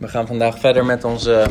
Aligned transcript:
We 0.00 0.08
gaan 0.08 0.26
vandaag 0.26 0.58
verder 0.58 0.84
met 0.84 1.04
onze 1.04 1.46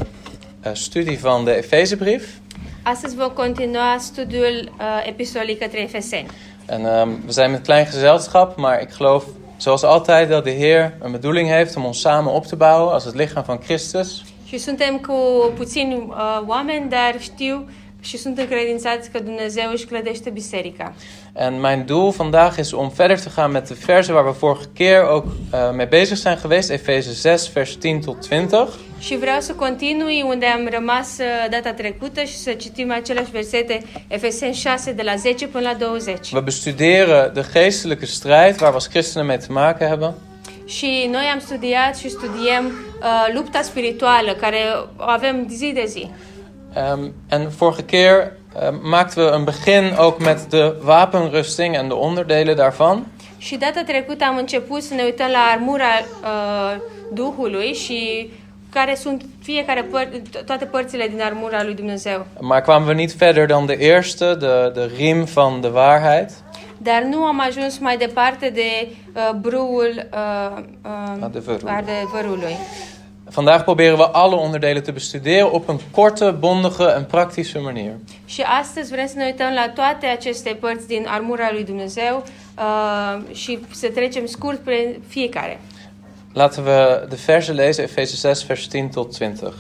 uh, 0.66 0.70
studie 0.74 1.20
van 1.20 1.46
de 1.46 1.56
Efezebrief. 1.56 2.40
Astăzi 2.84 3.16
vom 3.16 3.30
continua 3.30 3.98
studiul 3.98 4.72
uh, 4.80 5.08
epistolei 5.08 5.58
către 5.58 5.80
Efeseni. 5.80 6.28
En 6.66 6.86
um, 6.86 7.22
we 7.26 7.32
zijn 7.32 7.52
met 7.52 7.62
klein 7.62 7.86
gezelschap, 7.86 8.56
maar 8.58 8.82
ik 8.82 8.90
geloof 8.90 9.26
zoals 9.58 9.84
altijd 9.84 10.30
dat 10.30 10.44
de 10.44 10.50
Heer 10.50 10.94
een 11.00 11.12
bedoeling 11.12 11.50
heeft 11.50 11.76
om 11.76 11.86
ons 11.86 12.00
samen 12.00 12.32
op 12.32 12.46
te 12.46 12.56
bouwen 12.56 12.94
als 12.94 13.06
het 13.06 13.16
lichaam 13.16 13.44
van 13.44 13.60
Christus. 13.64 14.24
Și 14.46 14.58
suntem 14.58 15.00
cu 15.00 15.14
puțini 15.56 15.96
uh, 15.96 16.42
oameni, 16.48 16.90
dar 16.90 17.16
știu 17.20 17.66
și 18.02 18.18
sunt 18.18 18.38
încredințați 18.38 19.10
că 19.10 19.20
Dumnezeu 19.20 19.72
își 19.72 19.86
clădește 19.86 20.30
biserica. 20.30 20.94
En 21.34 21.60
mijn 21.60 21.86
doel 21.86 22.10
vandaag 22.10 22.58
is 22.58 22.72
om 22.72 22.88
verder 22.88 23.20
te 23.20 23.30
gaan 23.36 23.52
met 23.52 23.68
de 23.68 23.76
versen 23.86 24.16
waar 24.16 24.26
we 24.26 24.32
vorige 24.40 24.66
keer 24.74 25.04
ook 25.04 25.26
uh, 25.26 25.60
mee 25.74 25.86
bezig 25.86 26.18
zijn 26.18 26.38
geweest, 26.42 26.70
Efeze 26.70 27.14
6, 27.14 27.50
vers 27.54 27.78
10 27.80 28.00
tot 28.06 28.28
20. 28.28 28.70
Și 29.00 29.18
vreau 29.18 29.40
să 29.40 29.54
continui 29.54 30.24
unde 30.28 30.46
am 30.46 30.68
rămas 30.72 31.18
uh, 31.18 31.50
data 31.50 31.74
trecută 31.74 32.22
și 32.22 32.36
să 32.36 32.52
citim 32.52 32.92
aceleași 32.92 33.32
versete, 33.32 33.82
Efeseni 34.08 34.54
6, 34.54 34.92
de 34.92 35.02
la 35.02 35.16
10 35.16 35.48
până 35.48 35.64
la 35.64 35.74
20. 35.74 36.32
We 36.32 36.40
bestuderen 36.40 37.32
de 37.34 37.46
geestelijke 37.54 38.06
strijd 38.06 38.62
waar 38.62 38.70
we 38.70 38.74
als 38.74 38.88
christenen 38.88 39.28
mee 39.28 39.38
te 39.38 39.52
maken 39.52 39.88
hebben. 39.88 40.14
Și 40.66 41.08
noi 41.12 41.24
am 41.34 41.40
studiat 41.40 41.98
și 41.98 42.10
studiem 42.10 42.66
uh, 42.66 43.34
lupta 43.34 43.62
spirituală 43.62 44.34
care 44.34 44.60
o 44.98 45.04
avem 45.04 45.48
zi 45.50 45.72
de 45.74 45.84
zi. 45.88 46.10
Um, 46.76 47.14
en 47.30 47.50
vorige 47.58 47.84
keer 47.84 48.32
uh, 48.56 48.68
maakten 48.82 49.24
we 49.24 49.32
een 49.32 49.44
begin 49.44 49.98
ook 49.98 50.20
met 50.20 50.50
de 50.52 50.76
wapenrusting 50.84 51.76
en 51.76 51.88
de 51.88 51.94
onderdelen 51.94 52.56
daarvan. 52.56 53.06
Și 53.38 53.56
data 53.58 53.84
trecută 53.86 54.26
am 54.26 54.38
început 54.38 54.84
să 54.84 54.94
ne 54.94 55.04
uităm 55.04 55.28
la 55.32 55.50
armura 55.54 55.86
uh, 56.24 56.82
Duhului 57.14 57.74
și 57.74 58.30
care 58.70 58.96
sunt 58.96 59.26
fiecare 59.42 59.82
păr- 59.82 60.44
toate 60.46 60.66
părțile 60.66 61.08
din 61.08 61.22
armura 61.22 61.64
lui 61.64 61.74
Dumnezeu. 61.74 62.26
Maar 62.40 62.62
kwamen 62.62 62.88
we 62.88 62.94
niet 62.94 63.14
verder 63.14 63.46
dan 63.46 63.66
de 63.66 63.78
eerste, 63.80 64.36
de, 64.36 64.72
de 64.74 64.92
riem 64.98 65.24
van 65.24 65.62
de 65.62 65.68
waarheid. 65.68 66.30
Dar 66.78 67.02
nu 67.02 67.24
am 67.24 67.40
ajuns 67.40 67.78
mai 67.78 67.98
departe 67.98 68.50
de 68.50 68.88
uh, 69.16 69.30
brâul 69.42 70.08
uh, 70.14 70.62
uh, 70.86 71.24
Adevărului. 71.24 71.72
adevărului. 71.72 72.56
Vandaag 73.32 73.64
proberen 73.64 73.98
we 73.98 74.04
alle 74.12 74.36
onderdelen 74.36 74.84
te 74.84 74.92
bestuderen 74.92 75.52
op 75.52 75.70
een 75.70 75.80
korte, 75.92 76.32
bondige 76.32 76.84
en 76.84 77.06
praktische 77.06 77.60
manier. 77.60 77.94
Și 78.26 78.42
astăzi 78.42 78.92
vrem 78.92 79.08
să 79.08 79.14
ne 79.18 79.26
uităm 79.26 79.54
la 79.54 79.70
toate 79.70 80.06
aceste 80.06 80.58
părți 80.60 80.88
din 80.88 81.06
armura 81.08 81.50
lui 81.52 81.64
Dumnezeu 81.64 82.24
uh, 82.58 83.36
și 83.36 83.60
să 83.72 83.88
trecem 83.88 84.26
scurt 84.26 84.60
pe 84.60 85.00
fiecare. 85.08 85.60
Laten 86.34 86.64
we 86.64 87.06
de 87.10 87.18
versen 87.26 87.56
lezen, 87.56 87.84
Efeze 87.84 88.16
6, 88.16 88.46
vers 88.48 88.70
10 88.70 88.90
tot 88.94 89.18
20. 89.18 89.54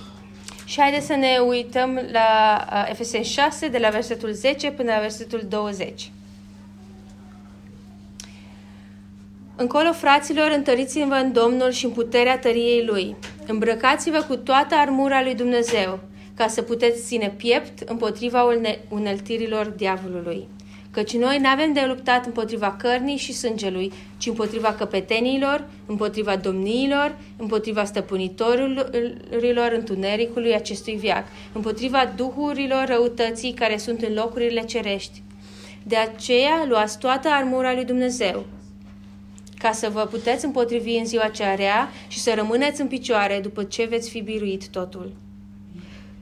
Și 0.65 0.79
haideți 0.81 1.05
să 1.05 1.13
ne 1.13 1.37
uităm 1.47 1.99
la 2.11 2.65
uh, 2.71 2.89
Efeseni 2.89 3.23
6, 3.23 3.67
de 3.67 3.77
la 3.77 3.89
versetul 3.89 4.31
10 4.31 4.71
până 4.71 4.91
la 4.91 4.99
versetul 4.99 5.45
20. 5.49 6.11
Încolo, 9.61 9.91
fraților, 9.91 10.51
întăriți-vă 10.55 11.13
în 11.13 11.31
Domnul 11.31 11.71
și 11.71 11.85
în 11.85 11.91
puterea 11.91 12.39
tăriei 12.39 12.85
Lui. 12.85 13.15
Îmbrăcați-vă 13.47 14.25
cu 14.27 14.35
toată 14.35 14.75
armura 14.75 15.23
lui 15.23 15.35
Dumnezeu, 15.35 15.99
ca 16.35 16.47
să 16.47 16.61
puteți 16.61 17.05
ține 17.05 17.33
piept 17.37 17.89
împotriva 17.89 18.43
une- 18.43 18.79
uneltirilor 18.89 19.65
diavolului. 19.65 20.47
Căci 20.91 21.13
noi 21.13 21.37
nu 21.41 21.47
avem 21.47 21.73
de 21.73 21.83
luptat 21.87 22.25
împotriva 22.25 22.75
cărnii 22.79 23.17
și 23.17 23.33
sângelui, 23.33 23.91
ci 24.17 24.27
împotriva 24.27 24.73
căpeteniilor, 24.73 25.67
împotriva 25.85 26.35
domniilor, 26.35 27.17
împotriva 27.37 27.83
stăpânitorilor 27.83 29.71
întunericului 29.71 30.53
acestui 30.53 30.95
viac, 30.95 31.23
împotriva 31.53 32.13
duhurilor 32.15 32.85
răutății 32.87 33.53
care 33.53 33.77
sunt 33.77 34.01
în 34.01 34.13
locurile 34.13 34.61
cerești. 34.61 35.21
De 35.83 35.95
aceea 35.95 36.65
luați 36.67 36.99
toată 36.99 37.27
armura 37.27 37.73
lui 37.73 37.85
Dumnezeu, 37.85 38.45
ca 39.59 39.71
să 39.71 39.89
vă 39.89 40.01
puteți 40.01 40.45
împotrivi 40.45 40.97
în 40.97 41.05
ziua 41.05 41.27
cea 41.27 41.55
rea 41.55 41.89
și 42.07 42.19
să 42.19 42.33
rămâneți 42.35 42.81
în 42.81 42.87
picioare 42.87 43.39
după 43.43 43.63
ce 43.63 43.85
veți 43.85 44.09
fi 44.09 44.21
biruit 44.21 44.67
totul. 44.67 45.11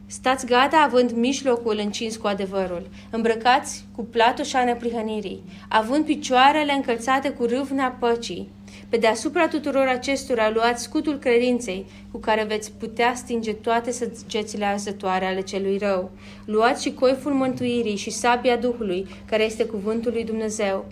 Stați 0.10 0.46
gata 0.46 0.78
având 0.78 1.12
mijlocul 1.12 1.80
încins 1.84 2.16
cu 2.16 2.28
adevărul, 2.28 2.90
îmbrăcați 3.10 3.86
cu 3.96 4.04
platoșa 4.04 4.64
neprihănirii, 4.64 5.44
având 5.70 6.06
picioarele 6.06 6.72
încălțate 6.72 7.30
cu 7.30 7.46
râvna 7.46 7.88
păcii. 8.00 8.50
Pe 8.90 8.98
deasupra 8.98 9.48
tuturor 9.48 9.88
acestora 9.88 10.50
luați 10.50 10.84
scutul 10.84 11.18
credinței, 11.18 11.86
cu 12.12 12.18
care 12.18 12.44
veți 12.44 12.72
putea 12.72 13.14
stinge 13.16 13.54
toate 13.54 13.92
săgețile 13.92 14.66
arzătoare 14.66 15.26
ale 15.26 15.42
celui 15.42 15.78
rău. 15.78 16.12
Luați 16.46 16.84
și 16.84 16.94
coiful 16.94 17.34
mântuirii 17.34 17.96
și 17.96 18.10
sabia 18.10 18.56
Duhului, 18.56 19.08
care 19.26 19.44
este 19.44 19.66
cuvântul 19.66 20.12
lui 20.12 20.24
Dumnezeu. 20.24 20.86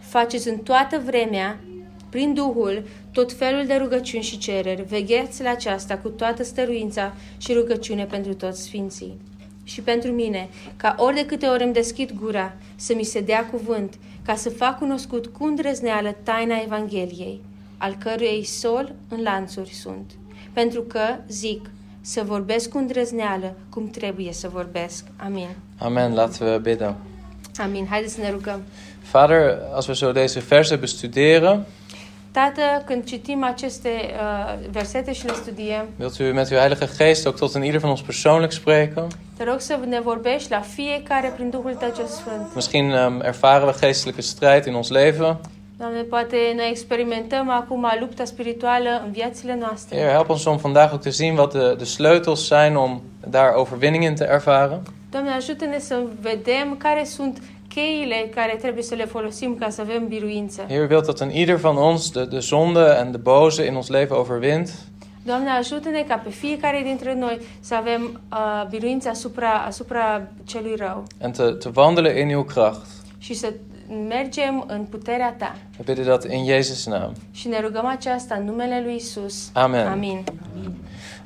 Faceți 0.00 0.48
în 0.48 0.58
toată 0.58 1.02
vremea 1.04 1.60
prin 2.08 2.34
Duhul, 2.34 2.82
tot 3.12 3.32
felul 3.32 3.66
de 3.66 3.74
rugăciuni 3.74 4.22
și 4.22 4.38
cereri, 4.38 4.82
vegheți 4.82 5.42
la 5.42 5.50
aceasta 5.50 5.96
cu 5.96 6.08
toată 6.08 6.42
stăruința 6.44 7.14
și 7.36 7.52
rugăciune 7.52 8.04
pentru 8.04 8.34
toți 8.34 8.62
sfinții. 8.62 9.20
Și 9.64 9.80
pentru 9.80 10.10
mine, 10.10 10.48
ca 10.76 10.94
ori 10.98 11.14
de 11.14 11.26
câte 11.26 11.46
ori 11.46 11.62
îmi 11.62 11.72
deschid 11.72 12.12
gura, 12.20 12.54
să 12.76 12.94
mi 12.94 13.02
se 13.02 13.20
dea 13.20 13.46
cuvânt, 13.46 13.94
ca 14.24 14.34
să 14.34 14.50
fac 14.50 14.78
cunoscut 14.78 15.26
cu 15.26 15.44
îndrăzneală 15.44 16.16
taina 16.22 16.60
Evangheliei, 16.64 17.40
al 17.76 17.96
căruei 17.98 18.44
sol 18.44 18.92
în 19.08 19.22
lanțuri 19.22 19.70
sunt. 19.70 20.10
Pentru 20.52 20.82
că, 20.82 21.00
zic, 21.28 21.70
să 22.00 22.22
vorbesc 22.26 22.70
cu 22.70 22.78
îndrăzneală 22.78 23.54
cum 23.70 23.90
trebuie 23.90 24.32
să 24.32 24.48
vorbesc. 24.48 25.04
Amin. 25.16 25.48
Amen, 25.78 26.14
laten 26.14 26.46
we 26.46 26.58
bidden. 26.58 26.94
Amin. 27.56 27.86
Haideți 27.86 28.14
să 28.14 28.20
ne 28.20 28.30
rugăm. 28.30 28.62
Vader, 29.10 29.58
als 29.72 29.86
we 29.86 29.94
zo 29.94 30.12
deze 30.12 30.40
versen 30.40 30.80
bestuderen, 30.80 31.66
Tată, 32.38 32.82
când 32.84 33.04
citim 33.04 33.44
aceste 33.44 33.88
uh, 33.88 34.68
versete 34.70 35.12
și 35.12 35.26
le 35.26 35.32
studiem, 35.32 35.88
wilt 35.98 36.18
u 36.18 36.22
met 36.22 36.50
uw 36.50 36.56
Heilige 36.56 36.88
Geest 36.96 37.26
ook 37.26 37.36
tot 37.36 37.54
in 37.54 37.62
ieder 37.62 37.80
van 37.80 37.90
ons 37.90 38.00
persoonlijk 38.00 38.52
spreken? 38.52 39.06
te 39.36 39.44
rog 39.44 39.60
să 39.60 39.78
ne 39.86 40.00
vorbești 40.00 40.50
la 40.50 40.60
fiecare 40.60 41.32
prin 41.36 41.50
Duhul 41.50 41.74
Tău 41.74 41.92
cel 41.96 42.06
Sfânt. 42.06 42.54
Misschien 42.54 42.90
um, 42.90 43.20
ervaren 43.20 43.66
we 43.66 43.74
geestelijke 43.80 44.20
strijd 44.20 44.64
in 44.66 44.74
ons 44.74 44.90
leven. 44.90 45.40
Doamne, 45.78 46.00
poate 46.00 46.36
noi 46.56 46.68
experimentăm 46.70 47.50
acum 47.50 47.86
lupta 48.00 48.24
spirituală 48.24 49.02
în 49.04 49.10
viețile 49.10 49.56
noastre. 49.60 49.96
Heer, 49.96 50.10
help 50.10 50.28
ons 50.28 50.44
om 50.44 50.56
vandaag 50.56 50.92
ook 50.92 51.00
te 51.00 51.10
zien 51.10 51.36
wat 51.36 51.52
de, 51.52 51.74
de 51.78 51.84
sleutels 51.84 52.46
zijn 52.46 52.76
om 52.76 53.02
daar 53.30 53.54
overwinning 53.54 54.04
in 54.04 54.14
te 54.14 54.24
ervaren. 54.24 54.82
Doamne, 55.10 55.30
ajută-ne 55.30 55.78
să 55.78 56.02
vedem 56.20 56.76
care 56.76 57.04
sunt 57.04 57.38
cheile 57.68 58.30
care 58.34 58.56
trebuie 58.60 58.82
să 58.82 58.94
le 58.94 59.04
folosim 59.04 59.56
ca 59.60 59.70
să 59.70 59.80
avem 59.80 60.08
biruință. 60.08 60.64
Heer, 60.68 60.82
u 60.82 60.86
wilt 60.90 61.06
dat 61.06 61.20
in 61.20 61.30
ieder 61.30 61.56
van 61.56 61.76
ons 61.76 62.10
de, 62.10 62.24
de 62.24 62.38
zonde 62.38 62.96
en 63.00 63.10
de 63.10 63.16
boze 63.16 63.64
in 63.66 63.74
ons 63.74 63.88
leven 63.88 64.16
overwint. 64.16 64.70
Doamne, 65.22 65.50
ajută-ne 65.50 66.04
ca 66.08 66.16
pe 66.16 66.30
fiecare 66.30 66.82
dintre 66.84 67.14
noi 67.14 67.40
să 67.60 67.74
avem 67.74 68.20
uh, 68.32 68.66
biruință 68.70 69.08
asupra, 69.08 69.52
asupra 69.66 70.22
celui 70.44 70.74
rău 70.76 71.04
En 71.18 71.30
te, 71.30 71.42
te 71.42 71.68
wandelen 71.74 72.28
in 72.28 72.34
uw 72.36 72.42
kracht. 72.42 72.86
și 73.18 73.34
să 73.34 73.52
mergem 74.08 74.64
în 74.66 74.84
puterea 74.84 75.34
Ta. 75.38 75.56
We 75.78 75.84
bidden 75.84 76.04
dat 76.04 76.24
in 76.30 76.46
Jezus' 76.46 76.84
naam. 76.86 77.12
Și 77.32 77.48
ne 77.48 77.60
rugăm 77.60 77.86
aceasta 77.86 78.34
în 78.34 78.44
numele 78.44 78.80
Lui 78.84 78.94
Isus. 78.94 79.50
Amen. 79.52 79.86
Amin. 79.86 80.24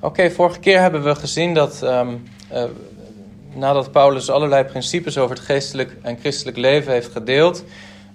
Oké, 0.00 0.28
vorige 0.28 0.59
keer 0.59 0.80
hebben 0.80 1.03
we 1.03 1.12
gezien 1.20 1.53
dat 1.53 1.82
um, 1.82 2.09
uh, 2.64 2.70
nadat 3.55 3.89
Paulus 3.89 4.31
allerlei 4.31 4.65
principes 4.65 5.17
over 5.17 5.37
het 5.37 5.45
geestelijk 5.45 5.97
en 6.03 6.19
christelijk 6.21 6.57
leven 6.57 6.93
heeft 6.93 7.13
gedeeld, 7.13 7.65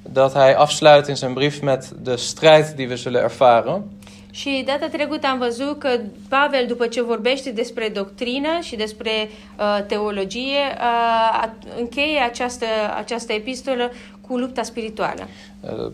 dat 0.01 0.33
hij 0.33 0.55
afsluit 0.55 1.07
in 1.07 1.17
zijn 1.17 1.33
brief 1.33 1.61
met 1.61 1.91
de 2.03 2.17
strijd 2.17 2.75
die 2.75 2.87
we 2.87 2.95
zullen 2.95 3.23
ervaren. 3.23 3.83
Și 4.31 4.63
data 4.65 4.87
trecută 4.87 5.27
am 5.27 5.37
văzut 5.37 5.79
că 5.79 5.99
Pavel, 6.29 6.65
după 6.67 6.87
ce 6.87 7.01
vorbește 7.01 7.51
despre 7.51 7.89
doctrină 7.93 8.59
și 8.61 8.75
despre 8.75 9.11
uh, 9.59 9.85
teologie, 9.87 10.59
uh, 10.77 11.49
încheie 11.79 12.19
această, 12.19 12.65
această 12.97 13.33
epistolă 13.33 13.91
cu 14.27 14.37
lupta 14.37 14.63
spirituală. 14.63 15.27
Uh, 15.61 15.91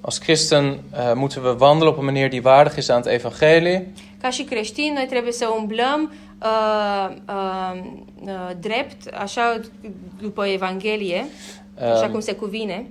als 0.00 0.18
christen 0.18 0.64
uh, 0.64 1.12
moeten 1.14 1.42
we 1.42 1.56
wandelen 1.58 1.92
op 1.92 1.98
een 1.98 2.04
manier 2.04 2.28
die 2.28 2.40
waardig 2.44 2.76
is 2.76 2.88
aan 2.88 3.02
het 3.02 3.12
evangelie. 3.12 3.92
Ca 4.20 4.30
și 4.30 4.42
creștini, 4.42 4.94
noi 4.94 5.06
trebuie 5.06 5.32
să 5.32 5.46
umblăm 5.58 6.12
drept, 8.60 9.14
așa 9.14 9.60
după 10.20 10.44
Evanghelie, 10.46 11.24
așa 11.80 12.04
Um, 12.04 12.10
cum 12.10 12.20
se 12.20 12.32
cuvine. 12.34 12.86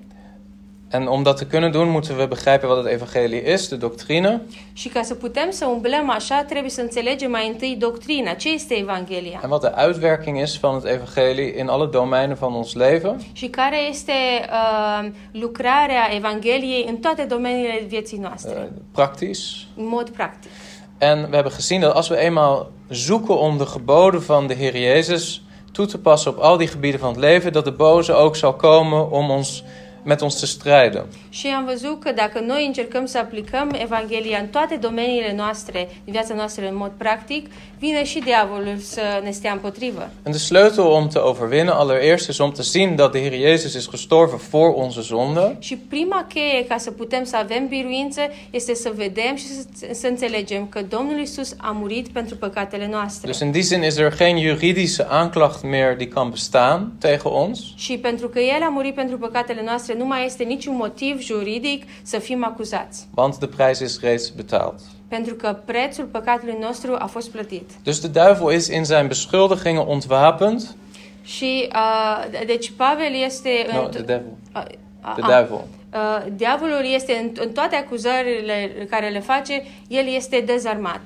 en 0.91 1.07
om 1.07 1.23
dat 1.23 1.37
te 1.37 1.45
kunnen 1.45 1.71
doen, 1.71 1.89
moeten 1.89 2.15
we 2.17 2.25
begrijpen 2.25 2.69
wat 2.69 2.83
het 2.83 2.91
evangelie 2.93 3.53
is, 3.53 3.67
de 3.69 3.75
doctrine. 3.75 4.41
Și 4.73 4.87
ca 4.89 5.01
să 5.01 5.13
putem 5.13 5.47
să 5.51 5.65
umblăm 5.65 6.09
așa, 6.09 6.43
trebuie 6.43 6.69
să 6.71 6.81
înțelegem 6.81 7.31
mai 7.31 7.47
întâi 7.47 7.75
doctrina. 7.79 8.33
Ce 8.33 8.49
este 8.51 8.73
Evanghelia? 8.77 9.39
En 9.43 9.49
wat 9.49 9.61
de 9.61 9.71
uitwerking 9.87 10.37
is 10.41 10.57
van 10.59 10.73
het 10.79 10.91
evangelie 10.91 11.59
in 11.59 11.67
alle 11.67 11.85
domeinen 11.85 12.35
van 12.39 12.53
ons 12.53 12.73
leven. 12.73 13.19
Și 13.31 13.47
care 13.47 13.77
este 13.89 14.11
uh, 14.49 15.09
lucrarea 15.31 16.09
Evangheliei 16.15 16.85
în 16.89 16.95
toate 16.97 17.23
domeniile 17.23 17.83
vieții 17.87 18.17
noastre, 18.17 18.53
Uh, 18.59 18.81
praktisch. 18.91 19.41
în 19.75 19.87
mod 19.87 20.09
practic. 20.09 20.49
En 20.97 21.29
we 21.29 21.35
hebben 21.35 21.51
gezien 21.51 21.81
dat 21.81 21.93
als 21.93 22.07
we 22.09 22.17
eenmaal 22.17 22.69
zoeken 22.89 23.37
om 23.37 23.57
de 23.57 23.65
geboden 23.65 24.23
van 24.23 24.47
de 24.47 24.53
Heer 24.53 24.77
Jezus 24.77 25.45
toe 25.71 25.85
te 25.85 25.97
passen 25.97 26.31
op 26.31 26.37
al 26.37 26.57
die 26.57 26.67
gebieden 26.67 26.99
van 26.99 27.09
het 27.09 27.19
leven, 27.19 27.53
dat 27.53 27.63
de 27.63 27.71
boze 27.71 28.13
ook 28.13 28.35
zal 28.35 28.53
komen 28.53 29.11
om 29.11 29.29
ons 29.29 29.63
met 30.03 30.21
ons 30.21 30.39
te 30.39 30.45
strijden. 30.45 31.05
Și 31.29 31.47
am 31.47 31.65
văzut 31.65 32.03
că 32.03 32.11
dacă 32.11 32.39
noi 32.39 32.65
încercăm 32.65 33.05
să 33.05 33.17
aplicăm 33.17 33.69
Evanghelia 33.81 34.37
în 34.37 34.47
toate 34.47 34.75
domeniile 34.75 35.33
noastre, 35.35 35.87
din 36.03 36.13
viața 36.13 36.33
noastră 36.33 36.67
în 36.67 36.75
mod 36.75 36.91
practic, 36.97 37.51
vine 37.85 38.03
și 38.03 38.19
diavolul 38.19 38.77
să 38.77 39.01
ne 39.23 39.31
stea 39.31 39.51
împotrivă. 39.51 40.09
En 40.25 40.31
de 40.31 40.37
sleutel 40.37 40.83
om 40.83 41.07
te 41.07 41.19
overwinnen 41.19 41.73
allereerst 41.73 42.29
is 42.29 42.37
om 42.37 42.51
te 42.51 42.61
zien 42.61 42.95
dat 42.95 43.11
de 43.11 43.19
Heer 43.19 43.33
Jezus 43.33 43.73
is 43.73 43.89
gestorven 43.89 44.39
voor 44.49 44.73
onze 44.75 45.01
zonde. 45.01 45.55
Și 45.59 45.75
prima 45.77 46.25
cheie 46.33 46.65
ca 46.67 46.77
să 46.77 46.91
putem 46.91 47.23
să 47.23 47.35
avem 47.35 47.67
biruință 47.67 48.21
este 48.49 48.73
să 48.73 48.91
vedem 48.95 49.35
și 49.35 49.47
să, 49.47 49.63
să 49.91 50.07
înțelegem 50.07 50.67
că 50.67 50.81
Domnul 50.81 51.19
Isus 51.19 51.55
a 51.57 51.71
murit 51.71 52.07
pentru 52.07 52.35
păcatele 52.35 52.87
noastre. 52.91 53.27
Dus 53.27 53.39
in 53.39 53.51
die 53.51 53.61
zin 53.61 53.83
is 53.83 53.97
er 53.97 54.15
geen 54.17 54.37
juridische 54.39 55.05
aanklacht 55.09 55.63
meer 55.63 55.95
die 55.95 56.07
kan 56.07 56.29
bestaan 56.29 56.91
tegen 56.99 57.31
ons. 57.31 57.59
Și 57.75 57.97
pentru 57.97 58.27
că 58.27 58.39
El 58.39 58.61
a 58.61 58.69
murit 58.69 58.95
pentru 58.95 59.17
păcatele 59.17 59.61
noastre, 59.65 59.95
nu 59.97 60.05
mai 60.05 60.25
este 60.25 60.43
niciun 60.43 60.75
motiv 60.75 61.21
juridic 61.21 61.83
să 62.03 62.19
fim 62.19 62.45
acuzați. 62.45 63.07
Want 63.15 63.37
de 63.37 63.47
prijs 63.47 63.79
is 63.79 63.99
reeds 64.01 64.29
betaald. 64.29 64.79
Pentru 65.15 65.33
că 65.33 65.57
prețul 65.65 66.05
păcatului 66.05 66.57
nostru 66.61 66.95
a 66.99 67.05
fost 67.05 67.29
plătit. 67.29 67.69
Dus 67.83 67.99
de 67.99 68.07
duivel 68.07 68.55
is 68.55 68.67
in 68.67 68.83
zijn 68.83 69.07
beschuldigingen 69.07 69.83
ontwapend. 69.87 70.75
Și, 71.23 71.69
uh, 71.75 72.45
deci, 72.45 72.71
Pavel 72.77 73.13
este... 73.25 73.49
No, 73.73 73.83
în- 73.83 73.91
de 73.91 74.01
devil. 74.01 74.31
Uh, 74.55 74.61
uh, 75.03 75.15
duivel. 75.15 75.49
Uh, 75.93 76.31
diavolul 76.35 76.81
este 76.93 77.13
în, 77.13 77.45
în 77.45 77.51
toate 77.51 77.75
acuzările 77.75 78.87
care 78.89 79.09
le 79.09 79.19
face, 79.19 79.63
el 79.87 80.05
este 80.15 80.43
dezarmat. 80.45 81.01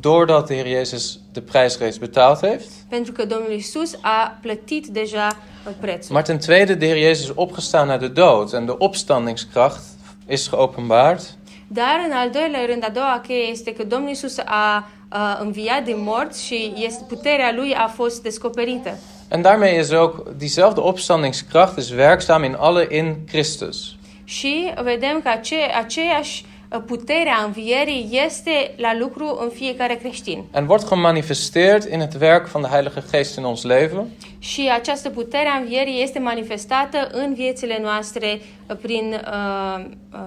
Doordat 0.00 0.46
de 0.46 0.54
Heer 0.54 0.66
Jezus 0.66 1.18
de 1.32 1.40
prijs 1.40 1.78
reeds 1.78 1.96
betaald 1.96 2.38
heeft. 2.38 2.68
Pentru 2.88 3.12
că 3.12 3.24
Domnul 3.24 3.52
Isus 3.52 3.98
a 4.00 4.38
plătit 4.42 4.86
deja 4.86 5.26
uh, 5.66 5.72
prețul. 5.80 6.14
Maar 6.14 6.22
ten 6.22 6.38
tweede, 6.38 6.74
de 6.74 6.86
Heer 6.86 6.98
Jezus 6.98 7.24
is 7.24 7.32
opgestaan 7.34 7.88
uit 7.88 8.00
de 8.00 8.08
dood. 8.08 8.52
En 8.52 8.66
de 8.66 8.74
opstandingskracht 8.78 9.82
is 10.28 10.48
geopenbaard. 10.48 11.36
Dar, 11.70 12.04
în 12.06 12.12
al 12.12 12.30
doilea 12.30 12.64
rând, 12.66 12.84
a 12.84 12.90
doua 12.92 13.20
cheie 13.26 13.50
este 13.50 13.72
că 13.72 13.84
Domnul 13.84 14.10
Isus 14.10 14.38
a, 14.38 14.88
a 15.08 15.38
înviat 15.40 15.84
din 15.84 16.02
morți 16.02 16.44
și 16.44 16.72
este, 16.76 17.04
puterea 17.08 17.52
lui 17.54 17.74
a 17.74 17.86
fost 17.86 18.22
descoperită. 18.22 18.98
En 19.30 19.42
daarmee 19.42 19.78
is 19.78 19.90
ook 19.90 20.28
diezelfde 20.36 20.80
opstandingskracht 20.80 21.76
is 21.76 21.90
werkzaam 21.90 22.44
in 22.44 22.56
alle 22.58 22.86
in 22.90 23.16
Christus. 23.26 23.96
Și 24.24 24.72
vedem 24.82 25.20
că 25.22 25.28
ace, 25.28 25.56
aceeași 25.78 26.44
uh, 26.72 26.80
putere 26.86 27.28
a 27.28 27.44
învierii 27.44 28.08
este 28.26 28.74
la 28.76 28.96
lucru 28.98 29.38
în 29.42 29.48
fiecare 29.48 29.94
creștin. 29.94 30.44
En 30.54 30.66
wordt 30.68 30.88
gemanifesteerd 30.88 31.92
in 31.92 31.98
het 31.98 32.14
werk 32.20 32.46
van 32.46 32.62
de 32.62 32.68
Heilige 32.68 33.02
Geest 33.10 33.36
in 33.36 33.44
ons 33.44 33.62
leven. 33.62 34.06
Și 34.38 34.70
această 34.74 35.10
putere 35.10 35.48
a 35.48 35.58
învierii 35.58 36.02
este 36.02 36.18
manifestată 36.18 37.08
în 37.12 37.34
viețile 37.34 37.78
noastre 37.82 38.40
uh, 38.66 38.76
prin, 38.82 39.20
uh, 39.24 39.84
uh, 40.12 40.20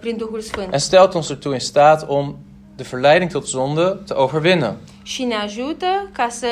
prin 0.00 0.16
Duhul 0.16 0.40
Sfânt. 0.40 0.72
En 0.72 0.78
stelt 0.78 1.14
ons 1.14 1.30
ertoe 1.30 1.52
in 1.54 1.60
staat 1.60 2.04
om 2.08 2.36
de 2.76 2.82
verleiding 2.90 3.30
tot 3.30 3.46
zonde 3.46 3.98
te 4.06 4.14
overwinnen. 4.14 4.76
Și 5.02 5.22
ne 5.24 5.34
ajută 5.34 5.86
ca 6.12 6.28
să 6.30 6.46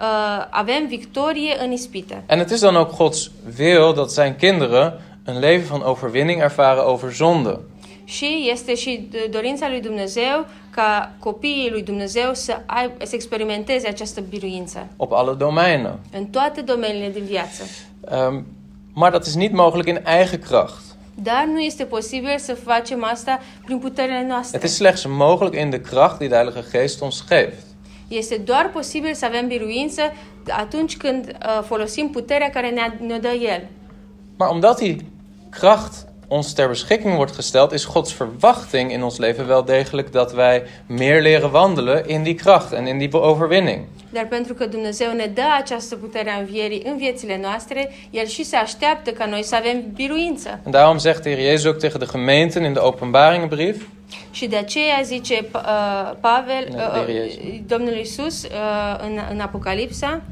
uh, 0.00 0.06
avem 0.50 0.86
victorie 0.88 1.56
în 1.64 1.72
ispită. 1.72 2.22
En 2.26 2.38
het 2.38 2.50
is 2.50 2.60
dan 2.60 2.74
ook 2.76 2.96
Gods 2.96 3.30
wil 3.58 3.92
dat 3.94 4.10
zijn 4.10 4.36
kinderen 4.36 5.00
een 5.24 5.38
leven 5.38 5.66
van 5.66 5.80
overwinning 5.84 6.40
ervaren 6.40 6.84
over 6.86 7.12
zonde. 7.12 7.58
Și 8.04 8.48
este 8.52 8.74
și 8.74 9.08
dorința 9.30 9.68
lui 9.68 9.80
Dumnezeu 9.80 10.46
ca 10.70 11.12
copiii 11.18 11.68
lui 11.70 11.82
Dumnezeu 11.82 12.30
să, 12.34 12.60
ai, 12.66 12.90
să 13.02 13.14
experimenteze 13.14 13.88
această 13.88 14.20
biruință 14.28 14.86
Op 14.96 15.12
alle 15.12 15.32
domeinen. 15.32 15.98
în 16.12 16.24
toate 16.24 16.60
domeniile 16.60 17.10
din 17.10 17.24
viață. 17.24 17.62
Ehm, 18.10 18.44
maar 18.92 19.10
dat 19.10 19.26
is 19.26 19.34
niet 19.34 19.52
mogelijk 19.52 19.88
in 19.88 20.00
eigen 20.04 20.40
kracht. 20.40 20.82
Dar 21.22 21.44
nu 21.44 21.60
este 21.60 21.84
posibil 21.84 22.38
să 22.38 22.54
facem 22.54 23.04
asta 23.04 23.40
prin 23.64 23.78
puterile 23.78 24.26
noastre. 24.28 24.58
Het 24.58 24.68
is 24.68 24.74
slechts 24.74 25.06
mogelijk 25.06 25.56
in 25.56 25.70
de 25.70 25.80
kracht 25.80 26.18
die 26.18 26.28
de 26.28 26.34
Heilige 26.34 26.64
Geest 26.70 27.00
ons 27.00 27.24
geeft. 27.28 27.66
Este 28.08 28.36
doar 28.36 28.70
posibil 28.72 29.14
să 29.14 29.24
avem 29.24 29.46
biruință 29.46 30.02
atunci 30.48 30.96
când 30.96 31.24
uh, 31.26 31.62
folosim 31.64 32.08
puterea 32.08 32.50
care 32.50 32.70
ne, 32.70 33.06
ne 33.06 33.18
dă 33.18 33.28
El. 33.28 33.68
Maar 34.36 34.48
omdat 34.48 34.78
die 34.78 34.96
kracht 35.50 36.05
ons 36.28 36.52
ter 36.52 36.68
beschikking 36.68 37.14
wordt 37.16 37.34
gesteld, 37.34 37.72
is 37.72 37.84
Gods 37.84 38.14
verwachting 38.14 38.92
in 38.92 39.02
ons 39.02 39.18
leven 39.18 39.46
wel 39.46 39.64
degelijk 39.64 40.12
dat 40.12 40.32
wij 40.32 40.62
meer 40.86 41.22
leren 41.22 41.50
wandelen 41.50 42.08
in 42.08 42.22
die 42.22 42.34
kracht 42.34 42.72
en 42.72 42.86
in 42.86 42.98
die 42.98 43.20
overwinning. 43.20 43.84
Dar 44.10 44.26
pentru 44.26 44.54
că 44.54 44.66
Dumnezeu 44.66 45.12
ne 45.12 45.30
dă 45.34 45.42
această 45.58 45.96
putere 45.96 46.30
a 46.30 46.38
învierii 46.38 46.82
în 46.84 46.96
viețile 46.96 47.38
noastre, 47.42 47.90
El 48.10 48.26
și 48.26 48.44
se 48.44 48.56
așteaptă 48.56 49.10
ca 49.10 49.26
noi 49.26 49.42
să 49.42 49.54
avem 49.54 49.84
biruință. 49.94 50.60
En 50.64 50.72
daarom 50.72 50.98
zegt 50.98 51.22
de 51.22 51.34
Heer 51.34 51.48
Jezus 51.48 51.64
ook 51.64 51.78
tegen 51.78 51.98
de 51.98 52.06
gemeenten 52.12 52.64
in 52.64 52.72
de 52.72 52.78
openbaringenbrief, 52.78 53.86
Și 54.30 54.46
de 54.46 54.56
aceea 54.56 55.00
zice 55.02 55.48
uh, 55.54 56.12
Pavel, 56.20 56.66
uh, 56.70 57.14
Iisus. 57.14 57.66
Domnul 57.66 57.96
Isus 57.96 58.42
uh, 58.42 58.50
în, 59.02 59.18
în 59.30 59.40
Apocalipsa, 59.40 60.22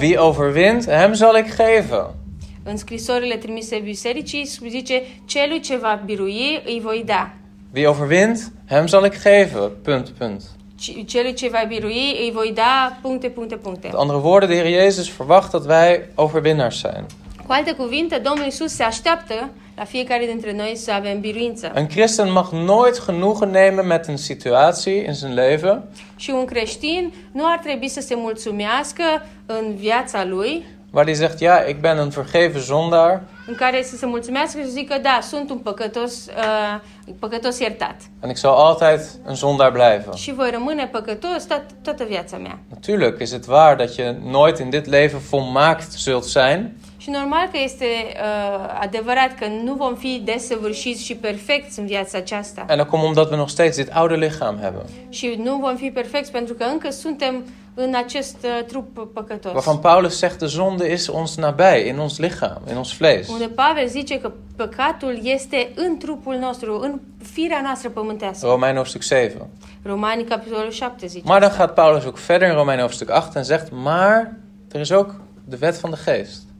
wie 0.00 0.18
overwint, 0.18 0.90
hem 0.90 1.12
zal 1.12 1.36
ik 1.36 1.56
geven. 1.56 2.21
În 2.64 2.76
scrisorile 2.76 3.36
trimise 3.36 3.78
bisericii, 3.84 4.44
zice, 4.68 5.02
celui 5.26 5.60
ce 5.60 5.76
va 5.76 6.02
birui 6.04 6.62
îi 6.66 6.80
voi 6.82 7.02
da. 7.06 7.30
Wie 7.74 7.86
overwint, 7.86 8.52
hem 8.68 8.86
zal 8.86 9.04
ik 9.04 9.22
geven. 9.22 9.70
Punt, 9.82 10.08
punt. 10.18 10.42
Ci- 10.80 11.04
Celui 11.06 11.34
ce 11.34 11.48
va 11.48 11.64
birui 11.68 12.16
îi 12.20 12.30
voi 12.34 12.52
da 12.54 12.98
puncte, 13.02 13.28
puncte, 13.28 13.56
puncte. 13.56 13.86
Met 13.86 13.96
andere 13.96 14.16
woorden, 14.18 14.48
de 14.48 14.54
Heer 14.54 14.82
Jezus 14.82 15.08
verwacht 15.16 15.50
dat 15.50 15.66
wij 15.66 16.08
overwinnaars 16.14 16.78
zijn. 16.78 17.06
Cu 17.46 17.52
alte 17.52 17.72
cuvinte, 17.72 18.18
Domnul 18.18 18.46
Isus 18.46 18.72
se 18.72 18.82
așteaptă 18.82 19.50
la 19.76 19.84
fiecare 19.84 20.26
dintre 20.26 20.52
noi 20.52 20.72
să 20.76 20.92
avem 20.92 21.20
biruință. 21.20 21.70
Een 21.74 21.86
christen 21.86 22.32
mag 22.32 22.48
nooit 22.50 23.04
genoegen 23.04 23.50
nemen 23.50 23.86
met 23.86 24.06
een 24.08 24.16
situatie 24.16 25.04
in 25.06 25.12
zijn 25.12 25.34
leven 25.34 25.82
Și 26.16 26.30
un 26.30 26.44
creștin 26.44 27.12
nu 27.32 27.42
ar 27.46 27.58
trebui 27.58 27.88
să 27.88 28.00
se 28.00 28.14
mulțumească 28.14 29.02
în 29.46 29.74
viața 29.76 30.24
lui, 30.24 30.64
waar 30.92 31.04
hij 31.04 31.14
zegt, 31.14 31.40
ja, 31.40 31.64
ik 31.64 31.80
ben 31.80 31.98
een 31.98 32.10
vergeven 32.10 32.60
zondaar. 32.60 33.22
în 33.46 33.54
care 33.54 33.82
să 33.82 33.96
se 33.96 34.06
mulțumească 34.06 34.60
și 34.60 34.68
zică, 34.68 34.98
da, 35.02 35.18
sunt 35.22 35.50
un 35.50 35.58
păcătos, 35.58 36.26
uh, 36.26 37.14
păcătos 37.18 37.58
iertat. 37.58 37.96
En 38.20 38.30
ik 38.30 38.36
zal 38.36 38.54
altijd 38.54 39.00
een 39.26 39.34
zondaar 39.34 39.70
blijven. 39.72 40.12
Și 40.14 40.32
voi 40.32 40.50
rămâne 40.50 40.86
păcătos 40.86 41.44
tot, 41.46 41.62
toată 41.82 42.04
viața 42.04 42.36
mea. 42.36 42.58
Natuurlijk 42.70 43.20
is 43.20 43.32
het 43.32 43.46
waar 43.48 43.76
dat 43.76 43.94
je 43.94 44.16
nooit 44.24 44.58
in 44.58 44.70
dit 44.70 44.86
leven 44.86 45.20
volmaakt 45.30 45.92
zult 45.92 46.24
zijn. 46.24 46.76
Și 47.02 47.10
normal 47.10 47.48
că 47.52 47.58
este 47.62 47.84
uh, 47.84 48.78
adevărat 48.80 49.34
că 49.38 49.46
nu 49.64 49.74
vom 49.74 49.94
fi 49.94 50.22
desăvârșiți 50.24 51.04
și 51.04 51.14
perfecți 51.14 51.78
în 51.78 51.86
viața 51.86 52.18
aceasta. 52.18 52.64
En 52.68 52.76
dat 52.76 52.88
komt 52.88 53.02
omdat 53.04 53.30
we 53.30 53.36
nog 53.36 53.48
steeds 53.48 53.76
dit 53.76 53.90
oude 53.94 54.14
lichaam 54.14 54.58
hebben. 54.60 54.82
Și 55.08 55.40
nu 55.42 55.56
vom 55.56 55.76
fi 55.76 55.90
perfecți 55.90 56.30
pentru 56.30 56.54
că 56.54 56.64
încă 56.64 56.90
suntem 56.90 57.44
în 57.74 57.94
acest 57.94 58.36
uh, 58.44 58.64
trup 58.66 59.12
păcătos. 59.14 59.52
Waarvan 59.52 59.76
Paulus 59.76 60.18
zegt, 60.18 60.38
de 60.38 60.46
zonde 60.46 60.92
is 60.92 61.06
ons 61.06 61.36
nabij, 61.36 61.86
in 61.86 61.98
ons 61.98 62.18
lichaam, 62.18 62.62
in 62.70 62.76
ons 62.76 62.96
vlees. 62.96 63.28
Unde 63.28 63.48
Pavel 63.48 63.86
zice 63.86 64.20
că 64.20 64.32
păcatul 64.56 65.18
este 65.22 65.72
în 65.74 65.98
trupul 65.98 66.34
nostru, 66.34 66.78
în 66.80 67.00
firea 67.22 67.60
noastră 67.62 67.88
pământească. 67.88 68.46
Romein 68.46 68.74
hoofdstuk 68.74 69.02
7. 69.02 69.46
Romani, 69.82 70.24
capitolul 70.24 70.70
7 70.70 71.06
zice. 71.06 71.26
Maar 71.26 71.40
dan 71.40 71.52
gaat 71.56 71.74
Paulus 71.74 72.04
ook 72.04 72.18
verder 72.18 72.48
in 72.48 72.54
Romein 72.54 72.78
hoofdstuk 72.78 73.08
8 73.16 73.36
en 73.36 73.44
zegt, 73.44 73.70
maar 73.70 74.36
er 74.72 74.80
is 74.80 74.90
ook 74.92 75.14
de 75.44 75.56
wet 75.60 75.78
van 75.78 75.90
de 75.90 75.96
geest. 76.04 76.50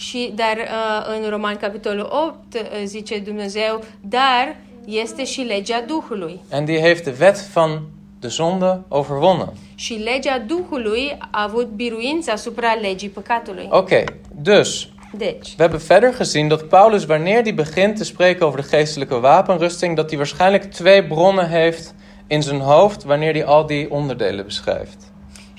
Și, 0.00 0.32
dar 0.34 0.56
uh, 0.56 1.16
în 1.22 1.30
Romani, 1.30 1.58
capitolul 1.58 2.08
8 2.10 2.54
uh, 2.54 2.60
zice 2.84 3.18
Dumnezeu, 3.18 3.84
dar 4.00 4.56
este 4.86 5.24
și 5.24 5.40
legea 5.40 5.80
Duhului. 5.86 6.40
En 6.50 6.64
die 6.64 6.80
heeft 6.80 7.04
de 7.04 7.14
wet 7.20 7.48
van 7.52 7.82
de 8.20 8.28
zonde 8.28 8.80
overwonnen. 8.88 9.52
Și 9.74 9.92
legea 9.92 10.38
Duhului 10.38 11.16
a 11.30 11.42
avut 11.42 11.68
biruință 11.68 12.30
asupra 12.30 12.72
legii 12.80 13.08
păcatului. 13.08 13.68
Oké, 13.70 14.04
dus 14.42 14.88
Deci, 15.12 15.48
we 15.48 15.54
hebben 15.56 15.80
verder 15.86 16.16
gezien 16.16 16.48
dat 16.48 16.62
Paulus, 16.62 17.04
wanneer 17.04 17.42
hij 17.42 17.54
begint 17.54 17.96
te 17.96 18.04
spreken 18.04 18.46
over 18.46 18.60
de 18.60 18.68
geestelijke 18.76 19.14
wapenrusting, 19.14 19.96
dat 19.96 20.08
hij 20.08 20.18
waarschijnlijk 20.18 20.64
twee 20.72 21.06
bronnen 21.06 21.48
heeft 21.48 21.94
in 22.26 22.42
zijn 22.42 22.60
hoofd 22.60 23.04
wanneer 23.04 23.32
hij 23.32 23.44
al 23.44 23.66
die 23.66 23.90
onderdelen 23.90 24.44
beschrijft. 24.44 25.09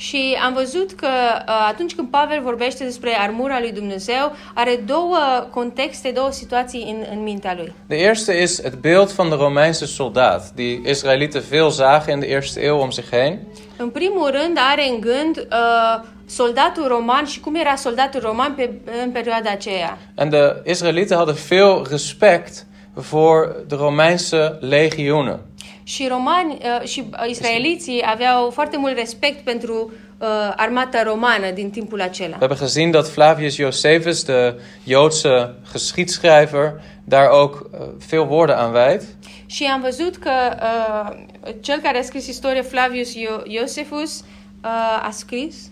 Și 0.08 0.38
am 0.44 0.54
văzut 0.54 0.92
că 0.92 1.08
uh, 1.08 1.68
atunci 1.70 1.96
când 1.96 2.08
Pavel 2.10 2.42
vorbește 2.42 2.84
despre 2.84 3.18
armura 3.20 3.60
lui 3.60 3.72
Dumnezeu, 3.72 4.36
are 4.54 4.84
două 4.86 5.18
contexte, 5.50 6.12
două 6.12 6.32
situații 6.32 6.86
în, 6.90 7.18
în 7.18 7.24
mintea 7.24 7.54
lui. 7.58 7.74
De 7.88 7.96
eerste 7.96 8.34
is 8.34 8.62
het 8.62 8.74
beeld 8.74 9.12
van 9.12 9.30
de 9.30 9.36
Romeinse 9.36 9.86
soldaat, 9.86 10.52
die 10.56 10.82
Israëlieten 10.86 11.44
veel 11.50 11.70
zagen 11.70 12.14
in 12.14 12.20
de 12.20 12.28
eerste 12.28 12.64
eeuw 12.64 12.80
om 12.80 12.92
zich 12.92 13.10
heen. 13.10 13.40
În 13.78 13.90
primul 13.90 14.30
rând 14.30 14.58
are 14.72 14.90
în 14.90 15.00
gând 15.00 15.38
uh, 15.38 16.04
soldatul 16.26 16.88
roman 16.88 17.26
și 17.26 17.40
cum 17.40 17.56
era 17.56 17.76
soldatul 17.76 18.20
roman 18.20 18.54
pe, 18.54 18.70
în 19.04 19.12
perioada 19.12 19.50
aceea. 19.52 19.98
En 20.18 20.30
de 20.30 20.62
Israëlieten 20.66 21.18
hadden 21.18 21.36
veel 21.50 21.88
respect 21.90 22.66
voor 22.94 23.56
de 23.68 23.76
Romeinse 23.76 24.58
legioenen. 24.60 25.40
Și 25.84 26.08
romani 26.08 26.58
uh, 26.82 26.88
și 26.88 27.04
uh, 27.12 27.30
israeliții 27.30 28.02
aveau 28.06 28.50
foarte 28.50 28.78
mult 28.78 28.98
respect 28.98 29.44
pentru 29.44 29.92
uh, 30.18 30.28
armata 30.56 31.04
romană 31.04 31.52
din 31.52 31.70
timpul 31.70 32.02
acela. 32.02 32.32
We 32.34 32.38
hebben 32.40 32.58
gezien 32.58 32.92
dat 32.92 33.08
Flavius 33.08 33.56
Josephus, 33.56 34.24
de 34.24 34.60
Joodse 34.84 35.56
geschiedschrijver, 35.72 36.82
daar 37.04 37.30
ook 37.30 37.70
uh, 37.72 37.80
veel 38.10 38.28
woorden 38.30 38.56
aan 38.58 38.74
wijdt. 38.74 39.04
Și 39.46 39.64
am 39.64 39.82
văzut 39.82 40.16
că 40.16 40.32
uh, 40.62 41.18
cel 41.62 41.80
care 41.80 41.98
a 41.98 42.02
scris 42.02 42.28
istoria, 42.28 42.62
Flavius 42.64 43.14
Io- 43.14 43.44
Iosefus, 43.44 44.20
uh, 44.20 45.08
a 45.08 45.10
scris. 45.12 45.71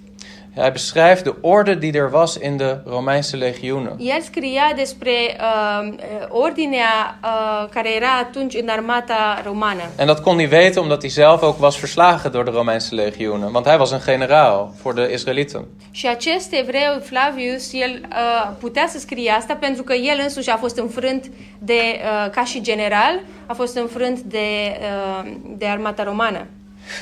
Hij 0.53 0.71
beschrijft 0.71 1.23
de 1.23 1.33
orde 1.41 1.77
die 1.77 1.93
er 1.93 2.11
was 2.11 2.37
in 2.37 2.57
de 2.57 2.81
Romeinse 2.85 3.37
legioenen. 3.37 3.95
El 3.99 4.21
scria 4.21 4.73
despre 4.75 5.11
uh, 5.11 5.93
ordinea 6.29 7.19
uh, 7.23 7.69
care 7.69 7.95
era 7.95 8.17
atunci 8.17 8.53
în 8.53 8.69
armata 8.69 9.41
romană. 9.45 9.81
En 9.95 10.05
dat 10.05 10.21
kon 10.21 10.37
hij 10.37 10.49
weten 10.49 10.81
omdat 10.81 11.01
hij 11.01 11.09
zelf 11.09 11.41
ook 11.41 11.57
was 11.57 11.77
verslagen 11.77 12.31
door 12.31 12.45
de 12.45 12.51
Romeinse 12.51 12.95
legioenen. 12.95 13.51
Want 13.51 13.65
hij 13.65 13.77
was 13.77 13.91
een 13.91 14.01
generaal 14.01 14.73
voor 14.81 14.95
de 14.95 15.09
Israëlieten. 15.11 15.65
Și 15.91 16.07
acest 16.07 16.51
evreu, 16.51 16.99
Flavius, 17.01 17.73
el 17.73 18.01
uh, 18.09 18.51
putea 18.59 18.87
să 18.89 18.99
scrie 18.99 19.31
asta 19.31 19.53
pentru 19.53 19.83
că 19.83 19.93
el 19.93 20.19
însuși 20.23 20.49
a 20.49 20.57
fost 20.57 20.77
înfrânt 20.77 21.31
de, 21.59 21.73
uh, 21.73 22.31
ca 22.31 22.43
și 22.43 22.61
general, 22.61 23.19
a 23.45 23.53
fost 23.53 23.75
înfrânt 23.75 24.19
de, 24.19 24.79
uh, 24.79 25.31
de 25.57 25.65
armata 25.65 26.03
romană. 26.03 26.47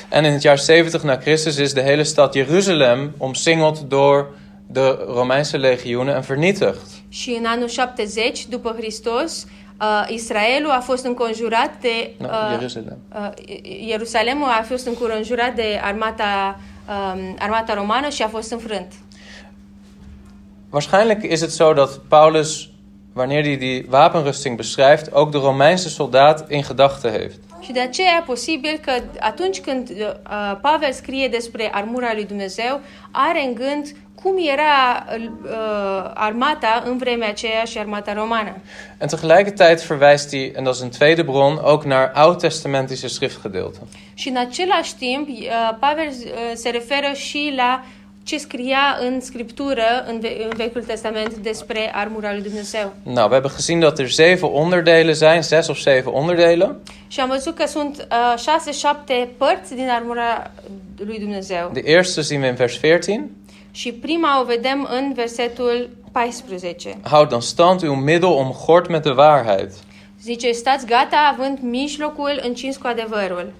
En 0.08 0.24
in 0.24 0.32
het 0.32 0.42
jaar 0.42 0.58
70 0.58 1.02
na 1.02 1.16
Christus 1.16 1.56
is 1.56 1.72
de 1.72 1.80
hele 1.82 2.02
stad 2.02 2.34
Jeruzalem 2.34 3.14
omsingeld 3.18 3.78
door 3.78 4.26
de 4.66 4.98
Romeinse 5.06 5.56
legioenen 5.56 6.14
en 6.14 6.20
vernietigd. 6.20 6.80
Și 7.08 7.30
în 7.38 7.44
anul 7.44 7.68
70 7.68 8.46
după 8.46 8.74
Hristos, 8.76 9.46
uh, 9.80 10.06
Israelul 10.08 10.70
a 10.70 10.80
fost 10.80 11.04
înconjurat 11.04 11.70
de 11.80 12.10
No, 12.18 12.26
uh, 12.26 12.50
Jeruzalem. 13.88 14.40
uh, 14.40 14.58
a 14.58 14.64
fost 14.68 14.86
înconjurat 14.86 15.54
de 15.54 15.80
armata 15.82 16.60
um, 16.88 17.36
armata 17.38 17.74
romană 17.74 18.08
și 18.08 18.22
a 18.22 18.28
fost 18.28 18.52
înfrânt. 18.52 18.92
Waarschijnlijk 20.70 21.22
is 21.22 21.40
het 21.40 21.50
zo 21.50 21.72
dat 21.72 22.00
Paulus, 22.08 22.68
wanneer 23.18 23.42
hij 23.42 23.58
die 23.58 23.86
wapenrusting 23.90 24.56
beschrijft, 24.56 25.12
ook 25.12 25.32
de 25.32 25.38
Romeinse 25.38 25.88
soldaat 25.88 26.44
in 26.48 26.62
gedachten 26.62 27.10
heeft. 27.10 27.38
Și 27.60 27.72
de 27.72 27.80
aceea 27.80 28.16
e 28.20 28.22
posibil 28.26 28.78
că 28.84 28.92
atunci 29.20 29.60
când 29.60 29.90
uh, 29.90 30.06
Pavel 30.60 30.92
scrie 30.92 31.28
despre 31.28 31.70
armura 31.72 32.10
lui 32.14 32.24
Dumnezeu, 32.24 32.80
are 33.10 33.44
în 33.44 33.54
gând 33.54 33.96
cum 34.22 34.34
era 34.52 35.06
uh, 35.42 36.10
armata 36.14 36.82
în 36.86 36.96
vremea 36.96 37.28
aceea 37.28 37.64
și 37.64 37.78
armata 37.78 38.12
romană. 38.12 38.56
En 38.98 39.08
tegelijkertijd 39.08 39.80
verwijst 39.80 40.28
hij, 40.28 40.52
en 40.54 40.64
dat 40.64 40.74
is 40.74 40.80
een 40.80 40.90
tweede 40.90 41.22
bron, 41.22 41.58
ook 41.62 41.84
naar 41.84 42.12
oud-testamentische 42.14 43.08
schriftgedeelten. 43.08 43.86
Și 44.14 44.28
în 44.28 44.36
același 44.36 44.96
timp, 44.96 45.28
uh, 45.28 45.44
Pavel 45.80 46.08
uh, 46.08 46.32
se 46.54 46.70
referă 46.70 47.12
și 47.14 47.52
la 47.56 47.84
ce 48.28 48.38
scria 48.38 48.98
în 49.00 49.20
Scriptură, 49.20 50.04
în, 50.06 50.20
Ve- 50.20 50.36
în 50.44 50.52
Vechiul 50.56 50.82
Testament, 50.82 51.34
despre 51.36 51.90
armura 51.94 52.32
lui 52.32 52.42
Dumnezeu. 52.42 52.92
Nou, 53.02 53.28
we 53.28 53.32
hebben 53.32 53.50
gezien 53.56 53.80
dat 53.80 53.98
er 53.98 54.10
zeven 54.10 54.50
onderdelen 54.52 55.14
zijn, 55.14 55.42
zes 55.42 55.68
of 55.68 55.78
zeven 55.78 56.12
onderdelen. 56.12 56.76
Și 57.06 57.20
am 57.20 57.28
văzut 57.28 57.54
că 57.54 57.66
sunt 57.66 58.06
uh, 58.10 58.38
șase, 58.38 58.72
șapte 58.72 59.28
părți 59.36 59.74
din 59.74 59.88
armura 59.88 60.50
lui 60.96 61.18
Dumnezeu. 61.18 61.70
De 61.72 61.82
eerste 61.84 62.20
zien 62.20 62.40
we 62.40 62.48
in 62.48 62.54
vers 62.54 62.76
14. 62.76 63.30
Și 63.70 63.92
prima 63.92 64.40
o 64.40 64.44
vedem 64.44 64.88
în 64.90 65.12
versetul 65.14 65.90
14. 66.12 66.96
Houd 67.10 67.28
dan 67.28 67.40
stand 67.40 67.82
uw 67.82 67.94
middel 67.94 68.28
omgord 68.28 68.88
met 68.88 69.02
de 69.02 69.10
waarheid. 69.10 69.70
Zice, 70.22 70.50
stați 70.50 70.86
gata 70.86 71.34
având 71.36 71.58
mijlocul 71.60 72.40
încins 72.42 72.76
cu 72.76 72.86
adevărul. 72.86 73.52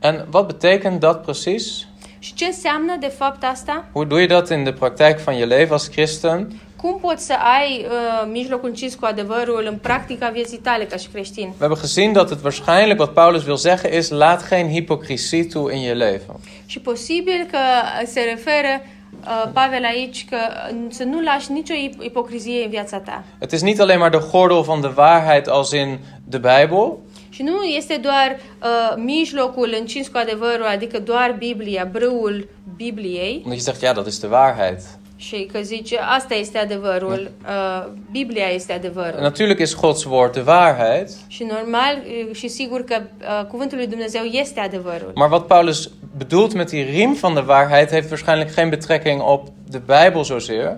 En 0.00 0.26
wat 0.32 0.46
betekent 0.46 1.00
dat 1.00 1.22
precies? 1.22 1.87
Și 2.18 2.34
ce 2.34 2.44
înseamnă 2.44 2.96
de 3.00 3.06
fapt 3.06 3.44
asta? 3.44 3.84
Hoe 3.92 4.04
doe 4.04 4.20
je 4.20 4.26
dat 4.26 4.50
in 4.50 4.64
de 4.64 4.72
praktijk 4.72 5.18
van 5.18 5.36
je 5.36 5.44
leven 5.44 5.72
als 5.72 5.86
christen? 5.86 6.48
Cum 6.76 6.98
poți 7.00 7.26
să 7.26 7.32
ai 7.32 7.86
uh, 7.86 8.28
mijlocul 8.32 8.68
încins 8.68 8.94
cu 8.94 9.04
adevărul 9.04 9.66
în 9.70 9.76
practica 9.76 10.28
vieții 10.28 10.58
tale 10.58 10.84
ca 10.84 10.96
și 10.96 11.08
creștin? 11.12 11.46
We 11.46 11.54
hebben 11.58 11.78
gezien 11.80 12.12
dat 12.12 12.28
het 12.28 12.38
waarschijnlijk 12.42 12.98
wat 12.98 13.12
Paulus 13.12 13.46
wil 13.46 13.56
zeggen 13.56 13.98
is: 13.98 14.08
laat 14.08 14.48
geen 14.48 14.68
hypocrisie 14.68 15.44
toe 15.44 15.74
in 15.76 15.82
je 15.82 15.92
leven. 15.92 16.36
Și 16.66 16.80
posibil 16.80 17.46
că 17.50 17.58
se 18.06 18.20
referă 18.20 18.82
uh, 19.24 19.50
Pavel 19.52 19.84
aici 19.84 20.26
că 20.30 20.36
uh, 20.36 20.76
să 20.88 21.04
nu 21.04 21.20
lași 21.20 21.52
nicio 21.52 21.74
ip- 21.74 22.04
ipocrizie 22.04 22.64
în 22.64 22.70
viața 22.70 22.98
ta. 22.98 23.24
Het 23.40 23.52
is 23.52 23.62
niet 23.62 23.80
alleen 23.80 23.98
maar 23.98 24.10
de 24.10 24.20
gordel 24.30 24.60
van 24.60 24.80
de 24.80 24.92
waarheid 24.96 25.48
als 25.48 25.72
in 25.72 25.98
de 26.24 26.38
Bijbel, 26.38 26.96
Și 27.38 27.44
nu 27.44 27.62
este 27.62 27.96
doar 28.02 28.36
uh, 28.62 29.02
mijlocul 29.04 29.74
încins 29.78 30.08
cu 30.08 30.16
adevărul, 30.16 30.66
adică 30.66 30.98
doar 30.98 31.34
Biblia, 31.38 31.88
brâul 31.92 32.48
Bibliei, 32.76 33.40
omdat 33.44 33.58
je 33.58 33.62
zegt: 33.62 33.82
ja, 33.82 33.92
dat 33.92 34.06
is 34.06 34.18
de 34.20 34.26
waarheid. 34.26 34.78
și 35.16 35.48
că 35.52 35.58
zice 35.60 35.98
asta 36.16 36.34
este 36.34 36.58
adevărul, 36.58 37.30
uh, 37.42 37.90
Biblia 38.10 38.46
este 38.46 38.72
adevărul. 38.72 39.20
natuurlijk 39.20 39.58
is 39.58 39.74
Gods 39.74 40.04
woord 40.04 40.32
de 40.32 40.42
waarheid. 40.46 41.08
Și 41.26 41.44
normal 41.44 41.94
uh, 41.96 42.34
și 42.34 42.48
sigur 42.48 42.84
că 42.84 43.00
uh, 43.00 43.46
cuvântul 43.46 43.78
lui 43.78 43.86
Dumnezeu 43.86 44.22
este 44.22 44.60
adevărul. 44.60 45.12
Maar 45.14 45.30
wat 45.30 45.46
Paulus 45.46 45.90
bedoelt 46.16 46.52
met 46.52 46.70
die 46.70 46.82
riem 46.82 47.12
van 47.12 47.34
de 47.34 47.42
waarheid 47.46 47.90
heeft 47.90 48.08
waarschijnlijk 48.08 48.54
geen 48.54 48.68
betrekking 48.68 49.20
op 49.22 49.48
de 49.70 49.80
Bijbel 49.86 50.24
zozeer. 50.24 50.76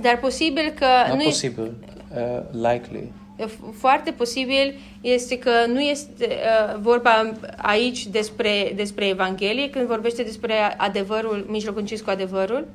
Dar 0.00 0.18
posibil 0.18 0.72
că 0.78 0.86
Nou, 1.06 1.16
nu 1.16 1.22
este, 1.22 1.48
possible. 1.48 1.72
Uh, 2.16 2.70
likely. 2.70 3.12
Foarte 3.78 4.10
posibil 4.10 4.74
este 5.00 5.38
că 5.38 5.50
nu 5.66 5.80
este 5.80 6.26
uh, 6.28 6.78
vorba 6.80 7.32
aici 7.56 8.06
despre, 8.06 8.72
despre 8.76 9.06
Evanghelie, 9.08 9.70
când 9.70 9.86
vorbește 9.86 10.22
despre 10.22 10.54
adevărul, 10.76 11.46
mijlocul 11.48 11.80
încins 11.80 12.00
cu 12.00 12.10
adevărul, 12.10 12.66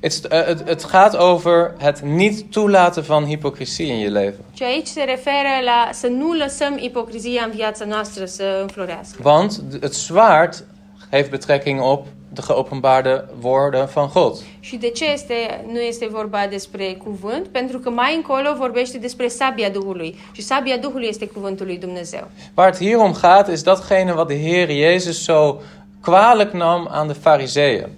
Het, 0.00 0.12
uh, 0.32 0.44
het, 0.44 0.62
het 0.66 0.90
gaat 0.90 1.14
over 1.14 1.74
het 1.78 2.00
niet 2.00 2.50
toelaten 2.50 3.02
van 3.02 3.24
hypocrisie 3.24 3.92
in 3.92 4.00
je 4.00 4.08
leven. 4.08 4.40
ci 4.54 4.62
aici 4.62 4.86
se 4.86 5.02
referă 5.02 5.48
la 5.64 5.90
să 5.92 6.06
nu 6.06 6.32
lăsăm 6.32 6.78
ipocrizia 6.80 7.42
în 7.44 7.50
viața 7.50 7.84
noastră 7.84 8.24
să 8.24 8.58
înflorească. 8.60 9.20
Want 9.24 9.52
d- 9.58 9.80
het 9.80 9.94
zwaard 9.94 10.64
heeft 11.10 11.30
betrekking 11.30 11.80
op 11.82 12.06
de 12.34 12.42
geopenbaarde 12.46 13.24
woorden 13.42 13.88
van 13.94 14.10
God. 14.14 14.36
Și 14.60 14.76
de 14.76 14.88
ce 14.88 15.10
este, 15.12 15.64
nu 15.72 15.80
este 15.80 16.06
vorba 16.10 16.46
despre 16.50 16.84
cuvânt? 17.04 17.46
Pentru 17.46 17.78
că 17.78 17.90
mai 17.90 18.14
încolo 18.14 18.54
vorbește 18.56 18.98
despre 18.98 19.28
sabia 19.28 19.70
Duhului. 19.70 20.18
Și 20.32 20.42
sabia 20.42 20.76
Duhului 20.76 21.08
este 21.08 21.26
cuvântul 21.26 21.66
lui 21.66 21.78
Dumnezeu. 21.78 22.30
Waar 22.54 22.70
het 22.70 22.80
hier 22.80 22.96
om 22.96 23.12
gaat 23.20 23.48
is 23.52 23.62
datgene 23.62 24.12
wat 24.12 24.26
de 24.26 24.40
Heer 24.40 24.68
Jezus 24.70 25.24
zo 25.24 25.56
kwalijk 26.00 26.52
nam 26.52 26.88
aan 26.90 27.06
de 27.06 27.12
fariseeën. 27.12 27.88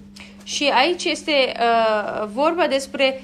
Și 0.44 0.70
aici 0.74 1.04
este 1.04 1.32
uh, 1.32 2.26
vorba 2.34 2.66
despre 2.66 3.20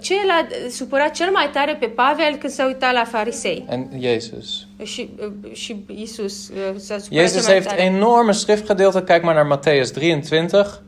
ce 0.00 0.14
l-a 0.26 0.46
supărat 0.70 1.10
cel 1.10 1.30
mai 1.30 1.50
tare 1.52 1.76
pe 1.80 1.86
Pavel 1.86 2.36
când 2.38 2.52
s-a 2.52 2.66
uitat 2.66 2.92
la 2.92 3.04
farisei. 3.04 3.64
En 3.68 3.90
Jezus. 4.00 4.66
Și, 4.82 5.10
uh, 5.20 5.54
și 5.54 5.84
Isus 5.94 6.48
uh, 6.48 6.56
s-a 6.76 6.98
supărat 6.98 7.28
Jezus 7.28 7.46
heeft 7.46 7.68
tare. 7.68 7.82
enorme 7.82 8.32
schriftgedeelten. 8.32 9.04
Kijk 9.04 9.22
maar 9.22 9.34
naar 9.34 9.58
Matthäus 9.58 9.90
23. 9.92 10.80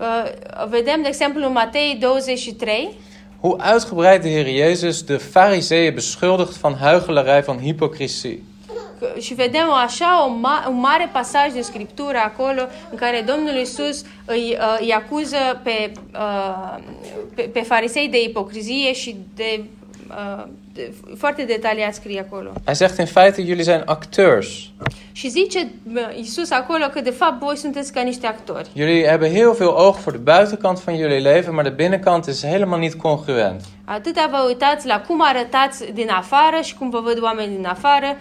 Uh, 0.00 0.06
vedem, 0.68 1.02
de 1.02 1.08
exemplu, 1.08 1.46
în 1.46 1.52
Matei 1.52 1.96
23, 2.00 2.88
Hoe 3.40 3.56
uitgebreid 3.72 4.22
de 4.22 4.28
Heer 4.28 4.46
Jezus 4.46 5.02
de 5.02 5.16
fariseeën 5.16 5.94
beschuldigt 5.94 6.56
van 6.56 6.74
huichelarij, 6.74 7.44
van 7.44 7.58
hypocrisie. 7.58 8.42
Că- 9.00 9.18
și 9.20 9.34
vedem 9.34 9.70
așa 9.72 10.26
o 10.26 10.30
ma- 10.30 10.68
un 10.68 10.78
mare 10.80 11.08
pasaj 11.12 11.52
din 11.52 11.62
Scriptură 11.62 12.18
acolo 12.24 12.60
în 12.90 12.96
care 12.96 13.24
Domnul 13.26 13.54
Isus 13.60 14.04
îi, 14.24 14.56
uh, 14.58 14.76
îi 14.80 14.92
acuză 14.92 15.36
pe, 15.62 15.92
uh, 16.14 16.76
pe, 17.34 17.42
pe 17.42 17.60
farisei 17.60 18.08
de 18.08 18.22
ipocrizie 18.22 18.92
și 18.92 19.16
de, 19.34 19.64
uh, 20.08 20.44
de 20.74 20.92
foarte 21.18 21.42
detaliat 21.44 21.94
scrie 21.94 22.20
acolo. 22.28 22.50
Hij 22.64 22.74
zegt 22.74 22.98
in 22.98 23.06
feite, 23.06 23.42
jullie 23.42 23.62
zijn 23.62 23.82
acteurs. 23.84 24.48
Și 25.12 25.28
zice 25.28 25.70
uh, 25.94 26.00
Isus 26.20 26.50
acolo 26.50 26.84
că 26.92 27.00
de 27.00 27.10
fapt 27.10 27.38
voi 27.40 27.56
sunteți 27.56 27.92
ca 27.92 28.00
niște 28.00 28.26
actori. 28.26 28.68
Jullie 28.74 29.06
hebben 29.06 29.32
heel 29.32 29.52
veel 29.52 29.68
oog 29.68 29.94
voor 29.96 30.12
de 30.12 30.18
buitenkant 30.32 30.84
van 30.84 30.96
jullie 30.96 31.18
leven, 31.18 31.54
maar 31.54 31.64
de 31.64 31.70
binnenkant 31.70 32.26
is 32.26 32.44
helemaal 32.44 32.78
niet 32.78 32.94
congruent. 32.94 33.60
Atâta 33.84 34.28
vă 34.30 34.44
uitați 34.46 34.86
la 34.86 35.00
cum 35.00 35.20
arătați 35.22 35.92
din 35.92 36.10
afară 36.10 36.60
și 36.62 36.74
cum 36.74 36.90
vă 36.90 37.00
văd 37.00 37.22
oamenii 37.22 37.56
din 37.56 37.66
afară 37.66 38.06
uh, 38.10 38.16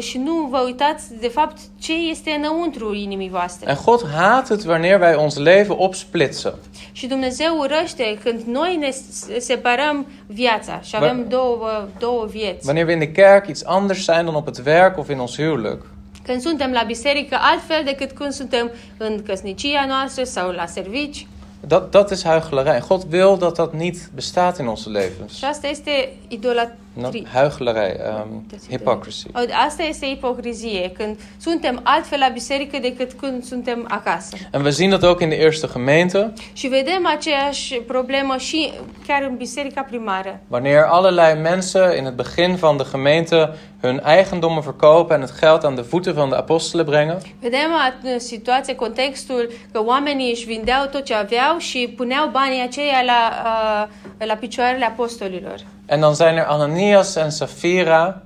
și 0.00 0.18
nu 0.18 0.46
vă 0.50 0.58
uitați 0.64 1.18
de 1.20 1.28
fapt 1.28 1.56
ce 1.80 1.92
este 1.92 2.30
înăuntru 2.30 2.94
inimii 2.94 3.28
voastre. 3.28 3.70
En 3.70 3.78
God 3.84 4.08
haat 4.14 4.48
het 4.48 4.66
wanneer 4.66 5.00
wij 5.00 5.14
ons 5.14 5.36
leven 5.36 5.76
opsplitsen. 5.78 6.54
Și 6.92 7.06
Dumnezeu 7.06 7.58
urăște 7.58 8.18
când 8.24 8.40
noi 8.40 8.76
ne 8.76 8.90
separăm 9.38 10.06
viața 10.26 10.80
și 10.80 10.96
avem 10.96 11.26
două, 11.28 11.88
două 11.98 12.24
vieți. 12.30 12.66
Wanneer 12.66 12.86
we 12.86 12.92
in 12.92 12.98
de 12.98 13.12
kerk 13.12 13.48
iets 13.48 13.62
anders 13.64 14.02
zijn 14.04 14.24
dan 14.24 14.34
op 14.34 14.44
het 14.44 14.66
werk 14.66 14.98
of 14.98 15.08
in 15.08 15.18
ons 15.18 15.34
huwelijk. 15.36 15.86
Când 16.24 16.40
suntem 16.40 16.72
la 16.72 16.82
biserică 16.86 17.36
altfel 17.40 17.82
decât 17.84 18.10
când 18.12 18.32
suntem 18.32 18.70
în 18.96 19.22
căsnicia 19.26 19.84
noastră 19.86 20.24
sau 20.24 20.50
la 20.50 20.66
servici. 20.66 21.26
Dat, 21.66 21.90
dat 21.90 22.10
is 22.10 22.24
huichelarij. 22.24 22.86
God 22.88 23.02
wil 23.12 23.36
dat 23.38 23.54
dat 23.54 23.72
niet 23.72 24.10
bestaat 24.14 24.58
in 24.58 24.66
onze 24.66 24.88
levens. 24.88 25.36
Și 25.36 25.44
asta 25.44 25.66
este 25.66 26.12
idola- 26.28 26.76
No, 26.94 27.08
Tri- 27.08 27.26
huichelarij, 27.34 27.94
um, 28.24 28.46
hypocrisy. 28.70 29.26
O, 29.34 29.38
Asta 29.66 29.82
este 29.82 30.06
ipocrizie, 30.06 30.90
când 30.98 31.16
suntem 31.40 31.80
altfel 31.82 32.18
la 32.18 32.28
biserică 32.28 32.78
decât 32.78 33.12
când 33.12 33.44
suntem 33.44 33.86
acasă. 33.88 34.36
En 34.52 34.62
we 34.62 34.70
zien 34.70 34.90
dat 34.90 35.02
ook 35.02 35.20
in 35.20 35.28
de 35.28 35.34
eerste 35.34 35.66
gemeente, 35.72 36.32
Și 36.52 36.66
vedem 36.66 37.06
aceeași 37.06 37.74
problemă 37.74 38.36
și 38.36 38.72
chiar 39.06 39.22
în 39.22 39.36
biserica 39.36 39.80
primară. 39.82 40.40
wanneer 40.48 40.84
allerlei 40.88 41.34
mensen 41.42 41.96
in 41.98 42.04
het 42.04 42.14
begin 42.16 42.54
van 42.54 42.76
de 42.76 42.84
gemeente 42.90 43.48
hun 43.80 44.02
eigendommen 44.06 44.60
verkopen 44.60 45.20
en 45.20 45.26
het 45.26 45.38
geld 45.38 45.64
aan 45.64 45.74
de 45.74 45.80
voeten 45.80 46.12
van 46.12 46.28
de 46.28 46.34
apostelen 46.36 46.84
brengen. 46.86 47.18
Vedem 47.40 47.70
situația, 48.16 48.74
contextul 48.74 49.50
că 49.72 49.84
oamenii 49.84 50.30
își 50.30 50.44
vindeau 50.46 50.86
tot 50.86 51.04
ce 51.04 51.14
aveau 51.14 51.58
și 51.58 51.94
puneau 51.96 52.28
banii 52.28 52.62
aceia 52.62 53.02
la, 53.06 53.30
uh, 53.44 53.88
la 54.26 54.34
picioarele 54.34 54.84
apostolilor. 54.84 55.54
En 55.86 56.00
dan 56.00 56.14
zijn 56.14 56.36
er 56.36 56.44
Ananias 56.44 57.14
en 57.16 57.30
Sapphira 57.30 58.22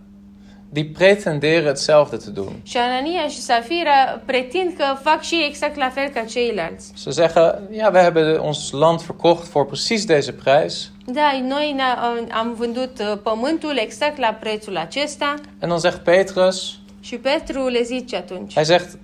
die 0.71 0.85
pretenderen 0.85 1.67
hetzelfde 1.67 2.17
te 2.17 2.31
doen. 2.31 2.61
Și 2.63 2.77
Anania 2.77 3.29
și 3.29 3.41
Safira 3.41 4.21
pretind 4.25 4.73
că 4.77 4.85
fac 5.03 5.23
și 5.23 5.45
exact 5.49 5.77
la 5.77 5.91
fel 5.91 6.09
ca 6.09 6.21
ceilalți. 6.25 6.93
Ze 6.99 7.11
zeggen, 7.11 7.69
ja, 7.73 7.91
we 7.93 8.01
hebben 8.01 8.39
ons 8.41 8.71
land 8.71 9.01
verkocht 9.03 9.47
voor 9.49 9.67
precies 9.67 10.05
deze 10.05 10.33
prijs. 10.33 10.91
Da, 11.07 11.41
noi 11.49 11.73
ne- 11.77 12.33
am 12.33 12.55
vândut 12.59 12.99
uh, 13.01 13.19
pământul 13.23 13.77
exact 13.77 14.19
la 14.19 14.37
prețul 14.41 14.77
acesta 14.77 15.35
En 15.59 15.69
dan 15.69 15.79
zegt 15.79 15.97
Petrus, 15.99 16.79
și 17.01 17.17
Petru 17.17 17.67
le 17.69 17.83
zice 17.83 18.17
atunci. 18.17 18.53
hij 18.55 18.65
zegt, 18.65 18.99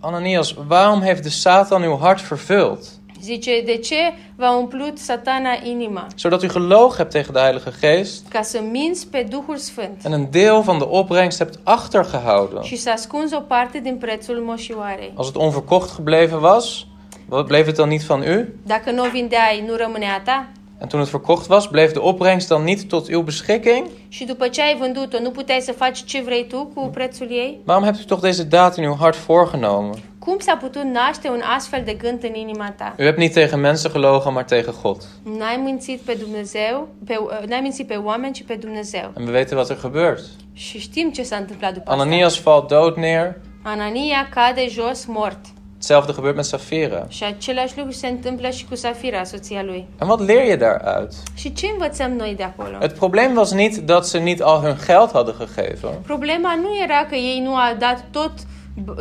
Ananias, 0.00 0.54
waarom 0.68 1.00
heeft 1.00 1.22
de 1.22 1.28
Satan 1.28 1.82
uw 1.82 1.98
hart 1.98 2.20
vervuld? 2.20 2.78
Zice, 3.22 3.62
de 3.64 3.76
ce 3.76 4.12
v-a 4.36 4.56
umplut 4.56 4.98
satana 4.98 5.50
inima? 5.64 6.06
Zodat 6.18 6.42
u 6.42 6.46
gelogen 6.46 6.96
hebt 6.96 7.10
tegen 7.12 7.32
de 7.32 7.38
Heilige 7.40 7.70
Geest 7.80 8.28
Ca 8.28 8.42
să 8.42 8.60
minți 8.70 9.06
pe 9.08 9.26
Duhul 9.30 9.56
Sfânt 9.56 10.04
en 10.04 10.12
een 10.12 10.26
deel 10.30 10.60
van 10.60 10.78
de 10.78 10.84
opbrengst 10.88 11.38
hebt 11.38 11.58
achtergehouden. 11.62 12.62
și 12.62 12.76
să 12.76 12.90
ascunzi 12.90 13.34
o 13.34 13.40
parte 13.40 13.78
din 13.78 13.96
prețul 13.96 14.42
moșioarei. 14.46 15.12
Als 15.14 15.26
het 15.26 15.36
onverkocht 15.36 15.94
gebleven 15.96 16.40
was, 16.40 16.86
wat 17.28 17.46
bleef 17.46 17.66
het 17.66 17.76
dan 17.76 17.88
niet 17.88 18.02
van 18.02 18.22
u? 18.22 18.48
Dacă 18.66 18.90
nu 18.90 19.02
vindeai, 19.12 19.64
nu 19.66 19.76
rămânea 19.76 20.14
a 20.14 20.20
ta? 20.20 20.48
En 20.78 20.86
toen 20.88 21.00
het 21.00 21.08
verkocht 21.08 21.46
was, 21.46 21.66
bleef 21.66 21.92
de 21.92 21.98
opbrengst 21.98 22.48
dan 22.48 22.62
niet 22.62 22.88
tot 22.88 23.08
uw 23.08 23.22
beschikking? 23.22 23.86
Și 24.08 24.24
după 24.24 24.48
ce 24.48 24.62
ai 24.62 24.76
vândut-o, 24.80 25.20
nu 25.20 25.30
puteai 25.30 25.60
să 25.60 25.72
faci 25.72 26.04
ce 26.04 26.20
vrei 26.22 26.46
tu 26.46 26.70
cu 26.74 26.90
prețul 26.92 27.26
ei? 27.30 27.60
Waarom 27.64 27.84
hebt 27.84 28.00
u 28.00 28.04
toch 28.04 28.20
deze 28.20 28.42
daad 28.42 28.76
in 28.76 28.84
uw 28.84 28.96
hart 29.00 29.16
voorgenomen? 29.16 29.98
Cum 30.24 30.38
s-a 30.38 30.56
putut 30.56 30.82
naște 30.82 31.28
un 31.28 31.42
astfel 31.56 31.82
de 31.84 31.92
gând 31.92 32.24
în 32.24 32.34
inima 32.34 32.74
ta? 32.76 32.94
U 32.98 33.02
hebt 33.02 33.18
niet 33.18 33.32
tegen 33.32 33.60
mensen 33.60 33.90
gelogen, 33.90 34.32
maar 34.32 34.44
tegen 34.44 34.74
God. 34.82 35.02
N-ai 35.22 35.60
mințit 35.64 36.00
pe 36.00 36.16
Dumnezeu, 36.20 36.88
pe, 37.06 37.16
uh, 37.20 37.48
n-ai 37.48 37.60
mințit 37.60 37.86
pe 37.86 37.94
oameni, 37.94 38.32
ci 38.32 38.42
pe 38.42 38.54
Dumnezeu. 38.54 39.12
En 39.16 39.26
we 39.26 39.32
weten 39.32 39.56
wat 39.56 39.70
er 39.70 39.78
gebeurt. 39.80 40.22
Și 40.52 40.78
știm 40.78 41.10
ce 41.10 41.22
s-a 41.22 41.36
întâmplat 41.36 41.72
după 41.72 41.90
asta. 41.90 42.02
Ananias 42.02 42.40
valt 42.42 42.68
dood 42.68 42.96
neer. 42.96 43.34
Anania 43.62 44.28
cade 44.34 44.68
jos 44.68 45.04
mort. 45.04 45.38
Hetzelfde 45.74 46.12
gebeurt 46.12 46.36
met 46.36 46.44
Sapphira. 46.44 47.06
Și 47.08 47.24
același 47.24 47.72
lucru 47.76 47.92
se 47.92 48.06
întâmplă 48.06 48.50
și 48.50 48.66
cu 48.68 48.74
Safira, 48.74 49.24
soția 49.24 49.62
lui. 49.62 49.86
En 50.00 50.08
wat 50.08 50.26
leer 50.26 50.46
je 50.46 50.56
daaruit? 50.56 51.12
Și 51.34 51.52
ce 51.52 51.66
învățăm 51.72 52.12
noi 52.12 52.34
de 52.36 52.42
acolo? 52.42 52.78
Het 52.80 52.92
probleem 52.92 53.36
was 53.36 53.52
niet 53.52 53.76
dat 53.76 54.06
ze 54.06 54.18
niet 54.18 54.40
al 54.40 54.58
hun 54.60 54.76
geld 54.86 55.10
hadden 55.12 55.34
gegeven. 55.38 55.90
Problema 56.06 56.54
nu 56.54 56.68
era 56.82 57.04
că 57.08 57.14
ei 57.14 57.40
nu 57.44 57.54
au 57.54 57.76
dat 57.78 58.04
tot, 58.10 58.32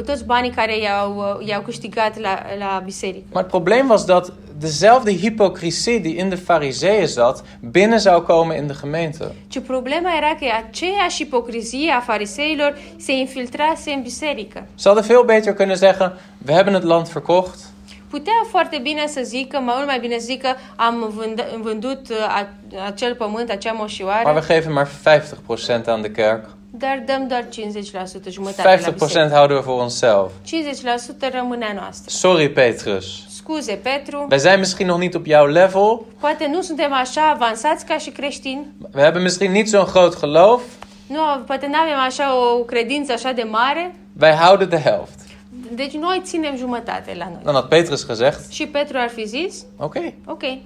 toți 0.05 0.25
banii 0.25 0.49
care 0.51 0.77
i-au, 0.79 1.37
uh, 1.39 1.47
i-au 1.47 1.61
câștigat 1.61 2.19
la, 2.19 2.39
la 2.59 2.81
biserică. 2.85 3.25
Maar 3.31 3.41
het 3.43 3.51
probleem 3.51 3.89
was 3.89 4.05
dat 4.05 4.33
dezelfde 4.59 5.11
hypocrisie 5.17 5.99
die 5.99 6.17
in 6.19 6.29
de 6.29 6.35
fariseeën 6.35 7.05
zat, 7.05 7.43
binnen 7.59 7.99
zou 7.99 8.21
komen 8.21 8.57
in 8.57 8.67
de 8.67 8.73
gemeente. 8.81 9.31
Ci 9.47 9.59
problema 9.59 10.09
era 10.17 10.35
că 10.39 10.45
aceeași 10.67 11.21
ipocrizie 11.21 11.91
a 11.91 11.99
fariseilor 11.99 12.77
se 12.97 13.11
infiltrase 13.11 13.91
în 13.91 14.01
biserică. 14.01 14.67
Ze 14.79 14.87
hadden 14.89 15.05
veel 15.07 15.23
beter 15.25 15.53
kunnen 15.53 15.75
zeggen: 15.75 16.19
We 16.47 16.53
hebben 16.53 16.73
het 16.73 16.83
land 16.83 17.07
verkocht. 17.07 17.59
Putea 18.09 18.33
foarte 18.49 18.79
bine 18.81 19.07
să 19.07 19.21
zică, 19.23 19.59
mult 19.61 19.85
mai 19.85 19.99
bine 19.99 20.17
să 20.17 20.25
zică, 20.25 20.47
am 20.75 21.13
vând- 21.17 21.61
vândut 21.61 22.09
uh, 22.09 22.15
acel 22.85 23.15
pământ, 23.15 23.49
acea 23.49 23.71
Maar 23.71 23.81
moșioară, 23.81 24.29
we 24.33 24.41
geven 24.47 24.73
maar 24.73 24.87
50% 25.83 25.85
aan 25.85 26.01
de 26.01 26.11
kerk. 26.11 26.49
Dar 26.71 27.03
dăm 27.05 27.27
doar 27.27 27.43
50%, 27.43 28.29
jumătate 28.29 28.81
la 28.85 28.91
50% 28.91 28.93
biserică. 28.93 29.35
houden 29.35 29.55
we 29.57 29.61
voor 29.63 29.81
onszelf. 29.81 30.31
50% 30.45 31.31
rămâne 31.33 31.65
a 31.65 31.73
noastră. 31.73 32.09
Sorry, 32.09 32.49
Petrus. 32.49 33.05
Scuze, 33.35 33.73
Petru, 33.83 34.25
Wij 34.29 34.39
zijn 34.39 34.59
misschien 34.59 34.87
nog 34.87 34.99
niet 34.99 35.15
op 35.15 35.25
jouw 35.25 35.45
level. 35.45 36.01
poate 36.19 36.47
nu 36.47 36.61
suntem 36.61 36.93
așa 36.93 37.29
avansați 37.29 37.85
ca 37.85 37.97
și 37.97 38.09
creștini, 38.09 38.65
We 38.93 39.01
hebben 39.01 39.21
misschien 39.21 39.51
niet 39.51 39.67
zo'n 39.67 39.91
groot 39.91 40.19
geloof. 40.19 40.61
nu, 41.07 41.19
poate 41.45 41.67
nu 41.67 41.73
avem 41.77 41.97
așa 42.05 42.35
o 42.37 42.55
credință 42.63 43.11
așa 43.11 43.31
de 43.31 43.43
mare, 43.43 43.95
Wij 44.21 44.31
houden 44.33 44.69
de 44.69 44.77
helft. 44.79 45.19
deci 45.71 45.93
noi 45.93 46.21
ținem 46.23 46.55
jumătate 46.57 47.13
la 47.17 47.25
noi. 47.29 47.39
Dan 47.43 47.53
had 47.53 47.63
Petrus 47.67 48.05
gezegd: 48.07 48.49
Și 48.49 48.65
Petru 48.67 48.97
ar 48.97 49.09
fi 49.09 49.27
zis, 49.27 49.65
Oké, 49.77 50.13
ok, 50.25 50.43
eh, 50.43 50.57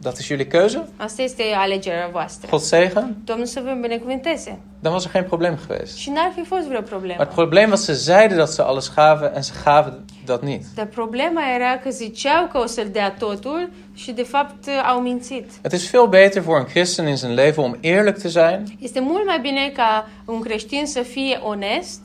dat 0.00 0.18
is 0.18 0.26
jullie 0.26 0.46
keuze. 0.46 0.88
asta 0.96 1.22
este 1.22 1.42
alegerea 1.56 2.08
voastră. 2.12 2.48
God 2.50 2.60
zegen. 2.60 3.16
Domnul 3.24 3.46
să 3.46 3.60
vă 3.64 3.78
binecuvânteze. 3.80 4.58
Dan 4.80 4.92
was 4.92 5.04
er 5.04 5.10
geen 5.10 5.24
probleem 5.24 5.58
geweest. 5.66 5.96
Și 5.96 6.10
n-ar 6.10 6.32
fi 6.34 6.44
fost 6.44 6.62
vreo 6.66 6.78
Maar 6.80 6.88
problemă. 6.88 7.18
het 7.18 7.28
probleem 7.34 7.70
was, 7.70 7.84
ze 7.84 7.92
zeiden 7.92 8.36
dat 8.36 8.48
ze 8.50 8.62
alles 8.62 8.92
gaven 8.94 9.32
en 9.34 9.42
ze 9.42 9.52
gaven 9.64 10.04
dat 10.24 10.42
niet. 10.42 10.62
Dar 10.74 10.86
problema 10.86 11.40
era 11.54 11.78
că 11.78 11.90
ziceau 11.90 12.48
că 12.52 12.58
o 12.58 12.66
să-l 12.66 12.88
dea 12.92 13.10
totul 13.10 13.70
și 13.94 14.10
de 14.12 14.22
fapt 14.22 14.68
au 14.92 15.00
mințit. 15.00 15.50
Het 15.62 15.72
is 15.72 15.90
veel 15.90 16.06
beter 16.08 16.42
voor 16.42 16.58
een 16.58 16.64
christen 16.66 17.06
in 17.06 17.16
zijn 17.16 17.34
leven 17.34 17.62
om 17.64 17.76
eerlijk 17.80 18.18
te 18.18 18.28
zijn, 18.28 18.64
Este 18.78 19.00
mult 19.00 19.26
mai 19.26 19.38
bine 19.40 19.68
ca 19.76 20.08
un 20.24 20.40
creștin 20.40 20.86
să 20.86 21.00
fie 21.02 21.40
onest 21.42 22.00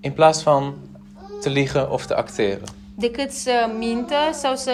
in 0.00 0.10
plaats 0.12 0.42
van 0.42 0.74
te 1.42 1.48
liegen 1.48 1.86
of 1.90 2.06
te 2.06 2.14
acteren. 2.14 2.60
decât 2.94 3.30
să 3.30 3.70
mintă 3.78 4.14
sau 4.32 4.56
să, 4.56 4.72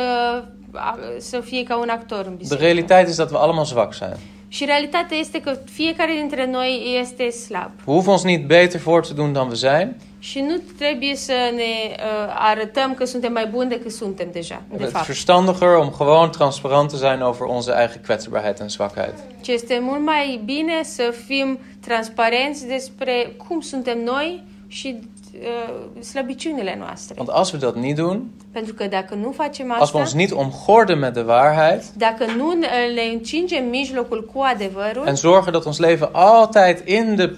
să 1.19 1.41
fie 1.41 1.63
ca 1.63 1.79
un 1.79 1.89
actor 1.89 2.19
în 2.25 2.31
De 2.31 2.37
biserică. 2.39 2.65
realiteit 2.65 3.09
is 3.09 3.17
dat 3.17 3.31
we 3.31 3.37
allemaal 3.39 3.65
zwak 3.65 3.95
zijn. 3.95 4.17
Și 4.49 4.65
realitatea 4.65 5.17
este 5.17 5.41
că 5.41 5.59
fiecare 5.73 6.13
dintre 6.19 6.47
noi 6.47 6.97
este 7.01 7.31
slab. 7.31 7.71
We 7.85 7.93
hoeven 7.95 8.13
ons 8.13 8.23
niet 8.25 8.47
beter 8.47 8.81
voor 8.81 9.07
te 9.07 9.13
doen 9.15 9.33
dan 9.33 9.49
we 9.49 9.55
zijn. 9.55 9.97
Și 10.19 10.41
nu 10.41 10.57
trebuie 10.79 11.17
să 11.17 11.33
ne 11.55 11.95
uh, 11.97 12.35
arătăm 12.39 12.95
că 12.95 13.05
suntem 13.05 13.33
mai 13.33 13.47
buni 13.47 13.69
decât 13.69 13.91
suntem 13.93 14.29
deja, 14.33 14.63
de 14.71 14.77
Het 14.77 14.87
is 14.87 14.93
fapt. 14.93 15.07
verstandiger 15.07 15.75
om 15.77 15.91
gewoon 15.91 16.31
transparant 16.31 16.91
te 16.91 16.97
zijn 16.97 17.21
over 17.23 17.47
onze 17.47 17.73
eigen 17.79 18.01
kwetsbaarheid 18.07 18.61
en 18.61 18.69
zwakheid. 18.69 19.15
Ce 19.41 19.53
este 19.53 19.79
mult 19.83 20.01
mai 20.05 20.41
bine 20.45 20.83
să 20.83 21.15
fim 21.27 21.59
transparenți 21.81 22.67
despre 22.67 23.35
cum 23.49 23.61
suntem 23.61 23.99
noi 24.05 24.43
și 24.67 24.97
uh, 24.99 25.05
slăbiciunile 26.01 26.77
noastre. 26.79 27.15
Want 27.19 27.31
als 27.31 27.53
we 27.53 27.59
dat 27.59 27.77
niet 27.77 27.97
doen, 27.97 28.31
Pentru 28.53 28.75
că 28.75 28.87
dacă 28.87 29.15
nu 29.15 29.33
facem 29.33 29.71
als 29.71 29.79
we 29.79 29.85
asta, 29.85 29.99
ons 29.99 30.13
niet 30.13 30.33
omgorden 30.33 30.99
met 30.99 31.15
de 31.15 31.21
waarheid 31.21 31.83
dacă 31.97 32.25
nu 32.37 32.53
ne 32.53 32.67
le 32.95 33.03
încingem 33.13 33.65
mijlocul 33.65 34.31
cu 34.35 34.41
adevărul 34.41 35.07
en 35.07 35.15
zorgen 35.17 35.53
dat 35.53 35.65
ons 35.65 35.79
leven 35.79 36.09
altijd 36.13 36.89
in 36.89 37.15
de 37.17 37.37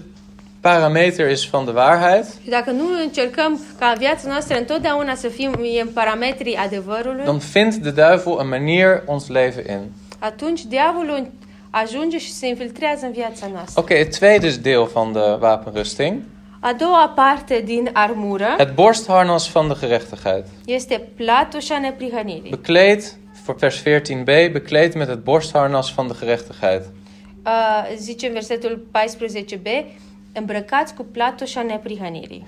parameter 0.61 1.29
is 1.29 1.49
van 1.49 1.65
de 1.65 1.71
waarheid, 1.71 2.25
dacă 2.49 2.71
nu 2.71 2.83
încercăm 3.03 3.61
ca 3.79 3.93
viața 3.97 4.27
noastră 4.27 4.57
întotdeauna 4.57 5.15
să 5.15 5.27
fim 5.27 5.51
în 5.81 5.87
parametrii 5.93 6.55
adevărului, 6.55 7.25
dan 7.25 7.37
vindt 7.37 7.75
de 7.75 7.89
duivel 7.89 8.37
een 8.39 8.47
manier 8.47 9.03
ons 9.05 9.27
leven 9.27 9.63
in. 9.69 9.91
atunci 10.19 10.65
diavolul 10.65 11.27
ajunge 11.69 12.17
și 12.17 12.31
se 12.31 12.47
infiltrează 12.47 13.05
în 13.05 13.11
viața 13.11 13.47
noastră. 13.53 13.81
Oké, 13.81 13.95
het 13.95 14.17
tweede 14.17 14.49
deel 14.61 14.89
van 14.93 15.11
de 15.11 15.19
wapenrusting. 15.41 16.21
A 16.59 16.73
doua 16.73 17.09
parte 17.15 17.61
din 17.65 17.89
armură 17.93 18.55
Het 18.57 18.73
borstharnas 18.73 19.51
van 19.51 19.67
de 19.67 19.73
gerechtigheid. 19.79 20.45
este 20.65 21.07
platușa 21.15 21.79
neprihănirii. 21.79 22.49
Bekleed, 22.49 23.03
voor 23.45 23.55
vers 23.55 23.81
14b, 23.81 24.51
bekleed 24.51 24.93
met 24.93 25.07
het 25.07 25.23
borstharnas 25.23 25.93
van 25.93 26.07
de 26.07 26.13
gerechtigheid. 26.19 26.81
Uh, 27.45 27.95
zice 27.97 28.27
în 28.27 28.33
versetul 28.33 28.87
14b, 28.91 29.67
îmbrăcați 30.33 30.93
cu 30.93 31.03
platușa 31.03 31.61
neprihănirii. 31.61 32.45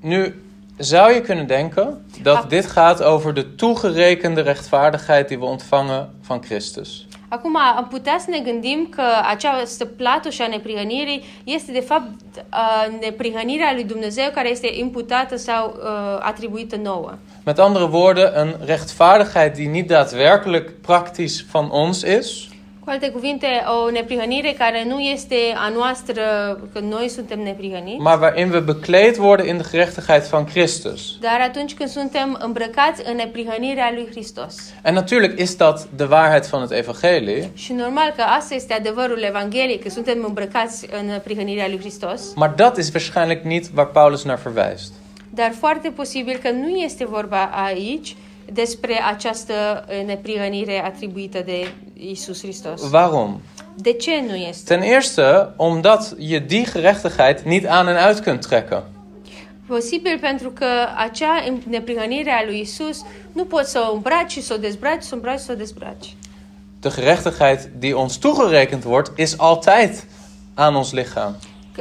Nu 0.00 0.32
zou 0.78 1.12
je 1.12 1.20
kunnen 1.22 1.46
denken 1.46 2.00
dat 2.22 2.48
dit 2.48 2.72
gaat 2.74 3.00
over 3.00 3.32
de 3.32 3.42
toegerekende 3.56 4.40
rechtvaardigheid 4.40 5.26
die 5.26 5.36
we 5.36 5.44
ontvangen 5.44 6.08
van 6.26 6.38
Christus. 6.38 7.06
Acum, 7.28 7.56
am 7.56 7.86
putea 7.90 8.16
să 8.18 8.26
ne 8.30 8.38
gândim 8.38 8.86
că 8.90 9.02
această 9.28 9.84
platușă 9.84 10.42
a 10.42 10.46
neprihănirii 10.46 11.24
este, 11.44 11.72
de 11.72 11.80
fapt, 11.80 12.10
uh, 12.36 12.98
neprihănirea 13.00 13.72
lui 13.74 13.84
Dumnezeu 13.84 14.30
care 14.34 14.50
este 14.50 14.70
imputată 14.72 15.36
sau 15.36 15.76
uh, 15.76 16.18
atribuită 16.20 16.76
nouă. 16.76 17.12
Met 17.44 17.58
andere 17.58 17.84
woorden, 17.84 18.32
een 18.34 18.54
rechtvaardigheid 18.64 19.54
die 19.54 19.68
niet 19.68 19.86
daadwerkelijk 19.86 20.80
praktisch 20.80 21.44
van 21.50 21.68
ons 21.70 22.02
is, 22.02 22.48
Cu 22.88 22.94
alte 22.94 23.10
cuvinte, 23.10 23.46
o 23.84 23.90
neprihănire 23.90 24.54
care 24.58 24.84
nu 24.86 24.98
este 25.00 25.34
a 25.56 25.68
noastră, 25.68 26.22
că 26.72 26.80
noi 26.80 27.08
suntem 27.08 27.40
neprihăniți, 27.40 28.00
maar 28.00 28.18
waarin 28.20 28.50
we 28.50 28.58
bekleed 28.60 29.16
worden 29.18 29.46
in 29.46 29.56
de 29.56 29.64
gerechtigheid 29.70 30.22
van 30.22 30.44
Christus. 30.44 31.00
dar 31.20 31.40
atunci 31.40 31.74
când 31.74 31.88
suntem 31.88 32.38
îmbrăcați 32.42 33.02
în 33.04 33.16
neprihănirea 33.16 33.90
lui 33.94 34.06
Hristos. 34.10 34.54
En 34.84 34.94
natuurlijk 34.94 35.40
is 35.40 35.56
dat 35.56 35.88
de 35.96 36.04
waarheid 36.10 36.46
van 36.46 36.60
het 36.60 36.70
evangelie, 36.78 37.50
Și 37.54 37.72
normal 37.72 38.12
că 38.16 38.22
asta 38.22 38.54
este 38.54 38.72
adevărul 38.74 39.22
Evangheliei, 39.22 39.78
că 39.78 39.88
suntem 39.88 40.24
îmbrăcați 40.26 40.86
în 41.00 41.20
prihănirea 41.24 41.68
lui 41.68 41.78
Hristos, 41.78 42.20
maar 42.34 42.52
dat 42.56 42.76
is 42.76 42.90
waarschijnlijk 42.94 43.42
niet 43.42 43.64
waar 43.76 43.86
Paulus 43.86 44.24
naar 44.24 44.40
verwijst. 44.44 44.92
dar 45.30 45.52
foarte 45.58 45.88
posibil 45.90 46.38
că 46.42 46.50
nu 46.50 46.68
este 46.68 47.06
vorba 47.06 47.50
aici 47.66 48.16
despre 48.52 49.02
această 49.06 49.84
eh, 49.88 50.04
neprihănire 50.06 50.84
atribuită 50.84 51.42
de 51.44 51.72
Isus 51.94 52.40
Hristos. 52.42 52.90
Waarom? 52.92 53.40
De 53.74 53.92
ce 53.92 54.10
nu 54.28 54.34
este? 54.34 54.74
Ten 54.74 54.82
eerste 54.82 55.48
omdat 55.56 56.14
je 56.18 56.38
die 56.38 56.64
gerechtigheid 56.72 57.38
niet 57.38 57.66
aan 57.66 57.88
en 57.88 57.96
uit 58.08 58.18
kunt 58.24 58.46
trekken. 58.46 58.82
Posibil 59.66 60.18
pentru 60.20 60.50
că 60.50 60.66
acea 60.96 61.44
neprihănire 61.68 62.30
a 62.30 62.44
lui 62.44 62.60
Isus 62.60 63.04
nu 63.32 63.44
poți 63.44 63.70
să 63.70 63.86
o 63.90 63.94
îmbraci 63.94 64.30
și 64.30 64.42
să 64.42 64.54
o 64.54 64.56
dezbraci, 64.56 65.02
să 65.02 65.08
o 65.12 65.14
îmbraci 65.14 65.38
să 65.38 65.52
o 65.52 65.54
dezbraci. 65.54 66.16
De 66.80 66.88
gerechtigheid 66.94 67.70
die 67.78 67.94
ons 67.94 68.16
toegerekend 68.16 68.84
wordt, 68.84 69.18
is 69.18 69.34
altijd 69.36 70.04
aan 70.54 70.74
ons 70.74 70.92
lichaam. 70.92 71.36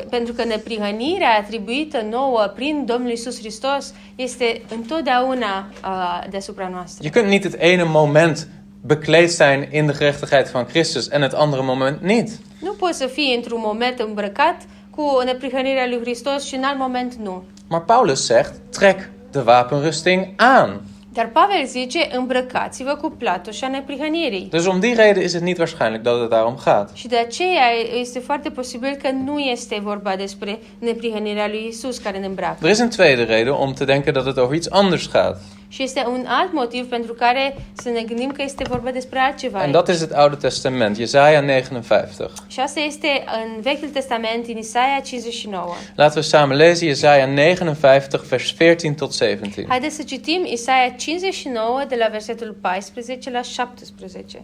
Pentru 0.10 0.33
că 0.33 0.43
neprihănirea 0.43 1.38
atribuită 1.39 2.01
nouă 2.10 2.51
prin 2.55 2.86
Domnul 2.86 3.12
Isus 3.12 3.39
Hristos 3.39 3.93
este 4.15 4.62
întotdeauna 4.75 5.67
uh, 5.83 6.23
deasupra 6.29 6.67
noastră. 6.67 7.03
Je 7.03 7.19
kunt 7.19 7.31
niet 7.31 7.43
het 7.43 7.55
ene 7.57 7.83
moment 7.83 8.47
bekleed 8.86 9.29
zijn 9.29 9.67
in 9.71 9.86
de 9.86 9.93
gerechtigheid 9.97 10.49
van 10.51 10.65
Christus 10.65 11.10
en 11.10 11.21
het 11.21 11.33
andere 11.33 11.62
moment 11.62 12.01
niet. 12.01 12.29
Nu 12.62 12.71
poți 12.71 12.97
să 12.97 13.05
fii 13.05 13.36
într-un 13.36 13.62
moment 13.63 13.99
îmbrăcat 13.99 14.62
cu 14.89 15.21
neprihănirea 15.25 15.88
lui 15.88 15.99
Hristos 15.99 16.45
și 16.45 16.55
în 16.55 16.63
alt 16.63 16.79
moment 16.79 17.13
nu. 17.13 17.43
Maar 17.67 17.81
Paulus 17.81 18.25
zegt: 18.25 18.53
trek 18.69 19.10
de 19.31 19.39
wapenrusting 19.45 20.27
aan. 20.36 20.81
Dar 21.17 21.30
Pavel 21.34 21.65
zice, 21.65 22.08
îmbrăcați-vă 22.12 22.95
cu 23.01 23.10
platoșa 23.10 23.67
neprihănirii. 23.67 24.47
Dus 24.51 24.65
om 24.65 24.80
die 24.80 24.93
reden 24.93 25.23
is 25.23 25.34
het 25.34 25.41
niet 25.41 25.58
waarschijnlijk 25.58 26.03
dat 26.03 26.19
het 26.19 26.30
daarom 26.30 26.56
gaat. 26.65 26.89
Și 26.93 27.08
de 27.08 27.17
aceea 27.17 27.69
este 27.99 28.19
foarte 28.19 28.49
posibil 28.49 28.97
că 29.01 29.10
nu 29.12 29.39
este 29.39 29.80
vorba 29.84 30.15
despre 30.15 30.60
neprihănirea 30.80 31.47
lui 31.47 31.67
Isus 31.69 31.97
care 31.97 32.17
ne 32.17 32.25
îmbracă. 32.25 32.65
Er 32.65 32.71
is 32.71 32.80
een 32.80 32.89
tweede 32.89 33.23
reden 33.23 33.53
om 33.53 33.73
te 33.73 33.86
denken 33.86 34.13
dat 34.13 34.25
het 34.25 34.38
over 34.38 34.56
iets 34.56 34.69
anders 34.69 35.10
gaat. 35.12 35.41
Și 35.67 35.84
este 35.84 36.06
un 36.08 36.25
alt 36.27 36.53
motiv 36.53 36.89
pentru 36.89 37.13
care 37.13 37.56
să 37.73 37.89
ne 37.89 38.01
gândim 38.01 38.32
că 38.32 38.41
este 38.41 38.63
vorba 38.69 38.91
despre 38.91 39.19
altceva. 39.19 39.63
En 39.63 39.71
dat 39.71 39.88
is 39.88 39.99
het 39.99 40.12
Oude 40.17 40.36
Testament, 40.36 40.95
Jesaja 40.95 41.39
59. 41.39 42.03
Și 42.47 42.60
asta 42.60 42.80
este 42.80 43.08
în 43.43 43.62
Vechiul 43.62 43.89
Testament, 43.89 44.47
în 44.47 44.58
Isaia 44.58 44.99
59. 45.03 45.65
Laten 45.95 46.15
we 46.15 46.21
samen 46.21 46.58
lezen 46.58 46.88
Jesaja 46.88 47.25
59, 47.25 47.73
vers 47.80 48.08
14 48.19 48.91
tot 48.91 49.13
17. 49.13 49.65
Haideți 49.67 49.95
să 49.95 50.03
citim 50.03 50.45
Isaia 50.45 50.89
59 50.89 51.84
de 51.88 51.95
la 51.99 52.08
versetul 52.08 52.58
14 52.62 53.32
la 53.32 53.41
17. 53.41 54.41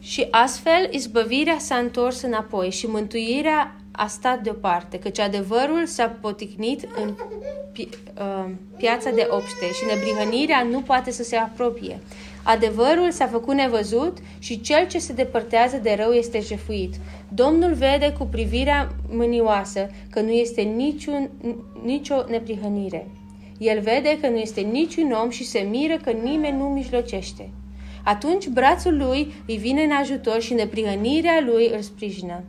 Și 0.00 0.26
astfel 0.30 0.88
izbăvirea 0.90 1.56
s-a 1.58 1.76
întors 1.76 2.22
înapoi 2.22 2.70
și 2.70 2.86
mântuirea 2.86 3.74
a 3.96 4.06
stat 4.06 4.42
deoparte, 4.42 4.98
căci 4.98 5.18
adevărul 5.18 5.86
s-a 5.86 6.16
poticnit 6.20 6.88
în 7.02 7.14
pi, 7.72 7.88
uh, 8.18 8.50
piața 8.76 9.10
de 9.10 9.26
obște 9.30 9.66
și 9.66 9.84
nebrihănirea 9.94 10.62
nu 10.62 10.80
poate 10.80 11.10
să 11.10 11.22
se 11.22 11.36
apropie. 11.36 11.98
Adevărul 12.42 13.10
s-a 13.10 13.26
făcut 13.26 13.54
nevăzut 13.54 14.18
și 14.38 14.60
cel 14.60 14.86
ce 14.86 14.98
se 14.98 15.12
depărtează 15.12 15.76
de 15.76 15.96
rău 15.98 16.12
este 16.12 16.40
jefuit. 16.40 16.94
Domnul 17.28 17.72
vede 17.72 18.14
cu 18.18 18.26
privirea 18.26 18.88
mânioasă 19.10 19.90
că 20.10 20.20
nu 20.20 20.30
este 20.30 20.60
niciun, 20.60 21.30
nicio 21.82 22.24
neprihănire. 22.28 23.06
El 23.58 23.80
vede 23.80 24.18
că 24.20 24.28
nu 24.28 24.36
este 24.36 24.60
niciun 24.60 25.12
om 25.22 25.30
și 25.30 25.44
se 25.44 25.58
miră 25.58 25.96
că 25.96 26.10
nimeni 26.10 26.56
nu 26.56 26.64
mijlocește. 26.64 27.50
Atunci 28.04 28.46
brațul 28.48 28.96
lui 28.96 29.34
îi 29.46 29.56
vine 29.56 29.82
în 29.82 29.90
ajutor 29.90 30.40
și 30.40 30.54
neprihănirea 30.54 31.40
lui 31.46 31.70
îl 31.74 31.80
sprijină. 31.80 32.42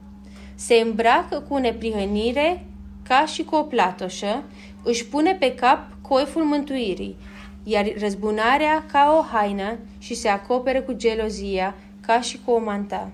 Se 0.60 0.76
îmbracă 0.76 1.44
cu 1.50 1.58
neprihănire 1.58 2.66
ca 3.08 3.26
și 3.26 3.44
cu 3.44 3.56
o 3.56 3.62
platoșă, 3.62 4.44
își 4.84 5.06
pune 5.06 5.34
pe 5.40 5.54
cap 5.54 5.88
coiful 6.02 6.44
mântuirii, 6.44 7.16
iar 7.64 7.86
răzbunarea 8.00 8.86
ca 8.92 9.16
o 9.20 9.36
haină 9.36 9.78
și 10.00 10.14
se 10.14 10.28
acoperă 10.28 10.82
cu 10.82 10.94
gelozia 10.94 11.76
ca 12.06 12.22
și 12.22 12.40
cu 12.46 12.52
o 12.52 12.60
manta. 12.60 13.10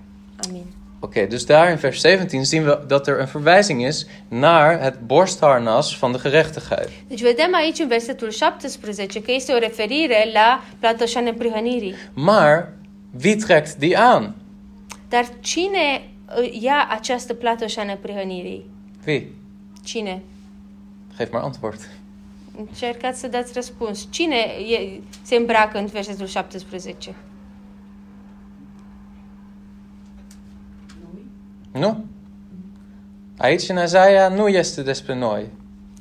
Amin. 0.48 0.64
Oké, 1.00 1.26
dus 1.26 1.44
daar 1.44 1.70
in 1.70 1.76
vers 1.76 2.00
17 2.00 2.42
zien 2.42 2.64
we 2.64 2.78
dat 2.86 3.08
er 3.08 3.18
een 3.18 3.28
verwijzing 3.32 3.86
is 3.86 4.06
naar 4.28 4.80
het 4.80 5.00
borstharnas 5.00 5.98
van 5.98 6.12
de 6.12 6.18
gerechtigheid. 6.22 6.88
Deci 7.08 7.22
vedem 7.22 7.54
aici 7.54 7.78
în 7.78 7.88
versetul 7.88 8.30
17 8.30 9.22
că 9.22 9.32
este 9.32 9.52
o 9.52 9.58
referire 9.58 10.30
la 10.32 10.64
platoșa 10.78 11.20
neprihănirii. 11.20 11.94
Maar 12.14 12.72
wie 13.24 13.36
trekt 13.36 13.74
die 13.76 13.96
aan? 13.98 14.34
Dar 15.08 15.24
cine 15.40 16.02
uh, 16.02 16.13
ia 16.60 16.86
această 16.90 17.34
platoșa 17.34 17.82
neprihănirii? 17.82 18.64
Wie? 19.06 19.28
Cine? 19.84 20.22
Geef 21.16 21.32
maar 21.32 21.42
antwoord. 21.42 21.88
Încercați 22.58 23.20
să 23.20 23.28
dați 23.28 23.52
răspuns. 23.52 24.06
Cine 24.10 24.36
e, 24.36 25.00
se 25.22 25.36
îmbracă 25.36 25.78
în 25.78 25.86
versetul 25.86 26.26
17? 26.26 27.14
Nu? 31.72 32.04
Aici 33.38 33.68
în 33.68 33.76
Azaia 33.76 34.28
nu 34.28 34.48
este 34.48 34.82
despre 34.82 35.14
noi. 35.14 35.46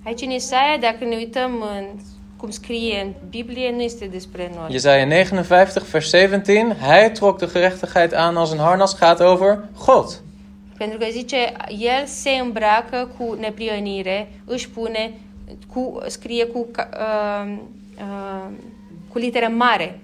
Aici 0.03 0.21
în 0.21 0.29
Isaia, 0.29 0.77
dacă 0.77 1.03
ne 1.03 1.15
uităm 1.15 1.51
în 1.77 1.99
cum 2.43 2.51
scrie 2.51 3.01
în 3.01 3.13
Biblie, 3.29 3.71
nu 3.71 3.81
este 3.81 4.05
despre 4.05 4.51
noi. 4.55 4.67
Jezaja 4.71 5.05
59, 5.07 5.43
vers 5.47 5.73
17. 5.89 6.75
Hij 6.81 7.11
trok 7.11 7.37
de 7.39 7.47
gerechtigheid 7.53 8.13
aan 8.13 8.35
als 8.35 8.51
een 8.51 8.57
harnas. 8.57 8.97
Gaat 8.99 9.19
over 9.19 9.59
God. 9.85 10.21
Pentru 10.77 10.97
că 10.97 11.05
zice, 11.11 11.53
el 11.67 12.05
se 12.05 12.29
îmbracă 12.29 13.09
cu 13.17 13.37
neprihănire, 13.39 14.31
își 14.45 14.69
pune, 14.69 15.13
cu, 15.73 16.01
scrie 16.07 16.45
cu, 16.45 16.67
uh, 16.77 17.57
uh, 17.97 18.49
cu 19.07 19.17
literă 19.17 19.47
mare. 19.47 19.99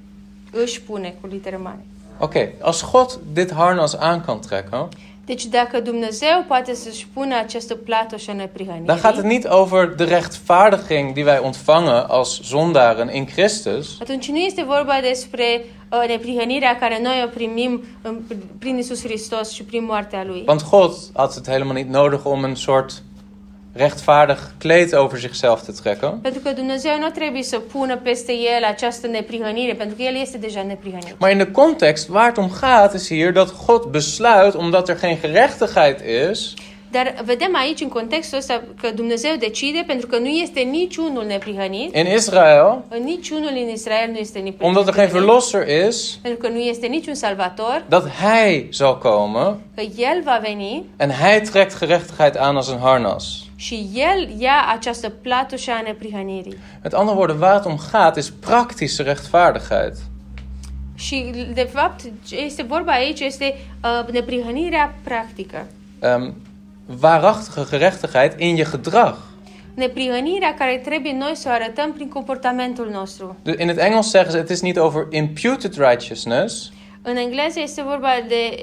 Își 0.52 0.82
pune 0.82 1.16
cu 1.22 1.28
literă 1.28 1.60
mare. 1.64 1.86
Oké, 2.20 2.54
als 2.62 2.92
God 2.92 3.20
dit 3.34 3.54
harnas 3.54 3.94
aan 3.94 4.26
kan 4.26 4.40
trekken, 4.40 4.88
Deci 5.30 5.46
dacă 5.46 5.80
Dumnezeu 5.80 6.46
poate 6.48 6.74
să-și 6.74 7.08
pună 7.14 7.36
această 7.38 7.76
platoșă 7.76 8.32
neprihănire, 8.32 8.86
dan 8.86 9.00
gaat 9.02 9.16
het 9.16 9.24
niet 9.24 9.46
over 9.50 9.88
de 9.88 10.04
rechtvaardiging 10.04 11.14
die 11.14 11.24
wij 11.24 11.40
ontvangen 11.44 12.06
als 12.08 12.42
zondaren 12.42 13.10
in 13.14 13.26
Christus. 13.26 13.98
atunci 14.02 14.30
nu 14.30 14.38
este 14.38 14.64
vorba 14.64 14.94
despre 15.02 15.66
uh, 15.92 16.08
neprihănirea 16.08 16.78
care 16.78 17.00
noi 17.04 17.22
o 17.26 17.28
primim 17.28 17.84
în, 18.02 18.20
prin 18.60 18.78
Isus 18.78 19.04
Hristos 19.04 19.52
și 19.52 19.64
prin 19.64 19.84
moartea 19.84 20.24
Lui. 20.28 20.44
Want 20.48 20.70
God 20.70 20.94
had 21.14 21.34
het 21.34 21.48
helemaal 21.48 21.76
niet 21.76 21.90
nodig 21.90 22.20
om 22.24 22.44
een 22.44 22.56
soort 22.56 23.04
rechtvaardig 23.74 24.38
kleed 24.58 24.94
over 24.96 25.20
zichzelf 25.20 25.62
te 25.62 25.72
trekken. 25.72 26.20
Pentru 26.22 26.42
că 26.42 26.52
Dumnezeu 26.52 26.92
nu 27.00 27.10
trebuie 27.10 27.44
să 27.44 27.60
pună 27.60 27.98
peste 27.98 28.32
el 28.32 28.64
această 28.64 29.08
neprihănire, 29.08 29.74
pentru 29.74 29.96
că 29.96 30.02
el 30.02 30.16
este 30.22 30.38
deja 30.38 30.64
neprihănit. 30.64 31.16
Maar 31.20 31.32
in 31.32 31.38
de 31.38 31.52
context 31.52 32.10
waar 32.10 32.26
het 32.26 32.38
om 32.38 32.50
gaat 32.62 32.94
is 32.94 33.08
hier 33.08 33.32
dat 33.32 33.66
God 33.66 33.84
besluit, 33.84 34.54
omdat 34.56 34.90
er 34.90 35.00
geen 35.00 35.18
gerechtigheid 35.22 35.98
is, 36.32 36.54
Dar 36.92 37.16
vedem 37.24 37.56
aici, 37.56 37.82
în 37.82 37.88
contextul 37.88 38.38
ăsta, 38.38 38.64
că 38.82 38.90
Dumnezeu 38.96 39.36
decide 39.40 39.84
pentru 39.88 40.08
că 40.08 40.18
nu 40.18 40.28
este 40.28 40.60
niciunul 40.60 41.26
neprihănit, 41.26 41.96
in 41.96 42.06
Israël, 42.16 42.84
în 42.90 43.04
niciunul 43.04 43.50
în 43.52 43.70
Israel 43.70 44.10
nu 44.12 44.18
este 44.18 44.40
neprihănit, 44.40 44.78
omdat 44.78 44.88
er 44.88 44.94
geen 44.94 45.08
verlosser 45.12 45.88
is, 45.88 46.20
pentru 46.22 46.48
că 46.48 46.54
nu 46.54 46.60
este 46.60 46.88
niciun 46.88 47.14
salvator, 47.14 47.86
dat 47.90 48.10
Hij 48.10 48.68
zal 48.74 48.98
komen 48.98 49.58
că 49.76 49.82
El 49.98 50.22
va 50.24 50.40
veni 50.42 50.86
en 50.98 51.12
Hij 51.12 51.42
trekt 51.42 51.78
gerechtigheid 51.80 52.38
aan 52.38 52.56
als 52.56 52.70
een 52.70 52.80
harnas. 52.80 53.49
Și 53.60 53.90
El 53.94 54.40
ia 54.42 54.66
această 54.76 55.10
platușă 55.10 55.72
a 55.72 55.82
neprihănirii. 55.82 56.58
Met 56.84 56.94
andere 56.94 57.16
woorden, 57.16 57.40
waar 57.40 57.54
het 57.54 57.66
om 57.66 57.78
gaat 57.92 58.16
is 58.16 58.30
praktische 58.30 59.04
rechtvaardigheid. 59.04 59.94
Și, 60.96 61.32
de 61.54 61.70
fapt, 61.74 62.02
este 62.30 62.64
vorba 62.64 62.92
aici 62.92 63.20
este 63.20 63.56
uh, 63.84 64.12
neprihănirea 64.12 64.96
practică. 65.04 65.66
Ehm, 66.00 66.36
waarachtige 67.02 67.78
gerechtigheid 67.78 68.34
in 68.38 68.56
je 68.56 68.68
gedrag. 68.72 69.18
Neprihănirea 69.74 70.54
care 70.58 70.82
trebuie 70.86 71.14
noi 71.14 71.32
să 71.36 71.48
o 71.50 71.52
arătăm 71.52 71.94
prin 71.94 72.10
comportamentul 72.10 72.90
nostru. 72.92 73.38
In 73.58 73.68
het 73.68 73.78
Engels 73.78 74.10
zeggen 74.10 74.32
ze, 74.32 74.38
het 74.38 74.50
is 74.50 74.62
niet 74.62 74.78
over 74.78 75.08
imputed 75.10 75.78
righteousness, 75.78 76.72
În 77.02 77.16
engleză 77.16 77.60
este 77.60 77.82
vorba 77.82 78.10
de, 78.28 78.58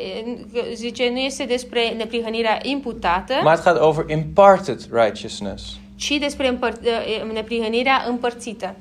zice, 0.74 1.08
nu 1.10 1.18
este 1.18 1.44
despre 1.44 1.88
neprihănirea 1.96 2.58
imputată, 2.62 3.34
maar 3.42 3.54
het 3.56 3.64
gaat 3.64 3.80
over 3.80 4.04
imparted 4.08 4.80
righteousness. 4.92 5.76
ci 5.96 6.16
despre 6.20 6.56
împăr- 6.56 7.32
neprihănirea 7.32 8.04
împărțită. 8.08 8.74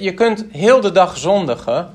Je 0.00 0.14
kunt 0.14 0.46
heel 0.52 0.78
de 0.80 0.90
dag 0.90 1.14
zondigen 1.16 1.88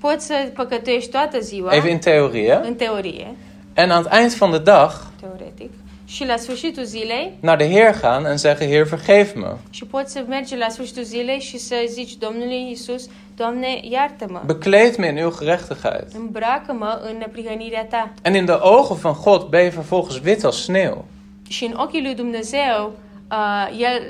Poți 0.00 0.26
să 0.26 0.34
păcătuiești 0.54 1.10
toată 1.10 1.38
ziua, 1.40 1.74
even 1.74 1.90
in 1.90 1.98
theorie, 1.98 2.60
în 2.64 2.74
teorie, 2.74 3.34
en 3.74 3.90
aan 3.90 4.02
het 4.02 4.12
eind 4.12 4.34
van 4.34 4.50
de 4.50 4.58
dag 4.58 4.90
teoretic, 5.20 5.70
și 6.06 6.24
la 6.24 6.36
sfârșitul 6.36 6.84
zilei, 6.84 7.32
naar 7.40 7.56
de 7.56 7.68
Heer 7.70 7.94
gaan 8.00 8.24
en 8.24 8.36
zeggen: 8.36 8.68
Heer, 8.68 8.82
vergeef 8.84 9.34
me. 9.34 9.46
și 9.70 9.84
poți 9.84 10.12
să 10.12 10.24
mergi 10.28 10.56
la 10.56 10.68
sfârșitul 10.68 11.02
zilei 11.02 11.40
și 11.40 11.58
să 11.58 11.74
zici 11.88 12.16
Domnului 12.16 12.70
Isus, 12.70 13.08
Doamne, 13.36 13.80
iartă-mă, 13.82 14.42
Bekleed 14.44 14.96
me 14.96 15.06
in 15.08 15.16
uw 15.24 15.32
gerechtigheid. 15.38 16.06
îmbracă-mă 16.14 17.00
în 17.10 17.16
neprihănirea 17.18 17.84
ta. 17.84 18.10
En 18.22 18.34
in 18.34 18.44
de 18.44 18.52
ogen 18.60 18.96
van 18.96 19.14
God 19.24 19.48
ben 19.48 19.62
je 19.62 19.68
vervolgens 19.68 20.20
wit 20.24 20.44
als 20.44 20.56
sneeuw. 20.62 21.04
Și 21.48 21.64
în 21.64 21.74
ochii 21.76 22.02
lui 22.02 22.14
Dumnezeu, 22.14 22.92
uh, 23.30 23.78
el, 23.78 24.02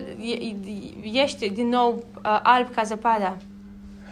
e- 1.13 1.21
ești 1.23 1.49
din 1.51 1.69
nou 1.69 2.05
uh, 2.17 2.41
alb 2.43 2.75
ca 2.75 2.83
zăpada. 2.83 3.37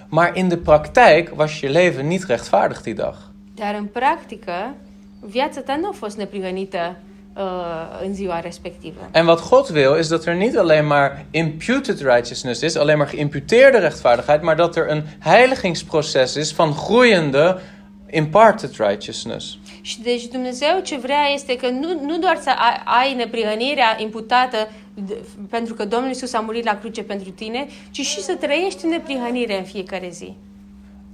Maar 0.08 0.36
in 0.36 0.48
de 0.48 0.56
praktijk 0.56 1.38
was 1.38 1.50
je 1.50 1.68
leven 1.68 2.06
niet 2.06 2.24
rechtvaardig 2.26 2.80
die 2.80 2.92
dag. 2.92 3.14
Dar 3.54 3.74
în 3.74 3.84
practică, 3.84 4.74
viața 5.20 5.60
ta 5.60 5.76
nu 5.76 5.88
a 5.88 5.92
fost 5.92 6.16
neprihănită 6.16 6.96
uh, 7.36 7.42
în 8.06 8.14
ziua 8.14 8.40
respectivă. 8.40 9.08
En 9.12 9.26
wat 9.26 9.48
God 9.48 9.68
wil 9.70 9.98
is 9.98 10.08
dat 10.08 10.24
er 10.26 10.34
niet 10.34 10.56
alleen 10.56 10.86
maar 10.86 11.24
imputed 11.30 11.98
righteousness 11.98 12.60
is, 12.60 12.76
alleen 12.76 12.98
maar 12.98 13.08
geïmputeerde 13.08 13.78
rechtvaardigheid, 13.78 14.42
maar 14.42 14.56
dat 14.56 14.76
er 14.76 14.90
een 14.90 15.02
heiligingsproces 15.18 16.34
is 16.34 16.52
van 16.52 16.72
groeiende 16.72 17.58
imparted 18.10 18.70
righteousness. 18.78 19.58
Și 19.80 20.00
deci 20.02 20.24
Dumnezeu 20.26 20.80
ce 20.82 20.96
vrea 20.98 21.24
este 21.34 21.56
că 21.56 21.68
nu, 21.70 22.00
nu 22.06 22.18
doar 22.18 22.38
să 22.42 22.50
ai, 22.50 22.80
ai 22.84 23.14
neprihănirea 23.14 23.96
imputată 23.98 24.56
de- 24.94 25.18
pentru 25.50 25.74
că 25.74 25.84
Domnul 25.84 26.10
Isus 26.10 26.32
a 26.32 26.40
murit 26.40 26.64
la 26.64 26.78
cruce 26.78 27.02
pentru 27.02 27.30
tine, 27.30 27.66
ci 27.90 28.00
și 28.00 28.20
să 28.20 28.34
trăiești 28.34 28.84
în 28.84 28.90
neprihănire 28.90 29.58
în 29.58 29.64
fiecare 29.64 30.08
zi. 30.10 30.36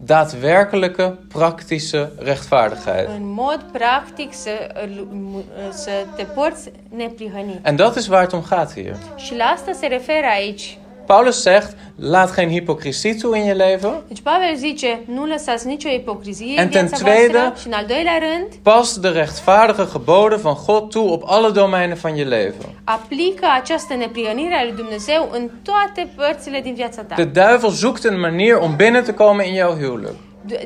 Daadwerkelijke, 0.03 1.19
praktische 1.29 2.11
rechtvaardigheid. 2.19 3.09
În 3.09 3.33
mod 3.33 3.65
practic 3.73 4.35
să, 4.35 4.51
să 5.71 5.91
te 6.17 6.23
porți 6.23 6.71
neprihănit. 6.97 7.67
En 7.67 7.77
dat 7.77 7.97
is 7.97 8.07
waar 8.07 8.21
het 8.21 8.33
om 8.33 8.43
gaat 8.49 8.73
hier. 8.73 8.97
Și 9.17 9.37
la 9.37 9.45
asta 9.45 9.73
se 9.73 9.87
referă 9.87 10.27
aici. 10.33 10.79
Paulus 11.11 11.42
zegt: 11.42 11.77
laat 11.96 12.35
geen 12.35 12.49
hypocrisie 12.49 13.14
toe 13.14 13.38
in 13.38 13.44
je 13.44 13.55
leven. 13.55 14.03
Deci 14.09 14.20
Pavel 14.20 14.57
zice, 14.57 15.01
nu 15.05 15.27
lăsați 15.27 15.66
nicio 15.66 15.88
ipocrizie 15.88 16.61
En 16.61 16.68
ten 16.68 16.88
tweede-. 16.88 17.53
Și 17.61 17.66
în 17.66 17.73
al 17.73 17.85
doilea 17.88 18.18
rând, 18.18 18.46
Pas 18.62 18.99
de 18.99 19.09
rechtvaardige 19.09 19.88
geboden 19.92 20.38
van 20.38 20.57
God 20.66 20.90
toe 20.90 21.11
op 21.11 21.23
alle 21.27 21.51
domeinen 21.51 21.99
van 22.03 22.16
je 22.16 22.25
leven. 22.25 22.66
aplică 22.85 23.46
această 23.61 23.94
neprihănire 23.94 24.55
a 24.55 24.64
lui 24.64 24.77
Dumnezeu 24.77 25.29
în 25.33 25.51
toate 25.62 26.12
părțile 26.16 26.61
din 26.61 26.75
viața 26.75 27.03
ta. 27.03 27.14
De 27.14 27.25
duivel 27.25 27.70
zoekt 27.70 28.05
een 28.05 28.20
manier 28.20 28.57
om 28.57 28.77
binnen 28.77 29.05
te 29.05 29.14
komen 29.14 29.46
in 29.46 29.55
jouw 29.55 29.75
huwelijk. 29.75 30.14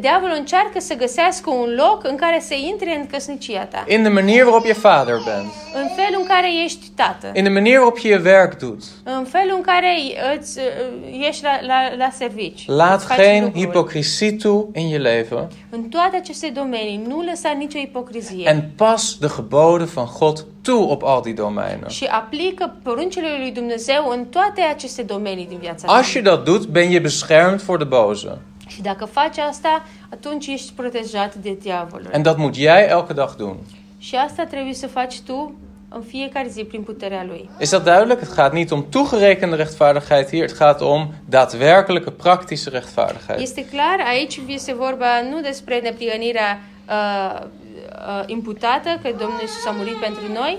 Diavolul 0.01 0.37
încearcă 0.39 0.81
să 0.81 0.95
găsească 0.95 1.51
un 1.51 1.75
loc 1.77 2.01
în 2.09 2.17
care 2.17 2.41
să 2.41 2.55
intre 2.55 2.97
în 2.97 3.07
căsnicia 3.07 3.65
ta. 3.65 3.85
In 3.89 4.03
de 4.03 4.09
manier 4.09 4.45
waarop 4.45 4.67
je 4.67 4.73
vader 4.73 5.15
bent. 5.25 5.53
În 5.75 5.89
felul 5.97 6.21
în 6.21 6.27
care 6.27 6.63
ești 6.65 6.91
tată. 6.95 7.31
In 7.35 7.43
de 7.43 7.49
manier 7.49 7.79
waarop 7.79 7.99
je 7.99 8.09
je 8.09 8.21
werk 8.25 8.59
doet. 8.59 8.83
În 9.03 9.25
felul 9.25 9.55
în 9.57 9.61
care 9.61 9.95
îți, 10.39 10.59
uh, 10.59 11.27
ești 11.29 11.43
la, 11.43 11.59
la, 11.67 11.97
la 11.97 12.09
servici. 12.19 12.67
Laat 12.67 12.97
Îți 12.97 13.07
faci 13.07 13.17
geen 13.17 13.43
lucruri. 13.43 13.65
hypocrisie 13.65 14.33
toe 14.33 14.65
in 14.75 14.89
je 14.91 14.99
leven. 14.99 15.49
În 15.71 15.83
toate 15.83 16.17
aceste 16.17 16.49
domenii, 16.55 17.05
nu 17.09 17.23
lăsa 17.23 17.55
nicio 17.59 17.79
ipocrizie. 17.79 18.49
En 18.49 18.71
pas 18.77 19.17
de 19.21 19.27
geboden 19.37 19.87
van 19.95 20.09
God 20.19 20.45
toe 20.63 20.87
op 20.89 21.03
al 21.03 21.21
die 21.23 21.33
domeinen. 21.33 21.89
Și 21.89 22.05
aplică 22.05 22.77
poruncile 22.83 23.27
lui 23.39 23.51
Dumnezeu 23.51 24.09
în 24.11 24.25
toate 24.25 24.61
aceste 24.61 25.03
domenii 25.03 25.47
din 25.47 25.59
viața 25.59 25.87
ta. 25.87 25.93
Als 25.93 26.11
je 26.11 26.21
dat 26.21 26.45
doet, 26.45 26.65
ben 26.65 26.91
je 26.91 26.99
beschermd 26.99 27.61
voor 27.61 27.79
de 27.79 27.85
boze. 27.85 28.39
Și 28.67 28.83
dacă 28.83 29.05
faci 29.05 29.39
asta, 29.39 29.83
atunci 30.11 30.47
ești 30.47 30.73
protejat 30.73 31.35
de 31.35 31.57
diavolul. 31.61 32.09
En 32.13 32.23
dat 32.23 32.37
moet 32.37 32.55
jij 32.55 32.89
elke 32.89 33.13
dag 33.13 33.35
doen. 33.35 33.57
Și 33.99 34.15
asta 34.15 34.45
trebuie 34.45 34.75
să 34.75 34.87
faci 34.87 35.21
tu 35.21 35.55
în 35.89 36.03
fiecare 36.03 36.49
zi 36.49 36.65
prin 36.65 36.83
puterea 36.83 37.25
lui. 37.25 37.49
Is 37.61 37.71
dat 37.71 37.85
duidelijk? 37.85 38.21
Het 38.21 38.35
gaat 38.35 38.53
niet 38.53 38.71
om 38.71 38.89
toegerekende 38.89 39.57
rechtvaardigheid 39.57 40.29
hier. 40.29 40.49
Het 40.49 40.59
gaat 40.59 40.81
om 40.81 41.13
daadwerkelijke, 41.29 42.11
praktische 42.11 42.71
rechtvaardigheid. 42.71 43.41
Este 43.41 43.65
clar, 43.65 43.99
aici 44.07 44.41
este 44.47 44.75
vorba 44.75 45.07
nu 45.31 45.41
despre 45.41 45.81
neprihănirea 45.83 46.61
uh, 46.89 47.41
uh, 47.41 48.23
imputată, 48.27 48.89
că 49.03 49.09
Domnul 49.09 49.41
Iisus 49.41 49.67
a 49.67 49.71
murit 49.71 49.97
pentru 49.97 50.33
noi, 50.33 50.59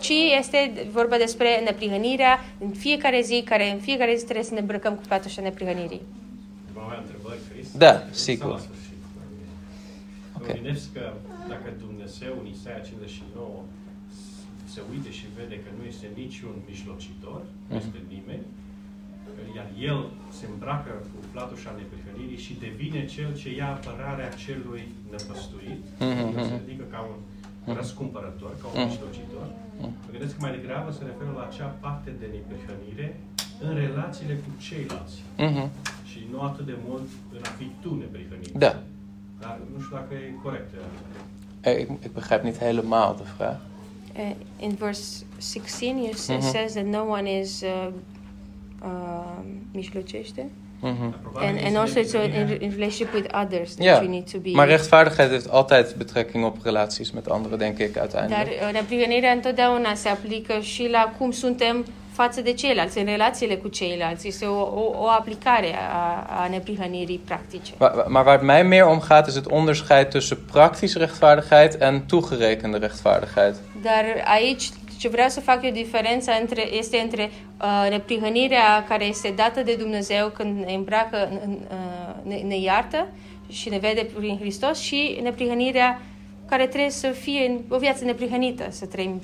ci 0.00 0.12
este 0.38 0.72
vorba 0.92 1.16
despre 1.16 1.60
neprihănirea 1.64 2.44
în 2.60 2.70
fiecare 2.70 3.20
zi, 3.20 3.42
care 3.44 3.70
în 3.70 3.78
fiecare 3.78 4.14
zi 4.16 4.24
trebuie 4.24 4.44
să 4.44 4.54
ne 4.54 4.60
îmbrăcăm 4.60 4.94
cu 4.94 5.02
patușa 5.08 5.42
neprihănirii. 5.42 6.00
Vă 6.72 6.80
mai 6.86 6.98
întrebări, 7.02 7.38
Chris? 7.48 7.51
Da, 7.84 7.92
Sau 7.98 8.08
sigur. 8.26 8.50
la 8.50 8.58
sfârșit? 8.66 9.00
Ok. 10.36 10.46
Mă 10.46 10.52
gândesc 10.58 10.84
că 10.96 11.04
dacă 11.52 11.68
Dumnezeu 11.84 12.32
în 12.42 12.46
Isaia 12.56 12.78
59 12.78 13.62
se 14.72 14.80
uite 14.92 15.10
și 15.18 15.24
vede 15.38 15.56
că 15.64 15.70
nu 15.78 15.82
este 15.92 16.06
niciun 16.22 16.54
mijlocitor, 16.70 17.40
nu 17.68 17.74
este 17.82 18.00
nimeni, 18.14 18.44
iar 19.58 19.68
El 19.90 20.00
se 20.38 20.44
îmbracă 20.52 20.92
cu 21.12 21.18
platușa 21.32 21.70
neprihănirii 21.80 22.44
și 22.46 22.52
devine 22.66 23.00
Cel 23.14 23.30
ce 23.40 23.48
ia 23.60 23.68
apărarea 23.76 24.28
celui 24.44 24.84
năpăstuit, 25.12 25.80
Mhm, 26.06 26.28
se 26.48 26.54
ridică 26.64 26.84
ca 26.94 27.00
un 27.10 27.16
răscumpărător, 27.78 28.52
ca 28.60 28.66
un 28.68 28.78
mijlocitor, 28.90 29.46
mă 29.80 30.10
gândesc 30.14 30.32
că 30.36 30.40
mai 30.46 30.54
degrabă 30.58 30.88
se 30.98 31.02
referă 31.10 31.30
la 31.38 31.44
acea 31.50 31.70
parte 31.84 32.10
de 32.20 32.26
neprihănire 32.34 33.08
în 33.66 33.72
relațiile 33.84 34.34
cu 34.42 34.50
ceilalți 34.66 35.16
Mhm. 35.46 35.64
Nu 36.32 36.40
atât 36.40 36.66
de 36.66 36.76
mult 36.88 37.08
în 37.32 37.40
a 37.44 37.48
fi 37.58 37.70
tu 37.82 37.94
neprihănit. 37.94 38.52
Da. 38.64 38.82
Dar 39.40 39.58
nu 39.76 39.82
știu 39.82 39.96
dacă 39.96 40.14
e 40.14 40.32
corect. 40.42 40.70
Eh, 41.60 41.80
Ik, 41.80 41.88
ik 42.04 42.12
begrijp 42.12 42.42
niet 42.42 42.58
helemaal 42.58 43.14
de 43.16 43.22
vraag. 43.36 43.56
Uh, 44.18 44.30
in 44.56 44.74
verse 44.78 45.24
16 45.38 45.96
it 46.02 46.28
Mhm. 46.28 46.40
says 46.40 46.72
that 46.72 46.84
no 46.84 47.02
one 47.08 47.30
is 47.30 47.62
uh, 47.62 47.86
uh. 48.82 49.20
Mhm. 50.80 51.14
And, 51.34 51.58
and 51.64 51.76
also 51.76 52.00
it's 52.00 52.12
uh, 52.14 52.24
in, 52.24 52.60
in 52.60 52.70
relationship 52.70 53.12
with 53.14 53.26
others 53.34 53.74
that 53.74 53.84
Ja, 53.84 54.00
you 54.00 54.08
need 54.08 54.30
to 54.30 54.38
be. 54.38 54.50
maar 54.50 54.66
rechtvaardigheid 54.68 55.30
heeft 55.30 55.50
altijd 55.50 55.94
betrekking 55.96 56.44
op 56.44 56.56
relaties 56.62 57.12
met 57.12 57.28
anderen, 57.30 57.58
denk 57.58 57.78
ik 57.78 57.92
Dar 57.94 58.02
uiteindelijk. 58.02 58.60
uh, 58.62 58.72
neprihănirea 58.72 59.32
întotdeauna 59.32 59.94
se 59.94 60.08
aplică 60.08 60.58
și 60.60 60.88
la 60.90 61.14
cum 61.18 61.30
suntem 61.30 61.84
față 62.12 62.40
de 62.40 62.52
ceilalți, 62.52 62.98
în 62.98 63.04
relațiile 63.04 63.54
cu 63.56 63.68
ceilalți. 63.68 64.28
Este 64.28 64.44
o, 64.44 64.60
o, 64.60 64.90
o 64.98 65.08
aplicare 65.08 65.74
a, 65.92 66.26
a 66.42 66.48
neprihănirii 66.50 67.20
practice. 67.24 67.72
Maar, 67.78 68.04
maar 68.08 68.24
waar 68.24 68.36
het 68.38 68.46
mij 68.46 68.62
meer 68.62 68.84
om 68.86 69.00
gaat, 69.00 69.26
is 69.26 69.34
het 69.34 69.46
onderscheid 69.50 70.08
tussen 70.10 70.38
praktische 70.52 70.98
rechtvaardigheid 70.98 71.74
en 71.80 72.00
toegerekende 72.06 72.78
rechtvaardigheid. 72.78 73.54
Dar 73.82 74.04
aici 74.24 74.68
ce 74.98 75.08
vreau 75.08 75.28
să 75.28 75.40
fac 75.40 75.64
eu 75.64 75.70
diferența 75.70 76.32
între, 76.40 76.74
este 76.76 76.96
între 76.98 77.30
uh, 77.60 77.86
neprihănirea 77.90 78.84
care 78.88 79.04
este 79.04 79.32
dată 79.36 79.62
de 79.62 79.74
Dumnezeu 79.74 80.28
când 80.28 80.64
ne 80.64 80.72
îmbracă, 80.72 81.28
în- 81.30 81.38
în, 81.44 81.58
uh, 81.70 82.14
ne, 82.22 82.36
ne 82.36 82.58
iartă 82.58 83.06
și 83.48 83.68
ne 83.68 83.78
vede 83.78 84.06
prin 84.18 84.38
Hristos 84.38 84.78
și 84.80 85.18
neprihănirea 85.22 86.00
care 86.48 86.66
trebuie 86.66 86.90
să 86.90 87.06
fie 87.08 87.46
în 87.46 87.58
o 87.68 87.78
viață 87.78 88.04
neprihănită, 88.04 88.66
să 88.70 88.86
trăim 88.86 89.22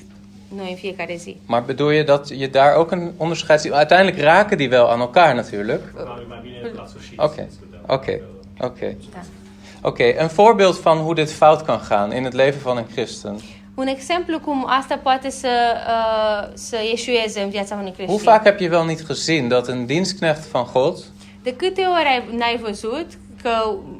noi 0.56 0.70
în 0.70 0.76
fiecare 0.76 1.16
zi. 1.16 1.36
Maar 1.46 1.62
bedoel 1.62 1.90
je 1.90 2.02
dat 2.02 2.28
je 2.28 2.48
daar 2.48 2.74
ook 2.76 2.90
een 2.90 3.12
onderscheid 3.16 3.60
ziet? 3.60 3.72
Uiteindelijk 3.72 4.20
raken 4.20 4.56
die 4.56 4.68
wel 4.68 4.90
aan 4.90 5.00
elkaar 5.00 5.34
natuurlijk. 5.34 5.92
Probabil 5.94 6.24
mai 6.28 6.38
bine 6.42 6.70
la 6.76 6.84
sfârșit 6.86 7.18
Ok, 7.18 7.34
să 7.34 7.44
discutăm. 7.48 7.80
ok. 7.86 8.04
Că- 8.04 8.20
Oké. 8.66 8.96
Da. 9.12 9.18
Oké, 9.82 10.14
een 10.20 10.28
voorbeeld 10.28 10.76
van 10.76 10.98
hoe 10.98 11.14
dit 11.14 11.30
fout 11.32 11.62
kan 11.62 11.80
gaan 11.88 12.12
in 12.12 12.24
het 12.24 12.32
leven 12.32 12.60
van 12.60 12.76
een 12.76 12.86
christen. 12.92 13.38
Un 13.74 13.86
exemplu 13.86 14.38
cum 14.38 14.64
asta 14.68 14.96
poate 15.02 15.30
să, 15.30 15.48
uh, 15.86 16.48
să 16.54 16.76
ieșueze 16.90 17.40
în 17.40 17.48
viața 17.48 17.74
unui 17.74 17.92
Hoe 17.96 18.04
creștin. 18.06 18.24
vaak 18.24 18.42
heb 18.44 18.58
je 18.60 18.68
wel 18.68 18.84
niet 18.84 19.06
gezien 19.06 19.48
dat 19.48 19.68
een 19.68 19.86
dienstknecht 19.86 20.46
van 20.50 20.66
God, 20.72 20.96
De 21.42 21.54
câte 21.56 21.80
ori 21.80 22.06
ai, 22.06 22.36
n-ai 22.36 22.58
văzut 22.62 23.06
că 23.42 23.50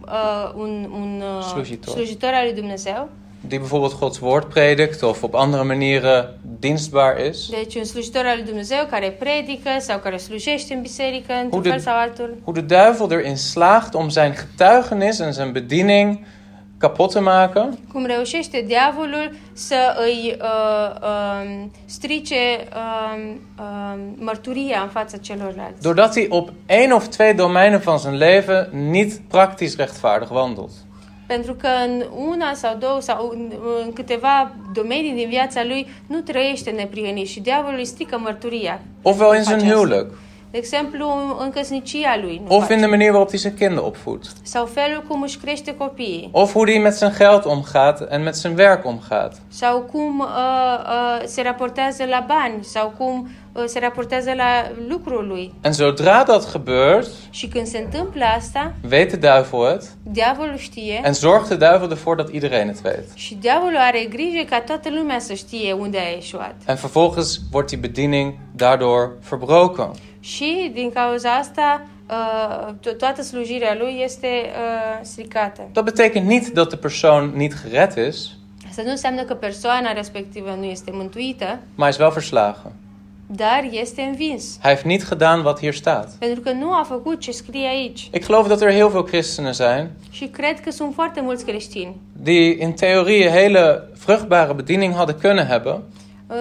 uh, 0.05 0.53
un, 0.57 0.89
un 0.93 1.23
uh, 1.39 1.45
Slujitor. 1.45 1.93
slujitor 1.95 2.31
al 2.33 2.45
lui 2.45 2.53
Dumnezeu, 2.55 3.09
die 3.41 3.59
bijvoorbeeld 3.59 3.93
Gods 3.99 4.19
woord 4.19 4.45
predikt 4.45 5.03
of 5.03 5.23
op 5.23 5.35
andere 5.35 5.63
manieren 5.63 6.38
dienstbaar 6.61 7.25
is, 7.27 7.49
deci 7.51 7.75
un 7.75 7.85
slujitor 7.85 8.25
al 8.25 8.37
lui 8.37 8.45
Dumnezeu 8.45 8.87
care 8.91 9.11
predică 9.11 9.71
sau 9.79 9.99
care 9.99 10.17
slujește 10.17 10.75
în 10.75 10.81
biserică 10.81 11.33
într-un 11.33 11.51
Hoe 11.51 11.61
de- 11.63 11.69
fel 11.69 11.79
sau 11.79 11.97
altul, 11.97 12.37
hoe 12.45 12.61
de 12.61 12.61
duivel 12.61 13.19
erin 13.19 13.37
slaagt 13.37 13.95
om 13.95 14.09
zijn 14.09 14.35
getuigenis 14.35 15.19
en 15.19 15.33
zijn 15.33 15.53
bediening 15.53 16.19
kapot 16.79 17.13
te 17.13 17.21
maken, 17.21 17.79
cum 17.93 18.07
reușește 18.07 18.65
diavolul 18.67 19.33
să 19.53 19.97
îi 20.05 20.37
uh, 20.41 20.95
um, 21.03 21.73
strice 21.87 22.35
um, 22.75 23.41
um, 23.65 24.15
mărturia 24.25 24.81
în 24.83 24.89
fața 24.89 25.17
celorlalți. 25.17 25.83
doordat 25.83 26.15
hij 26.15 26.27
op 26.29 26.53
één 26.67 26.93
of 26.93 27.07
twee 27.09 27.33
domeinen 27.33 27.79
van 27.81 27.99
zijn 27.99 28.17
leven 28.17 28.69
niet 28.73 29.21
praktisch 29.29 29.77
rechtvaardig 29.77 30.29
wandelt. 30.31 30.71
Pentru 31.33 31.55
că 31.55 31.69
în 31.87 32.05
una 32.29 32.55
sau 32.55 32.77
două 32.79 33.01
sau 33.01 33.31
în, 33.35 33.53
în 33.85 33.93
câteva 33.93 34.53
domenii 34.75 35.13
din 35.13 35.29
viața 35.29 35.65
lui 35.65 35.87
nu 36.07 36.21
trăiește 36.21 36.71
neprihănit 36.71 37.27
și 37.29 37.41
diavolul 37.41 37.79
îi 37.79 37.85
strică 37.85 38.19
mărturia. 38.19 38.81
Ofwel 39.03 39.37
in 39.37 39.43
zijn 39.43 39.59
Face 39.59 39.73
asta. 39.73 39.79
huwelijk, 39.79 40.11
De 40.51 40.59
exemplu, 40.59 41.07
în 41.41 41.51
căsnicia 41.51 42.19
lui. 42.23 42.43
Nu 42.49 42.57
Of 42.57 42.71
in 42.71 42.81
de 42.81 42.87
manier 42.87 43.11
waarop 43.11 43.31
hij 43.31 43.39
zijn 43.41 43.55
kinderen 43.55 43.85
opvoedt. 43.85 44.27
Sau 44.43 44.67
felul 44.67 45.05
cum 45.09 45.23
își 45.23 45.39
crește 45.39 45.75
copiii. 45.75 46.29
Of 46.33 46.53
hoe 46.53 46.71
hij 46.71 46.79
met 46.81 46.95
zijn 46.97 47.11
geld 47.13 47.45
omgaat 47.45 48.01
en 48.11 48.23
met 48.23 48.37
zijn 48.37 48.55
werk 48.59 48.85
omgaat. 48.87 49.41
Sau 49.49 49.81
cum 49.81 50.19
uh, 50.19 50.27
uh, 50.27 51.27
se 51.27 51.43
raportează 51.43 52.05
la 52.05 52.25
bani. 52.27 52.65
Sau 52.65 52.95
cum 52.99 53.29
uh, 53.53 53.63
se 53.67 53.79
raportează 53.79 54.33
la 54.37 54.71
lucrul 54.89 55.27
lui. 55.27 55.53
En 55.61 55.73
zodra 55.73 56.23
dat 56.27 56.51
gebeurt, 56.53 57.09
Și 57.31 57.47
când 57.49 57.67
se 57.67 57.79
întâmplă 57.79 58.25
asta, 58.37 58.75
weet 58.91 59.13
de 59.13 59.17
duivel 59.17 59.71
het 59.71 59.89
diavolul 60.03 60.57
știe. 60.57 61.01
en 61.05 61.13
zorgt 61.13 61.49
de 61.49 61.55
duivel 61.55 61.91
ervoor 61.91 62.17
dat 62.17 62.33
iedereen 62.33 62.67
het 62.67 62.81
weet. 62.85 63.05
Și 63.15 63.35
diavolul 63.35 63.77
are 63.79 64.07
grijă 64.11 64.45
ca 64.49 64.61
toată 64.61 64.89
lumea 64.99 65.19
să 65.19 65.35
știe 65.35 65.73
unde 65.73 65.99
a 65.99 66.09
ieșuat. 66.15 66.55
En 66.67 66.75
vervolgens 66.75 67.41
wordt 67.53 67.69
die 67.69 67.79
bediening 67.79 68.35
daardoor 68.57 69.11
verbroken. 69.29 69.91
Și 70.35 70.71
din 70.75 70.91
cauza 70.95 71.35
asta, 71.35 71.87
uh, 72.11 72.73
to- 72.81 72.97
toată 72.99 73.23
slujirea 73.23 73.77
lui 73.79 74.01
este 74.05 74.27
uh, 74.27 74.99
stricată. 75.03 75.63
Dat 75.73 75.85
betekent 75.85 76.27
niet 76.27 76.47
dat 76.49 76.69
de 76.69 76.77
persoon 76.77 77.33
niet 77.37 77.55
gered 77.71 78.07
is, 78.09 78.31
Asta 78.69 78.83
nu 78.83 78.91
înseamnă 78.91 79.23
că 79.23 79.35
persoana 79.35 79.93
respectivă 79.93 80.55
nu 80.59 80.65
este 80.65 80.91
mântuită, 80.95 81.59
maar 81.75 81.89
is 81.91 81.97
wel 81.99 82.11
verslagen. 82.11 82.73
dar 83.27 83.69
este 83.71 84.03
învins. 84.03 84.59
Hij 84.63 84.71
heeft 84.71 84.85
niet 84.85 85.09
gedaan 85.09 85.45
wat 85.45 85.59
hier 85.59 85.75
staat. 85.75 86.11
Pentru 86.19 86.41
că 86.41 86.53
nu 86.53 86.73
a 86.73 86.83
făcut 86.89 87.21
ce 87.21 87.31
scrie 87.31 87.67
aici. 87.69 88.09
Ik 88.13 88.27
geloof 88.27 88.49
dat 88.49 88.61
er 88.61 88.71
heel 88.73 88.89
veel 88.89 89.05
christenen 89.05 89.53
zijn 89.53 89.91
Și 90.11 90.27
cred 90.27 90.61
că 90.61 90.71
sunt 90.71 90.95
foarte 90.95 91.21
mulți 91.21 91.45
creștini. 91.45 91.97
die 92.13 92.57
in 92.63 92.73
theorie 92.73 93.27
een 93.27 93.33
hele 93.33 93.89
vruchtbare 94.05 94.53
bediening 94.53 94.95
hadden 94.95 95.17
kunnen 95.21 95.47
hebben, 95.47 95.83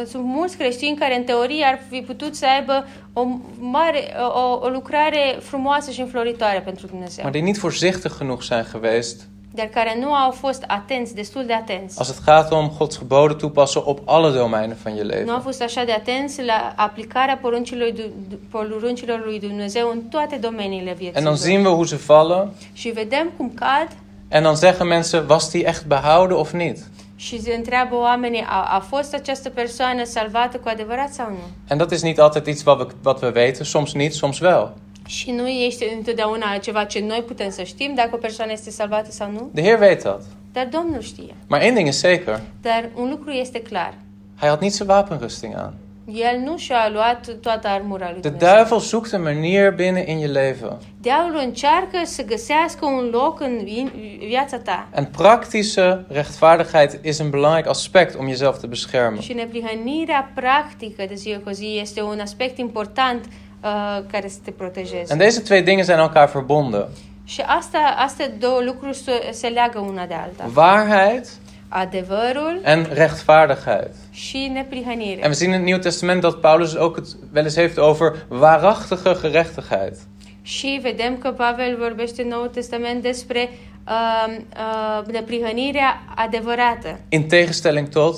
Sunt 0.10 0.24
mulți 0.24 0.58
creștini 0.58 0.98
care 0.98 1.16
în 1.16 1.24
teorie 1.24 1.66
ar 1.66 1.80
fi 1.90 2.02
putut 2.02 2.36
să 2.36 2.46
aibă 2.58 2.86
o, 3.14 3.26
mare, 3.60 4.04
o, 4.36 4.60
o 4.66 4.68
lucrare 4.68 5.38
frumoasă 5.42 5.92
și 5.92 6.02
înfloritoare 6.02 6.60
pentru 6.60 6.88
Dumnezeu, 6.88 7.24
maar 7.24 7.34
die 7.34 7.42
niet 7.42 7.58
voorzichtig 7.58 8.18
genoeg 8.18 8.42
zijn 8.42 8.66
geweest 8.72 9.28
dar 9.54 9.66
care 9.66 9.98
nu 10.00 10.14
au 10.14 10.32
fost 10.32 10.64
atenți, 10.68 11.16
destul 11.16 11.46
de 11.46 11.54
atenți. 11.54 12.00
als 12.00 12.08
het 12.08 12.24
gaat 12.26 12.52
om 12.52 12.72
Gods 12.78 12.98
geboden 13.00 13.38
toepassen 13.38 13.82
op 13.86 14.00
alle 14.06 14.38
domeinen 14.38 14.78
van 14.84 14.96
je 14.96 15.02
Nu 15.04 15.10
au 15.10 15.18
leven. 15.18 15.42
fost 15.42 15.62
așa 15.62 15.84
de 15.84 15.92
atenți 15.92 16.44
la 16.44 16.74
aplicarea 16.76 17.38
poruncilor, 17.42 17.92
lui- 17.94 18.12
poruncilor 18.52 19.22
lui 19.26 19.40
Dumnezeu 19.40 19.90
în 19.92 20.02
toate 20.02 20.36
domeniile 20.36 20.94
vieții. 20.94 21.18
En 21.18 21.24
dan 21.24 21.32
lor. 21.34 21.36
zien 21.42 21.66
we 21.66 21.72
hoe 21.72 21.86
ze 21.86 21.96
vallen 21.96 22.50
Și 22.74 22.90
vedem 22.90 23.32
cum 23.38 23.52
cad 23.56 23.88
en 24.30 24.44
dan 24.44 24.56
zeggen 24.56 24.88
mensen, 24.88 25.26
was 25.30 25.50
die 25.50 25.68
echt 25.68 25.86
behouden 25.86 26.38
of 26.38 26.52
niet? 26.52 26.78
Și 27.20 27.42
se 27.42 27.54
întreabă 27.56 27.96
oamenii, 27.96 28.46
a, 28.48 28.64
a 28.76 28.80
fost 28.80 29.14
această 29.14 29.50
persoană 29.50 30.04
salvată 30.04 30.58
cu 30.58 30.68
adevărat 30.68 31.14
sau 31.14 31.30
nu? 31.30 31.38
En 31.70 31.78
dat 31.78 31.92
is 31.92 32.02
niet 32.02 32.20
altijd 32.20 32.48
iets 32.48 32.64
wat 32.66 32.80
we, 32.80 32.86
wat 33.04 33.22
we 33.22 33.28
weten, 33.36 33.66
soms 33.66 33.94
niet, 33.94 34.14
soms 34.14 34.40
wel. 34.40 34.74
Și 35.06 35.32
nu 35.32 35.48
este 35.48 35.94
întotdeauna 35.98 36.58
ceva 36.58 36.84
ce 36.84 37.00
noi 37.08 37.24
putem 37.28 37.50
să 37.50 37.64
știm 37.64 37.94
dacă 37.96 38.10
o 38.14 38.18
persoană 38.18 38.52
este 38.52 38.70
salvată 38.72 39.12
sau 39.12 39.32
nu, 39.32 39.50
De 39.54 39.62
Heer 39.62 39.80
weet 39.80 40.04
dat. 40.04 40.22
dar 40.54 40.68
Domnul 40.72 41.02
știe. 41.02 41.36
Maar 41.48 41.62
één 41.62 41.74
ding 41.74 41.88
is 41.88 42.00
zeker, 42.00 42.42
Dar 42.62 42.90
un 42.96 43.10
lucru 43.10 43.32
este 43.32 43.62
clar. 43.62 43.94
hij 44.40 44.50
had 44.50 44.60
niet 44.62 44.74
zijn 44.74 44.90
wapenrusting 44.90 45.56
aan. 45.56 45.74
El 46.14 46.40
nu 46.44 46.58
și-a 46.58 46.90
luat 46.94 47.28
toată 47.42 47.68
armura 47.68 48.10
lui 48.12 48.22
De 48.22 48.30
Dumnezeu. 48.30 48.56
duivel 48.58 48.80
zoekt 48.80 49.12
een 49.12 49.22
manier 49.22 49.72
binnen 49.74 50.08
in 50.08 50.20
je 50.20 50.28
leven. 50.28 50.78
Diavolul 51.02 51.42
încearcă 51.44 51.98
să 52.04 52.24
găsească 52.24 52.86
un 52.86 53.10
loc 53.12 53.40
în 53.40 53.60
vi- 53.64 54.20
viața 54.28 54.58
ta. 54.58 54.88
En 54.96 55.06
praktische 55.06 56.06
rechtvaardigheid 56.08 57.00
is 57.04 57.20
een 57.20 57.30
belangrijk 57.30 57.68
aspect 57.68 58.16
om 58.20 58.28
jezelf 58.28 58.58
te 58.60 58.68
beschermen. 58.68 59.20
Și 59.20 59.34
neprihănirea 59.34 60.32
practică 60.36 61.06
de 61.08 61.14
zi 61.16 61.40
cu 61.44 61.50
zi 61.50 61.78
este 61.82 62.02
un 62.02 62.20
aspect 62.20 62.58
important 62.58 63.26
uh, 63.26 63.70
care 64.12 64.28
să 64.28 64.38
te 64.44 64.52
protejeze. 64.52 65.12
En 65.14 65.18
deze 65.18 65.40
twee 65.42 65.62
dingen 65.62 65.84
zijn 65.84 65.98
elkaar 66.00 66.30
verbonden. 66.34 66.86
Și 67.26 67.42
asta, 67.42 67.78
astea 67.98 68.30
două 68.40 68.60
lucruri 68.66 69.00
se 69.32 69.48
leagă 69.48 69.80
una 69.80 70.06
de 70.06 70.14
alta. 70.14 70.50
Waarheid 70.56 71.28
Adevărul 71.70 72.60
en 72.64 72.88
rechtvaardigheid. 72.94 73.92
și 74.12 74.50
neprihănirea. 74.54 75.24
En 75.24 75.28
we 75.30 75.34
zien 75.34 75.50
in 75.50 75.56
het 75.56 75.64
Nieuwe 75.66 75.82
Testament 75.82 76.22
dat 76.22 76.36
Paulus 76.40 76.74
ook 76.76 76.96
het 76.96 77.06
wel 77.34 77.44
eens 77.44 77.56
heeft 77.56 77.78
over 77.78 78.26
waarachtige 78.30 79.14
gerechtigheid. 79.22 79.94
Și 80.42 80.80
vedem 80.82 81.18
că 81.18 81.30
Pavel 81.32 81.78
vorbește 81.80 82.22
în 82.22 82.28
Noul 82.28 82.48
Testament 82.48 83.02
despre 83.02 83.50
uh, 83.88 84.36
uh, 84.38 85.06
neprihănirea 85.12 86.02
adevărată, 86.16 87.00
In 87.10 87.28
tegenstelling 87.28 87.88
tot 87.90 88.16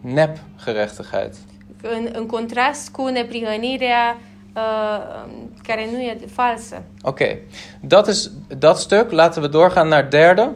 nep 0.00 0.36
gerechtigheid. 0.64 1.34
în, 1.82 2.08
în 2.12 2.26
contrast 2.26 2.90
cu 2.90 3.06
neprihănirea 3.08 4.18
uh, 4.56 5.24
care 5.62 5.88
nu 5.92 5.98
e 5.98 6.18
falsă. 6.32 6.82
Oké, 7.02 7.38
dat 7.80 8.06
is 8.08 8.30
dat 8.58 8.76
stuk. 8.78 9.10
Laten 9.10 9.42
we 9.42 9.48
doorgaan 9.48 9.88
naar 9.88 10.00
het 10.02 10.10
derde. 10.10 10.50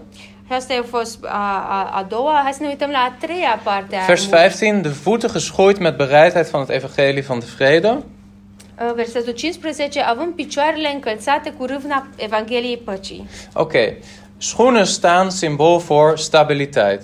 Și 0.46 0.52
asta 0.52 0.74
a 0.74 0.84
fost 0.88 1.18
a, 1.24 1.66
a, 1.68 1.90
a 1.98 2.06
doua. 2.08 2.40
Hai 2.42 2.52
să 2.52 2.62
ne 2.62 2.68
uităm 2.68 2.90
la 2.90 3.16
treia 3.20 3.60
parte 3.62 3.96
Vers 4.06 4.24
armurii. 4.32 4.50
15. 4.50 4.88
De 4.88 4.88
voeten 4.88 5.30
geschoeid 5.32 5.78
met 5.78 5.96
bereidheid 5.96 6.46
van 6.46 6.60
het 6.60 6.70
evangelie 6.70 7.20
van 7.20 7.38
de 7.38 7.46
vrede. 7.56 7.88
Uh, 7.88 8.92
Versetul 8.94 9.32
15, 9.32 10.00
având 10.00 10.34
picioarele 10.34 10.90
încălțate 10.94 11.50
cu 11.50 11.64
râvna 11.66 12.06
Evangheliei 12.16 12.76
Păcii. 12.76 13.28
Oké, 13.52 13.98
schoenen 14.38 14.84
staan 14.84 15.30
symbool 15.30 15.78
voor 15.78 16.18
stabiliteit. 16.18 17.00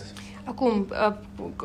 Acum, 0.53 0.87
uh, 0.91 1.13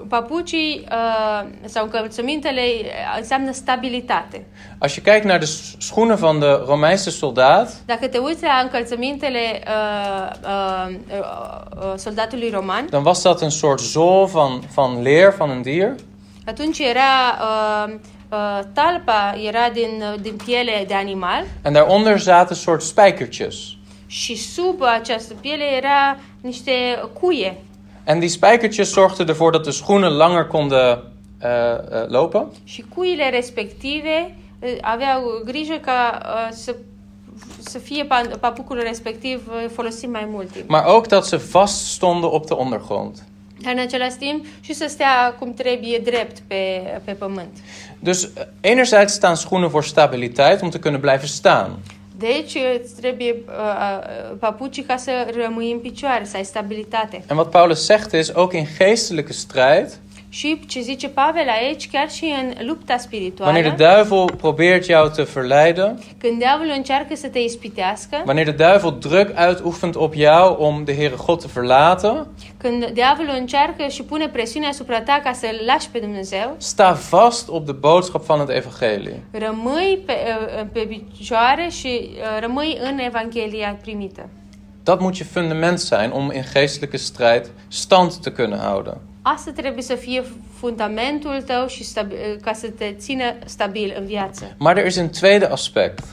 papucii 0.08 0.88
uh, 0.92 1.48
sau 1.66 1.84
încălțămintele 1.84 2.62
uh, 2.62 3.18
înseamnă 3.18 3.52
stabilitate. 3.52 4.46
Als 4.78 4.94
je 4.94 5.02
kijkt 5.02 5.24
naar 5.26 5.40
de 5.40 5.46
s- 5.46 5.76
schoenen 5.80 6.16
van 6.16 6.40
de 6.40 6.46
Romeinse 6.68 7.10
soldaat, 7.10 7.74
Dacă 7.86 8.08
te 8.08 8.18
uiți 8.18 8.44
la 8.44 8.60
încălțămintele 8.64 9.40
uh, 9.68 10.30
uh, 10.44 10.96
uh, 11.20 11.84
uh, 11.84 11.94
soldatului 11.96 12.50
roman, 12.50 12.88
dan 12.90 13.04
was 13.06 13.22
dat 13.22 13.42
een 13.42 13.50
soort 13.50 13.80
zool 13.80 14.26
van, 14.26 14.62
van 14.74 15.02
leer 15.02 15.34
van 15.38 15.50
een 15.50 15.62
dier. 15.62 15.96
atunci 16.46 16.80
era 16.80 17.38
uh, 17.42 17.94
uh, 18.32 18.60
talpa 18.74 19.36
era 19.48 19.70
din, 19.74 20.02
uh, 20.14 20.20
din 20.22 20.36
piele 20.46 20.84
de 20.88 20.94
animal 20.94 21.44
En 21.62 21.74
daaronder 21.74 22.20
zaten 22.20 22.56
soort 22.56 22.82
spijkertjes. 22.82 23.56
și 24.08 24.36
sub 24.36 24.82
această 24.82 25.34
piele 25.42 25.64
era 25.76 26.18
niște 26.42 26.72
cuie. 27.22 27.58
En 28.08 28.20
die 28.20 28.30
spijkertjes 28.30 28.92
zorgden 28.92 29.28
ervoor 29.28 29.52
dat 29.52 29.64
de 29.64 29.72
schoenen 29.72 30.12
langer 30.12 30.48
konden 30.48 31.02
eh, 31.40 31.72
eh, 31.72 32.08
lopen. 32.08 32.48
Și 32.64 32.86
cuile 32.96 33.30
respective 33.30 34.36
uh, 34.60 34.70
aveau 34.82 35.42
grijă 35.46 35.78
ca 35.82 36.22
uh, 36.26 36.56
să, 36.56 36.76
să 37.60 37.80
fie 37.80 38.06
pa- 38.06 38.40
papucul 38.40 38.80
respectiv 38.82 39.42
uh, 39.48 39.70
folosit 39.74 40.10
mai 40.10 40.28
mult 40.32 40.52
timp. 40.52 40.70
Maar 40.70 40.86
ook 40.86 41.08
dat 41.08 41.26
ze 41.26 41.36
vast 41.36 41.86
stonden 41.86 42.30
op 42.30 42.48
de 42.48 42.54
ondergrond. 42.54 43.24
Dar 43.62 43.74
în 43.74 43.80
același 43.80 44.16
timp 44.16 44.46
și 44.62 44.74
să 44.74 44.86
stea 44.88 45.36
cum 45.40 45.54
trebuie 45.54 45.98
drept 46.04 46.40
pe, 46.48 46.82
pe 47.04 47.12
pământ. 47.12 47.58
Dus 48.00 48.24
eh, 48.24 48.30
enerzijds 48.62 49.14
staan 49.14 49.36
schoenen 49.36 49.70
voor 49.70 49.84
stabiliteit 49.84 50.62
om 50.62 50.70
te 50.70 50.80
kunnen 50.80 51.00
blijven 51.02 51.28
staan. 51.28 51.80
Deci 52.18 52.58
îți 52.84 52.96
trebuie 52.96 53.36
uh, 53.48 53.54
uh, 53.54 54.38
papucii 54.40 54.84
ca 54.84 54.98
să 54.98 55.12
rămâi 55.44 55.72
în 55.72 55.80
picioare, 55.80 56.26
să 56.26 56.38
ai 56.38 56.46
stabilitate. 56.46 57.24
En 57.30 57.38
wat 57.38 57.50
Paulus 57.50 57.86
zegt 57.86 58.12
is, 58.12 58.32
ook 58.34 58.54
in 58.54 58.66
geestelijke 58.78 59.34
strijd, 59.34 59.98
Și 60.38 60.60
ce 60.68 60.80
zice 60.82 61.10
Pavel 61.10 61.48
aici, 61.50 61.90
chiar 61.90 62.10
și 62.10 62.34
în 62.42 62.66
lupta 62.68 62.96
wanneer 63.44 63.74
de 63.74 63.76
spirituală, 63.76 64.06
duivel 64.08 64.36
probeert 64.36 64.86
jou 64.86 65.08
te 65.08 65.24
verleiden, 65.24 66.00
când 66.18 66.38
diavolul 66.38 66.74
încearcă 66.76 67.16
să 67.16 67.28
te 67.28 67.40
ispitească, 67.40 68.24
wanneer 68.26 68.46
de 68.46 68.52
duivel 68.52 68.98
druk 69.00 69.28
uitoefent 69.48 69.96
op 69.96 70.14
jou 70.14 70.56
om 70.60 70.84
de 70.84 70.96
Heere 70.96 71.16
God 71.26 71.42
te 71.42 71.48
verlaten, 71.54 72.28
când 72.58 72.86
diavolul 72.86 73.36
încearcă 73.38 73.88
și 73.88 74.04
pune 74.04 74.28
presiune 74.28 74.68
asupra 74.68 75.02
ta 75.02 75.20
ca 75.24 75.34
să-l 75.34 75.62
lași 75.66 75.90
pe 75.90 76.00
Dumnezeu, 76.00 76.56
sta 76.58 76.92
vast 77.10 77.50
op 77.50 77.66
de 77.66 77.72
boodschap 77.72 78.26
van 78.26 78.40
het 78.40 78.50
evangelie. 78.50 79.24
rămâi 79.32 80.00
pe, 80.06 80.14
uh, 80.14 80.68
pe 80.72 81.02
picioare 81.14 81.68
și 81.70 82.10
uh, 82.10 82.40
rămâi 82.40 82.78
în 82.82 83.00
Evanghelia 83.00 83.78
primită. 83.82 84.30
Dat 84.84 85.00
moet 85.00 85.16
je 85.16 85.24
fundament 85.24 85.80
zijn 85.80 86.12
om 86.12 86.32
in 86.32 86.44
geestelijke 86.54 86.98
strijd 86.98 87.50
stand 87.68 88.14
te 88.14 88.32
kunnen 88.32 88.60
houden. 88.60 88.98
Asta 89.34 89.52
trebuie 89.56 89.84
să 89.84 89.96
fie 89.96 90.24
fundamentul 90.60 91.42
tău 91.46 91.68
și 91.68 91.84
stabi- 91.84 92.12
uh, 92.14 92.40
ca 92.42 92.54
să 92.54 92.68
te 92.70 92.92
țină 92.98 93.24
stabil 93.46 93.96
în 94.00 94.06
viață. 94.06 94.56
Maar 94.58 94.78
er 94.78 94.86
is 94.86 94.96
een 94.96 95.10
tweede 95.20 95.46
aspect. 95.46 96.04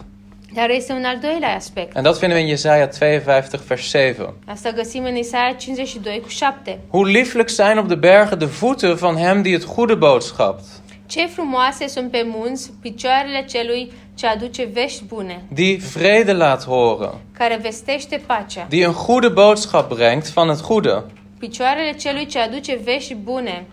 Dar 0.54 0.70
este 0.70 0.92
un 0.92 1.04
al 1.04 1.18
doilea 1.22 1.54
aspect. 1.54 1.96
En 1.96 2.02
dat 2.02 2.18
vinden 2.18 2.36
we 2.38 2.42
in 2.42 2.48
Jesaja 2.48 2.86
52, 2.86 3.58
vers 3.66 3.82
7. 3.82 4.34
Asta 4.46 4.70
găsim 4.70 5.04
în 5.04 5.16
Isaia 5.16 5.52
52 5.52 6.20
cu 6.20 6.28
7. 6.28 6.78
Hoe 6.90 7.10
lieflijk 7.10 7.48
zijn 7.48 7.78
op 7.78 7.88
de 7.88 7.94
bergen 7.94 8.38
de 8.38 8.44
voeten 8.44 8.94
van 8.94 9.16
hem 9.16 9.42
die 9.42 9.52
het 9.52 9.74
goede 9.74 9.94
boodschapt. 9.94 10.64
Ce 11.06 11.26
frumoase 11.26 11.86
sunt 11.86 12.10
pe 12.10 12.22
munți 12.26 12.70
picioarele 12.80 13.44
celui 13.48 13.92
ce 14.14 14.26
aduce 14.26 14.68
vești 14.72 15.04
bune, 15.04 15.42
Die 15.52 15.76
vrede 15.94 16.32
laat 16.32 16.64
horen. 16.64 17.14
care 17.32 17.58
vestește 17.62 18.22
pacea. 18.26 18.66
Die 18.68 18.84
een 18.84 18.92
goede 19.06 19.28
boodschap 19.28 19.88
brengt 19.94 20.28
van 20.28 20.48
het 20.48 20.60
goede. 20.60 21.04
Picioarele 21.48 21.92
celui 21.92 22.26
ce 22.26 22.38
aduce 22.38 22.80
vești 22.84 23.14
bune. 23.14 23.66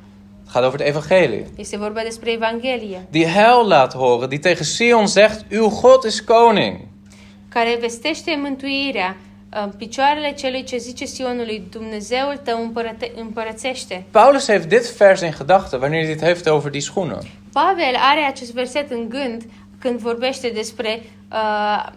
Het 0.43 0.51
gaat 0.53 0.63
over 0.63 0.79
het 0.79 0.87
evangelie. 0.87 1.45
Este 1.57 1.77
vorba 1.77 2.01
despre 2.01 2.31
Evanghelie, 2.31 3.05
Die 3.09 3.25
heil 3.27 3.67
laat 3.67 3.93
horen, 3.93 4.29
die 4.29 4.39
tegen 4.39 4.65
Sion 4.65 5.05
zegt, 5.07 5.45
uw 5.51 5.69
God 5.81 6.03
is 6.03 6.19
koning. 6.19 6.79
care 7.49 7.77
vestește 7.79 8.39
mântuirea 8.41 9.17
în 9.49 9.69
picioarele 9.77 10.31
celui 10.31 10.63
ce 10.63 10.77
zice 10.77 11.05
Sionului, 11.05 11.63
Dumnezeul 11.71 12.39
tău 12.43 12.61
împărăte- 12.61 13.11
împărățește. 13.15 14.03
Paulus 14.11 14.47
heeft 14.47 14.67
dit 14.69 14.91
vers 14.97 15.21
in 15.21 15.33
gedachten 15.37 15.79
wanneer 15.81 16.03
hij 16.05 16.13
het 16.15 16.23
heeft 16.23 16.47
over 16.47 16.71
die 16.71 16.81
schoenen. 16.81 17.19
Pavel 17.53 17.95
are 18.11 18.21
acest 18.21 18.53
verset 18.53 18.91
în 18.91 19.09
gând 19.09 19.41
când 19.81 19.99
vorbește 19.99 20.51
despre 20.53 21.03
uh, 21.31 21.87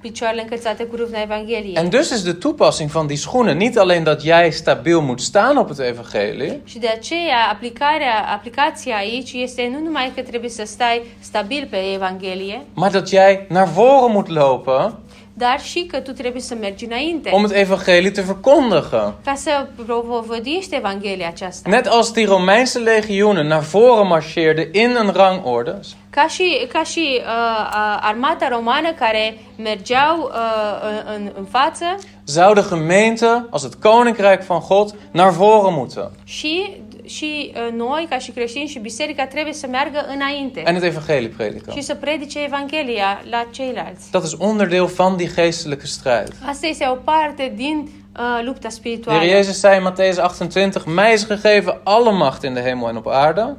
picioarele 0.00 0.42
încălțate 0.42 0.84
cu 0.84 0.96
râvna 0.96 1.20
Evangheliei. 1.22 1.74
En 1.74 1.88
dus 1.88 2.10
is 2.10 2.22
de 2.22 2.32
toepassing 2.32 2.90
van 2.90 3.06
die 3.06 3.16
schoenen 3.16 3.56
niet 3.56 3.78
alleen 3.78 4.02
dat 4.02 4.22
jij 4.22 4.50
stabiel 4.50 5.00
moet 5.00 5.20
staan 5.20 5.56
op 5.56 5.68
het 5.68 5.78
evangelie, 5.78 6.60
Și 6.64 6.78
de 6.78 6.88
aceea 6.88 7.48
aplicarea, 7.52 8.32
aplicația 8.34 8.96
aici 8.96 9.32
este 9.32 9.68
nu 9.72 9.80
numai 9.80 10.12
că 10.14 10.20
trebuie 10.22 10.50
să 10.50 10.62
stai 10.66 11.02
stabil 11.20 11.66
pe 11.70 11.76
Evanghelie, 11.94 12.62
maar 12.74 12.90
dat 12.90 13.08
jij 13.08 13.46
naar 13.48 13.68
voren 13.68 14.12
moet 14.12 14.28
lopen 14.28 14.98
dar 15.38 15.60
și 15.60 15.86
că 15.90 16.00
tu 16.00 16.12
trebuie 16.12 16.42
să 16.42 16.54
mergi 16.54 16.84
înainte. 16.84 17.30
om 17.32 17.42
het 17.42 17.56
evangelie 17.56 18.10
te 18.10 18.20
verkondigen. 18.20 19.14
Ca 19.24 19.34
să 19.34 19.66
propovăduiești 19.86 20.74
Evanghelia 20.74 21.28
aceasta. 21.28 21.70
Net 21.70 21.86
als 21.86 22.12
die 22.12 22.26
Romeinse 22.26 22.78
legioenen 22.78 23.46
naar 23.46 23.62
voren 23.62 24.06
marcheerden 24.06 24.68
in 24.72 24.96
een 24.98 25.10
rangorde, 25.14 25.80
Ca 26.10 26.26
și, 26.28 26.66
ca 26.72 26.82
și 26.82 27.20
uh, 27.20 27.22
uh, 27.22 27.98
armata 28.00 28.48
romană 28.48 28.92
care 28.92 29.38
mergeau 29.56 30.18
uh, 30.18 31.14
în, 31.16 31.30
în 31.36 31.44
față 31.44 31.84
zou 32.26 32.52
de 32.54 32.64
gemeente, 32.68 33.46
als 33.50 33.62
het 33.62 33.74
koninkrijk 33.74 34.42
van 34.46 34.60
God, 34.68 34.94
naar 35.10 35.30
voren 35.30 35.74
moeten. 35.74 36.10
și, 36.24 36.76
și 37.06 37.52
uh, 37.54 37.72
noi, 37.72 38.06
ca 38.08 38.18
și 38.18 38.30
creștini 38.30 38.66
și 38.66 38.78
biserica, 38.78 39.26
trebuie 39.26 39.52
să 39.52 39.66
meargă 39.66 40.06
înainte 40.14 40.62
En 40.66 40.74
het 40.74 40.82
evangelie 40.82 41.28
prediken. 41.28 41.74
și 41.74 41.80
să 41.82 41.94
predice 41.94 42.44
Evanghelia 42.44 43.22
la 43.30 43.46
ceilalți. 43.50 44.10
Dat 44.10 44.24
is 44.24 44.32
onderdeel 44.38 44.84
van 44.84 45.16
die 45.16 45.30
geestelijke 45.34 45.86
strijd. 45.86 46.32
Asta 46.46 46.66
este 46.66 46.88
o 46.90 46.94
parte 46.94 47.52
din 47.56 47.88
uh, 48.18 48.44
lupta 48.44 48.68
De 48.68 48.74
spirituală. 48.74 49.18
Heer 49.20 49.36
Jezus 49.36 49.58
zei 49.60 49.76
in 49.76 49.92
Matthäus 49.92 50.16
28, 50.16 50.86
mij 50.86 51.12
is 51.12 51.26
gegeven 51.26 51.80
alle 51.84 52.10
macht 52.10 52.42
in 52.42 52.54
de 52.54 52.60
hemel 52.60 52.88
en 52.88 52.96
op 52.96 53.06
aarde. 53.06 53.56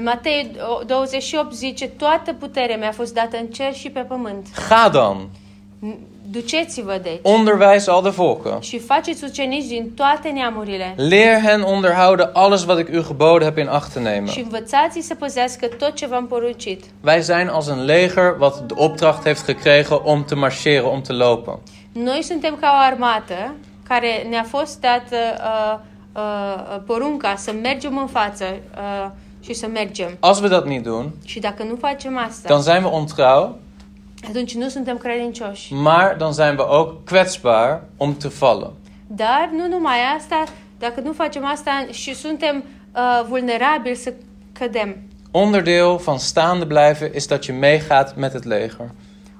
Matei 0.00 0.50
28 0.86 1.54
zice, 1.54 1.88
toată 1.88 2.32
puterea 2.32 2.76
mi-a 2.76 2.92
fost 2.92 3.14
dată 3.14 3.36
în 3.36 3.46
cer 3.46 3.74
și 3.74 3.90
pe 3.90 4.00
pământ. 4.00 4.46
Ga 4.68 4.88
dan, 4.92 5.28
Duceți-vă 6.30 7.00
deci 7.02 7.18
onderwijs 7.22 7.86
al 7.86 8.02
de 8.02 8.08
volken. 8.08 8.60
și 8.60 8.78
faceți 8.78 9.24
ucenici 9.24 9.66
din 9.66 9.90
toate 9.94 10.28
neamurile 10.28 10.94
Leer 10.96 11.40
hen 11.40 11.62
onderhouden 11.62 12.30
alles 12.32 12.64
wat 12.64 12.78
ik 12.78 12.88
u 12.88 13.02
geboden 13.06 13.42
heb 13.48 13.56
in 13.58 13.66
acht 13.68 13.92
te 13.92 13.98
nemen. 13.98 14.26
și 14.26 14.40
învățați 14.40 15.00
să 15.00 15.14
păzească 15.14 15.66
tot 15.66 15.94
ce 15.94 16.06
v-am 16.06 16.26
poruncit. 16.26 16.84
Wij 17.04 17.20
zijn 17.22 17.48
als 17.48 17.66
een 17.66 17.84
leger 17.84 18.36
wat 18.38 18.58
de 18.60 18.74
opdracht 18.76 19.24
heeft 19.24 19.46
gekregen 19.46 20.00
om 20.04 20.24
te 20.24 20.34
marcheren, 20.34 20.84
om 20.84 21.00
te 21.00 21.12
lopen. 21.12 21.58
Noi 21.92 22.22
suntem 22.22 22.56
ca 22.60 22.70
o 22.74 22.78
armată 22.92 23.54
care 23.88 24.26
ne-a 24.28 24.44
fost 24.48 24.80
dată 24.80 25.16
uh, 25.38 25.78
uh, 26.12 26.76
porunca 26.86 27.34
să 27.36 27.52
mergem 27.62 27.98
în 27.98 28.06
față 28.06 28.44
uh, 28.76 29.10
și 29.40 29.54
să 29.54 29.66
mergem. 29.72 30.16
Als 30.20 30.40
we 30.40 30.48
dat 30.48 30.66
niet 30.66 30.82
doen, 30.82 31.12
Și 31.24 31.38
dacă 31.40 31.62
nu 31.62 31.76
facem 31.80 32.18
asta, 32.28 32.48
dan 32.48 32.60
zijn 32.60 32.84
we 32.84 32.90
ontrouw, 32.90 33.58
atunci 34.28 34.54
nu 34.54 34.68
suntem 34.68 34.96
credincioși. 34.96 35.74
maar 35.74 36.16
dan 36.16 36.32
zijn 36.32 36.56
we 36.56 36.68
ook 36.68 37.04
kwetsbaar 37.04 37.82
om 37.96 38.16
te 38.16 38.28
vallen. 38.28 38.70
Dar 39.06 39.50
nu 39.52 39.68
numai 39.68 39.96
asta, 40.16 40.44
dacă 40.78 41.00
nu 41.00 41.12
facem 41.12 41.44
asta 41.44 41.86
și 41.90 42.14
suntem 42.14 42.64
uh, 42.94 43.26
vulnerabili 43.28 43.94
să 43.94 44.12
cădem. 44.52 44.96
Onderdeel 45.30 45.96
van 45.96 46.18
staande 46.18 46.64
blijven 46.64 47.10
is 47.14 47.26
dat 47.26 47.42
je 47.42 47.52
meegaat 47.52 48.16
met 48.16 48.32
het 48.32 48.44
leger. 48.44 48.90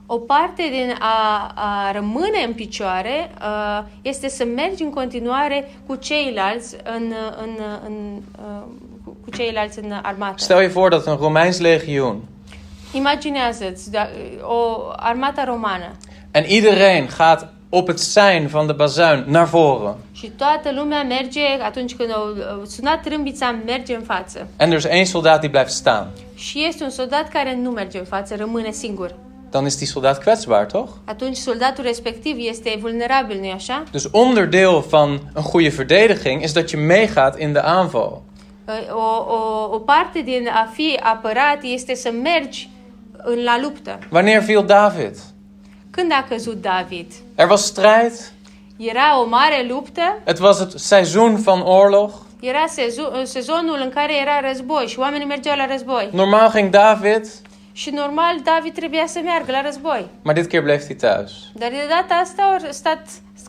O 0.06 0.18
parte 0.18 0.62
din 0.70 0.94
a, 0.98 1.52
a 1.54 1.92
rămâne 1.92 2.42
în 2.46 2.52
picioare 2.52 3.30
uh, 3.40 3.84
este 4.02 4.28
să 4.28 4.44
mergi 4.44 4.82
în 4.82 4.90
continuare 4.90 5.70
cu 5.86 5.94
ceilalți 5.94 6.76
în, 6.84 7.12
în, 7.42 7.58
în, 7.86 8.22
uh, 8.38 8.62
cu 9.04 9.16
cu 9.24 9.30
ceilalți 9.36 9.78
în 9.78 9.92
armată. 10.02 10.34
Stel 10.36 10.60
je 10.60 10.66
voor 10.66 10.90
dat 10.90 11.06
een 11.06 11.16
Romeins 11.16 11.58
legioen 11.58 12.16
Imaginează-ți 12.92 13.90
da, 13.90 14.08
o 14.42 14.90
armată 14.96 15.42
romană 15.46 15.92
en 16.36 16.44
iedereen 16.48 17.08
gaat 17.16 17.48
op 17.68 17.86
het 17.88 17.98
sein 17.98 18.46
van 18.46 18.66
de 18.66 18.72
bazuin 18.72 19.24
naar 19.26 19.46
voren. 19.46 19.94
și 20.12 20.26
toată 20.26 20.70
lumea 20.74 21.02
merge, 21.02 21.40
atunci 21.62 21.94
când 21.94 22.10
au 22.12 22.26
sunat 22.66 23.02
trâmbița, 23.02 23.54
merge 23.66 23.94
în 23.94 24.02
față. 24.02 24.46
En 24.56 24.70
er 24.70 24.78
is 24.78 24.84
één 24.84 25.04
soldaat 25.04 25.40
die 25.40 25.48
blijft 25.48 25.70
staan. 25.70 26.06
Și 26.34 26.64
este 26.68 26.84
un 26.84 26.90
soldat 26.90 27.28
care 27.28 27.58
nu 27.62 27.70
merge 27.70 27.98
în 27.98 28.04
față, 28.04 28.34
rămâne 28.36 28.70
singur. 28.70 29.14
Dan 29.50 29.66
is 29.66 29.76
die 29.76 29.86
soldaat 29.86 30.22
kwetsbaar, 30.22 30.64
toch? 30.64 30.88
Atunci 31.04 31.36
soldatul 31.36 31.84
respectiv 31.84 32.36
este 32.38 32.78
vulnerabil, 32.80 33.38
nu-i 33.38 33.52
așa? 33.52 33.82
Dus 33.90 34.08
onderdeel 34.10 34.84
van 34.88 35.10
een 35.34 35.42
goede 35.50 35.68
verdediging 35.68 36.42
is 36.42 36.52
dat 36.52 36.68
je 36.68 36.76
meegaat 36.76 37.38
in 37.38 37.52
de 37.52 37.60
aanval. 37.62 38.22
O, 38.90 39.32
o, 39.32 39.74
o 39.74 39.78
parte 39.78 40.20
din 40.20 40.48
a 40.48 40.70
fi 40.72 40.98
apărat 41.02 41.58
este 41.62 41.94
să 41.94 42.10
mergi 42.22 42.68
la 43.34 43.58
luptă. 43.62 43.98
Wanneer 44.12 44.40
viel 44.40 44.64
David? 44.64 45.16
Când 45.90 46.12
a 46.12 46.24
căzut 46.28 46.60
David? 46.60 47.12
Er 47.34 47.48
was 47.48 47.64
strijd. 47.64 48.12
Era 48.76 49.20
o 49.20 49.26
mare 49.28 49.66
luptă, 49.68 50.18
Het 50.24 50.38
was 50.40 50.58
het 50.58 50.70
seizoen 50.78 51.36
van 51.36 51.60
oorlog. 51.60 52.10
era 52.40 52.64
sezo- 52.68 53.22
sezonul 53.24 53.78
în 53.82 53.90
care 53.94 54.20
era 54.20 54.48
război 54.48 54.86
și 54.86 54.98
oamenii 54.98 55.26
mergeau 55.26 55.56
la 55.56 55.66
război. 55.66 56.08
Normaal 56.12 56.50
ging 56.52 56.70
David, 56.70 57.26
Și 57.72 57.90
normal 57.90 58.36
David 58.44 58.74
trebuia 58.74 59.04
să 59.06 59.20
meargă 59.24 59.50
la 59.52 59.60
război. 59.62 60.06
maar 60.22 60.34
dit 60.34 60.46
keer 60.46 60.62
bleef 60.62 60.86
hij 60.86 60.96
thuis. 60.96 61.32
Dar 61.54 61.68
de 61.68 61.86
data 61.88 62.14
asta 62.14 62.42
au 62.42 62.68
stat 62.70 63.00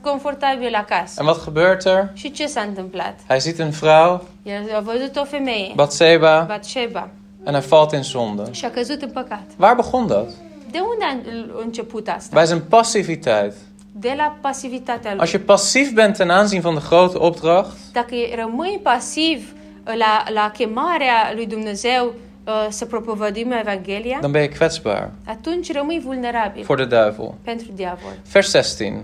confortabil 0.02 0.74
acasă. 0.76 1.22
En 1.22 1.26
wat 1.28 1.44
gebeurt 1.44 1.86
er? 1.86 2.10
Și 2.14 2.32
ce 2.32 2.46
s-a 2.48 2.62
întâmplat? 2.62 3.20
Hij 3.28 3.40
ziet 3.42 3.60
een 3.60 3.70
vrouw, 3.70 4.24
El 4.44 4.62
a 4.76 4.80
văzut 4.80 5.16
o 5.16 5.24
femeie, 5.24 5.72
Bathseba, 5.76 6.40
Batsheba, 6.48 7.10
en 7.48 7.54
hij 7.54 7.66
valt 7.70 7.92
in 7.92 8.04
zonde. 8.04 8.44
și 8.52 8.66
a 8.66 8.70
căzut 8.70 9.02
în 9.02 9.10
păcat. 9.10 9.44
Waar 9.60 9.76
begon 9.76 10.08
dat? 10.08 10.30
De 10.72 10.80
unde 10.80 11.04
a 11.06 11.16
început 11.64 12.08
asta? 12.08 12.36
Bij 12.36 12.46
zijn 12.46 12.62
passiviteit. 12.70 13.54
De 13.92 14.14
la 14.18 14.38
pasivitatea 14.42 15.12
lui. 15.12 15.20
Als 15.20 15.30
je 15.30 15.40
passief 15.40 15.92
bent 15.92 16.16
ten 16.18 16.30
aanzien 16.30 16.62
van 16.62 16.74
de 16.74 16.82
grote 16.88 17.18
opdracht, 17.18 17.78
Dacă 17.92 18.16
rămâi 18.36 18.80
pasiv 18.84 19.54
la, 19.84 20.24
la 20.34 20.52
chemarea 20.58 21.32
lui 21.36 21.46
Dumnezeu 21.46 22.14
uh, 22.46 22.54
să 22.70 22.86
propovăduim 22.86 23.52
Evanghelia, 23.52 24.18
dan 24.22 24.32
ben 24.32 24.42
je 24.42 24.58
kwetsbaar 24.58 25.10
atunci 25.26 25.72
rămâi 25.74 26.02
vulnerabil 26.06 26.64
voor 26.64 26.78
de 26.78 26.86
duivel. 26.86 27.34
pentru 27.44 27.68
diavol 27.76 28.12
Vers 28.32 28.50
16. 28.50 29.04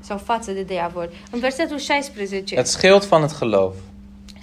sau 0.00 0.18
față 0.18 0.50
de 0.52 0.62
diavol. 0.62 1.08
În 1.30 1.38
versetul 1.40 1.78
16, 1.78 2.54
Het 2.56 2.66
schild 2.66 3.04
van 3.04 3.20
het 3.20 3.38
geloof. 3.38 3.74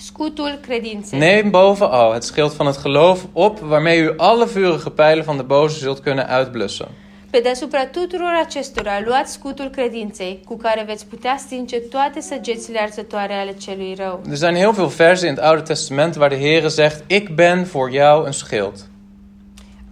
Scutul 0.02 0.60
credinței. 0.62 1.20
Neem 1.20 1.49
bovenal 1.49 2.14
het 2.14 2.24
schild 2.24 2.54
van 2.54 2.66
het 2.66 2.78
geloof 2.78 3.26
op, 3.34 3.60
waarmee 3.60 3.99
u 3.99 4.14
alle 4.18 4.47
vurige 4.47 4.89
pijlen 4.89 5.24
van 5.24 5.38
de 5.38 5.43
boze 5.43 5.80
zult 5.80 5.99
kunnen 5.99 6.28
uitblussen. 6.38 6.88
Pe 7.30 7.39
deasupra 7.39 7.86
tuturor 7.86 8.34
acestora, 8.43 9.02
luați 9.06 9.32
scutul 9.34 9.70
credinței, 9.70 10.41
cu 10.45 10.58
care 10.58 10.84
veți 10.88 11.06
putea 11.06 11.36
stinge 11.38 11.78
toate 11.80 12.22
săgețile 12.22 12.80
arzătoare 12.80 13.34
ale 13.34 13.54
celui 13.54 13.93
rău. 13.97 14.22
Er 14.30 14.36
zijn 14.36 14.56
heel 14.56 14.72
veel 14.72 14.88
versen 14.88 15.30
in 15.30 15.36
het 15.36 15.43
Oude 15.43 15.62
Testament 15.62 16.16
waar 16.16 16.30
de 16.30 16.38
Heere 16.38 16.68
zegt: 16.68 17.04
Ik 17.08 17.30
ben 17.36 17.64
voor 17.64 17.91
jou 17.91 18.26
een 18.26 18.34
schild. 18.34 18.89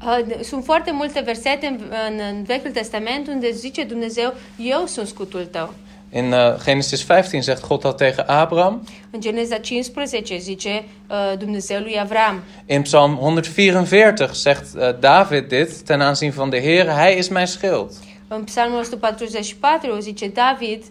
Uh, 0.05 0.43
Sunt 0.43 0.63
foarte 0.63 0.91
multe 0.91 1.21
versete 1.25 1.67
în, 1.67 1.79
în, 2.09 2.19
în 2.31 2.43
Vechiul 2.43 2.71
Testament 2.71 3.27
unde 3.27 3.51
zice 3.51 3.83
Dumnezeu, 3.83 4.33
eu 4.57 4.85
sunt 4.85 5.07
scutul 5.07 5.47
tău. 5.51 5.73
In 6.11 6.31
uh, 6.31 6.63
Genesis 6.63 7.03
15 7.03 7.43
zegt 7.43 7.67
God 7.67 7.81
dat 7.81 7.97
tegen 7.97 8.27
Abraham. 8.27 8.87
În 9.11 9.21
Geneza 9.21 9.57
15 9.57 10.37
zice 10.37 10.85
uh, 11.09 11.37
Dumnezeu 11.37 11.79
lui 11.79 11.99
Avram. 11.99 12.41
In 12.65 12.81
Psalm 12.81 13.17
144 13.21 14.33
zegt 14.33 14.65
uh, 14.75 14.99
David 14.99 15.47
dit 15.47 15.85
ten 15.85 16.01
aanzien 16.01 16.31
van 16.31 16.49
de 16.49 16.61
Heere: 16.61 16.91
Hij 16.91 17.17
is 17.17 17.27
mijn 17.27 17.47
schild. 17.47 17.91
În 18.27 18.43
Psalmul 18.43 18.79
144 18.79 19.99
zice 19.99 20.27
David 20.27 20.83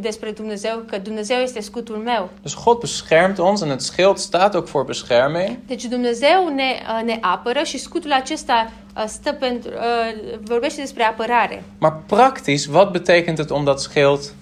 despre 0.00 0.30
Dumnezeu 0.30 0.82
că 0.86 0.98
Dumnezeu 0.98 1.36
este 1.36 1.60
scutul 1.60 1.96
meu. 1.96 2.28
Dus 2.42 2.54
God 2.64 2.78
beschermt 2.78 3.38
ons 3.38 3.60
en 3.60 3.68
het 3.68 3.82
schild 3.82 4.18
staat 4.18 4.54
ook 4.54 4.68
voor 4.68 4.84
bescherming. 4.84 5.58
Deci 5.66 5.84
Dumnezeu 5.84 6.48
ne, 6.54 6.62
uh, 6.62 7.04
ne 7.04 7.18
apără 7.20 7.62
și 7.62 7.78
scutul 7.78 8.12
acesta 8.12 8.72
stă 9.06 9.32
pentru, 9.32 9.70
vorbește 10.42 10.80
despre 10.80 11.02
apărare. 11.02 11.62
Maar 11.78 12.02
praktisch, 12.06 12.68
wat 12.72 12.90
betekent 12.90 13.38
het 13.38 13.50
om 13.50 13.64
dat 13.64 13.80
schild 13.80 14.34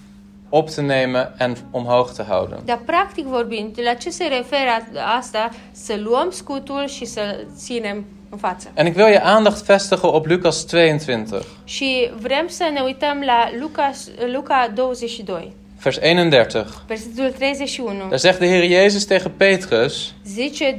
op 0.49 0.69
te 0.69 0.81
nemen 0.81 1.33
en 1.37 1.55
omhoog 1.71 2.11
te 2.11 2.23
houden? 2.23 2.59
Dar 2.65 2.81
practic 2.85 3.25
vorbind, 3.25 3.79
la 3.83 3.93
ce 3.93 4.09
se 4.09 4.23
referă 4.23 4.69
asta? 5.17 5.49
Să 5.71 5.99
luăm 6.03 6.29
scutul 6.31 6.87
și 6.87 7.05
să 7.05 7.45
ținem 7.57 8.05
în 8.29 8.37
față. 8.37 8.71
En 8.73 8.85
ik 8.85 8.95
wil 8.95 9.07
je 9.11 9.19
aandacht 9.23 9.65
vestigen 9.65 10.09
op 10.09 10.25
Lucas 10.25 10.65
22. 10.65 11.41
Și 11.63 12.11
vrem 12.19 12.47
să 12.47 12.69
ne 12.73 12.81
uităm 12.81 13.21
la 13.25 13.49
Luca, 13.59 13.91
Luca 14.33 14.71
22. 14.73 15.53
vers 15.83 15.97
31. 15.97 16.65
Versetul 16.87 17.33
31. 17.39 18.07
Daar 18.09 18.19
zegt 18.19 18.39
de 18.39 18.47
Heer 18.47 18.63
Jezus 18.63 19.05
tegen 19.05 19.31
Petrus: 19.37 20.13
Zice 20.25 20.75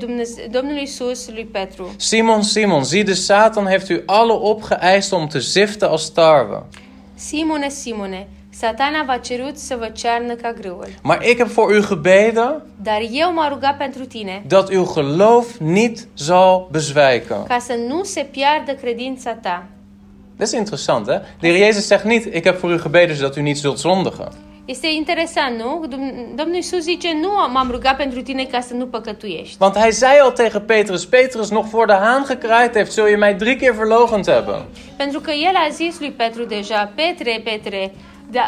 Domnul 0.51 0.77
Iisus 0.77 1.29
lui 1.29 1.45
Petru, 1.45 1.95
Simon, 1.97 2.43
Simon, 2.43 2.85
zie 2.85 3.03
de 3.03 3.15
Satan 3.15 3.67
heeft 3.67 3.89
u 3.89 4.03
alle 4.07 4.33
opgeëist 4.33 5.13
om 5.13 5.29
te 5.29 5.41
ziften 5.41 5.89
als 5.89 6.09
tarwe. 6.09 6.63
Simone, 7.15 7.69
Simone, 7.69 8.27
satana 8.51 9.03
v-a 9.07 9.17
cerut 9.17 9.59
să 9.59 9.77
vă 9.79 9.87
cearnă 9.93 10.35
ca 10.35 10.53
grâul. 10.53 10.87
Maar 11.03 11.27
ik 11.27 11.39
heb 11.39 11.47
voor 11.49 11.71
u 11.71 11.81
gebeden 11.89 12.63
Dar 12.83 12.99
eu 13.11 13.33
m-am 13.33 13.49
rugat 13.53 13.77
pentru 13.77 14.05
tine 14.07 14.43
dat 14.47 14.69
uw 14.71 14.85
geloof 14.95 15.59
niet 15.59 16.07
zal 16.17 16.69
bezwijken. 16.71 17.43
ca 17.49 17.59
să 17.59 17.75
nu 17.89 18.05
se 18.05 18.27
piardă 18.31 18.73
credința 18.73 19.31
ta. 19.33 19.65
Dat 20.37 20.47
is 20.47 20.53
interessant, 20.55 21.07
hè? 21.07 21.19
De 21.41 21.49
Heer 21.49 21.57
Jezus 21.57 21.87
zegt 21.87 22.05
niet: 22.05 22.35
Ik 22.35 22.45
heb 22.45 22.59
voor 22.59 22.71
u 22.71 22.79
gebeden 22.79 23.17
zodat 23.17 23.37
u 23.37 23.41
niet 23.41 23.59
zult 23.59 23.79
zondigen. 23.79 24.29
Este 24.65 24.87
interesant, 24.93 25.57
nu? 25.57 25.87
Dom- 25.89 26.33
Domnul 26.37 26.55
Iisus 26.55 26.83
zice, 26.83 27.09
nu 27.21 27.29
m-am 27.53 27.71
rugat 27.71 27.97
pentru 27.97 28.23
tine 28.23 28.45
ca 28.45 28.61
să 28.61 28.75
nu 28.75 28.87
păcătuiești. 28.87 29.57
Want 29.59 29.77
hij 29.77 29.91
zei 29.91 30.19
al 30.19 30.31
tegen 30.31 30.61
Petrus: 30.61 31.05
Petrus, 31.07 31.51
nog 31.51 31.67
voor 31.67 31.87
de 31.87 31.93
haan 31.93 32.25
gekraaid 32.27 32.75
heeft, 32.75 32.93
zul 32.93 33.07
je 33.09 33.17
mij 33.17 33.35
drie 33.35 33.57
keer 33.57 33.75
verloochend 33.75 34.27
hebben. 34.27 34.65
Pentru 34.97 35.21
că 35.21 35.31
el 35.31 35.55
a 35.55 35.69
zis 35.73 35.99
lui 36.01 36.11
Petru 36.11 36.45
deja, 36.45 36.93
Petre, 36.95 37.41
Petre, 37.45 37.93
da, 38.31 38.43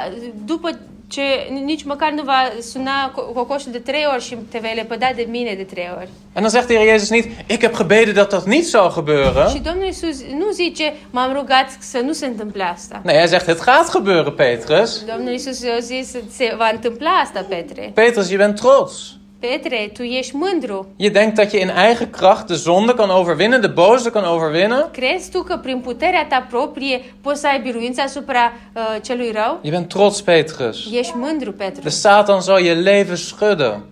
după 0.45 0.78
ce 1.09 1.22
nici 1.64 1.83
măcar 1.83 2.11
nu 2.11 2.22
va 2.22 2.53
suna 2.72 3.11
co- 3.11 3.35
cocoșul 3.35 3.72
de 3.72 3.78
trei 3.78 4.07
ori 4.12 4.22
și 4.22 4.37
te 4.51 4.59
vei 4.59 4.74
lepăda 4.74 5.11
de 5.16 5.26
mine 5.30 5.55
de 5.55 5.62
trei 5.62 5.91
ori. 5.97 6.09
En 6.33 6.43
dan 6.43 6.51
zegt 6.51 6.66
de 6.66 6.74
Heer 6.74 6.89
Jezus 6.89 7.09
niet: 7.11 7.26
Ik 7.47 7.61
heb 7.61 7.76
gebeden 7.76 8.14
dat 8.14 8.30
dat 8.30 8.45
niet 8.47 8.66
zou 8.66 8.89
Și 8.89 8.95
gebeuren. 8.95 9.62
Domnul 9.62 9.85
Iisus 9.85 10.22
nu 10.39 10.51
zice, 10.53 10.93
m-am 11.11 11.33
rugat 11.33 11.76
să 11.78 11.99
nu 11.99 12.12
se 12.12 12.26
întâmple 12.26 12.62
asta. 12.62 13.01
Nee, 13.05 13.16
hij 13.16 13.26
zegt: 13.26 13.47
Het 13.47 13.64
gaat 13.64 13.93
gebeuren, 13.93 14.35
Petrus. 14.35 15.05
Domnul 15.05 15.33
Iisus 15.33 15.59
zis, 15.80 16.11
se 16.30 16.55
va 16.57 16.68
întâmpla 16.72 17.11
asta, 17.11 17.47
Petre. 17.49 17.91
Petrus, 17.95 18.30
je 18.30 18.37
bent 18.37 18.61
trots. 18.61 19.16
Petre, 19.49 19.90
tu 19.93 20.03
ești 20.03 20.36
mândru. 20.36 20.86
Je 20.97 21.09
denkt 21.09 21.34
dat 21.34 21.51
je 21.51 21.59
in 21.61 21.68
eigen 21.68 22.11
kracht 22.11 22.47
de 22.47 22.55
zonde 22.55 22.93
kan 22.95 23.11
overwinnen, 23.11 23.61
de 23.61 23.66
boze 23.66 24.11
kan 24.11 24.24
overwinnen. 24.24 24.88
Crezi 24.93 25.30
tu 25.30 25.43
că 25.43 25.57
prin 25.57 25.78
puterea 25.78 26.26
ta 26.28 26.47
proprie 26.51 27.14
poți 27.20 27.40
să 27.40 27.47
ai 27.47 27.61
biruință 27.61 28.01
asupra 28.01 28.53
uh, 28.74 28.97
celui 29.03 29.30
rău? 29.32 29.59
Je 29.62 29.70
bent 29.70 29.88
trots, 29.88 30.20
Petrus. 30.20 30.93
Ești 30.93 31.12
mândru, 31.16 31.53
Petru. 31.53 31.82
De 31.82 31.88
Satan 31.88 32.40
zal 32.40 32.64
je 32.64 32.72
leven 32.72 33.16
schudden. 33.16 33.84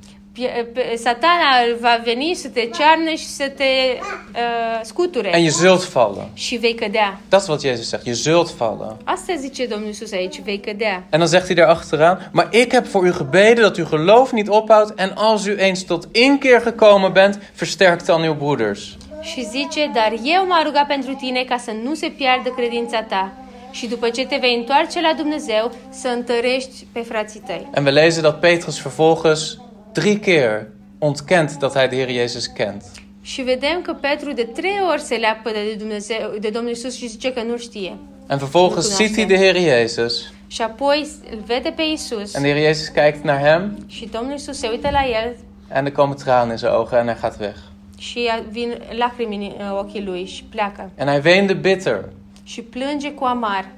Satana 0.97 1.49
va 1.81 2.01
veni 2.05 2.35
să 2.35 2.49
te 2.49 2.61
cearne 2.61 3.17
și 3.17 3.27
să 3.27 3.53
te 3.57 3.65
uh, 3.65 4.81
scuture. 4.83 5.31
En 5.37 5.43
je 5.43 5.51
zult 5.51 5.93
vallen. 5.93 6.29
Și 6.35 6.57
vei 6.57 6.75
cădea. 6.75 7.21
Dat 7.29 7.41
is 7.41 7.47
wat 7.47 7.61
Jezus 7.61 7.89
zegt. 7.89 8.05
Je 8.05 8.13
zult 8.13 8.55
vallen. 8.55 8.97
Asta 9.05 9.35
zice 9.39 9.67
Domnul 9.67 9.89
Iisus 9.89 10.13
aici, 10.13 10.41
vei 10.45 10.61
cădea. 10.61 11.05
En 11.11 11.19
dan 11.19 11.29
zegt 11.29 11.47
hij 11.47 11.57
erachteraan: 11.57 12.31
Maar 12.33 12.49
ik 12.51 12.73
heb 12.73 12.87
voor 12.87 13.07
u 13.07 13.13
gebeden 13.17 13.63
dat 13.63 13.77
uw 13.77 13.87
geloof 13.87 14.33
niet 14.33 14.49
ophoudt. 14.49 14.99
En 14.99 15.13
als 15.15 15.47
u 15.47 15.57
eens 15.59 15.83
tot 15.83 16.09
inkeer 16.13 16.61
gekomen 16.61 17.13
bent, 17.13 17.39
versterkt 17.55 18.07
dan 18.07 18.23
uw 18.23 18.35
broeders. 18.35 18.97
Și 19.23 19.45
zice, 19.45 19.91
dar 19.95 20.13
eu 20.23 20.47
m-am 20.47 20.65
rugat 20.65 20.87
pentru 20.87 21.13
tine 21.15 21.45
ca 21.49 21.57
să 21.57 21.71
nu 21.83 21.95
se 21.95 22.09
piardă 22.17 22.49
credința 22.49 23.03
ta. 23.03 23.33
Și 23.71 23.87
după 23.87 24.09
ce 24.09 24.27
te 24.27 24.37
vei 24.41 24.57
întoarce 24.57 25.01
la 25.01 25.13
Dumnezeu, 25.17 25.73
să 25.91 26.09
întărești 26.09 26.87
pe 26.93 27.01
frații 27.01 27.43
tăi. 27.47 27.69
En 27.75 27.85
we 27.85 27.91
lezen 27.91 28.23
dat 28.23 28.41
Petrus 28.41 28.83
vervolgens 28.83 29.59
drie 29.93 30.19
keer 30.19 30.67
ontkent 30.99 31.59
dat 31.59 31.77
hij 31.77 31.89
de 31.89 31.97
Heer 31.97 32.11
Jezus 32.11 32.47
kent. 32.47 32.83
Și 33.23 33.43
vedem 33.43 33.83
că 33.83 33.93
Petru 33.93 34.33
de 34.33 34.43
trei 34.43 34.79
ori 34.91 35.01
se 35.01 35.15
leapă 35.15 35.51
de, 35.51 35.75
Dumnezeu, 35.79 36.17
de 36.41 36.49
Domnul 36.49 36.71
Iisus 36.71 36.97
și 36.97 37.07
zice 37.07 37.33
că 37.33 37.43
nu 37.43 37.57
știe. 37.57 37.97
En 38.29 38.39
vervolgens 38.39 38.97
ziet 38.97 39.15
hij 39.15 39.27
de 39.27 39.37
Heer 39.37 39.57
Jezus. 39.57 40.33
Și 40.47 40.63
apoi 40.63 41.07
îl 41.31 41.39
vede 41.47 41.73
pe 41.77 41.83
Iisus 41.83 42.35
En 42.35 42.43
de 42.43 42.53
Heer 42.53 42.65
Jezus 42.67 42.89
kijkt 42.89 43.25
naar 43.25 43.41
hem. 43.41 43.85
și 43.87 44.09
Domnul 44.13 44.33
Iisus 44.33 44.59
se 44.59 44.69
uită 44.69 44.89
la 44.91 45.05
el 45.25 45.37
En 45.73 45.87
er 45.87 45.93
komen 45.93 46.17
tranen 46.17 46.51
in 46.51 46.57
zijn 46.57 46.73
ogen 46.73 46.99
en 46.99 47.07
hij 47.15 47.21
gaat 47.21 47.41
weg. 47.41 47.55
și 47.99 48.29
vin 48.51 48.79
lacrimi 48.99 49.57
în 49.59 49.71
ochii 49.71 50.03
lui 50.05 50.25
și 50.25 50.45
pleacă. 50.45 50.91
En 50.95 51.07
hij 51.07 51.25
weende 51.25 51.53
bitter. 51.53 52.05
Și 52.45 52.61
plânge 52.63 53.13
cu 53.13 53.25
amar. 53.25 53.69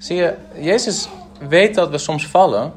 Zie 0.00 0.16
je, 0.16 0.36
Jezus 0.70 1.08
weet 1.50 1.74
dat 1.74 1.90
we 1.90 1.96
soms 1.96 2.30
vallen. 2.30 2.72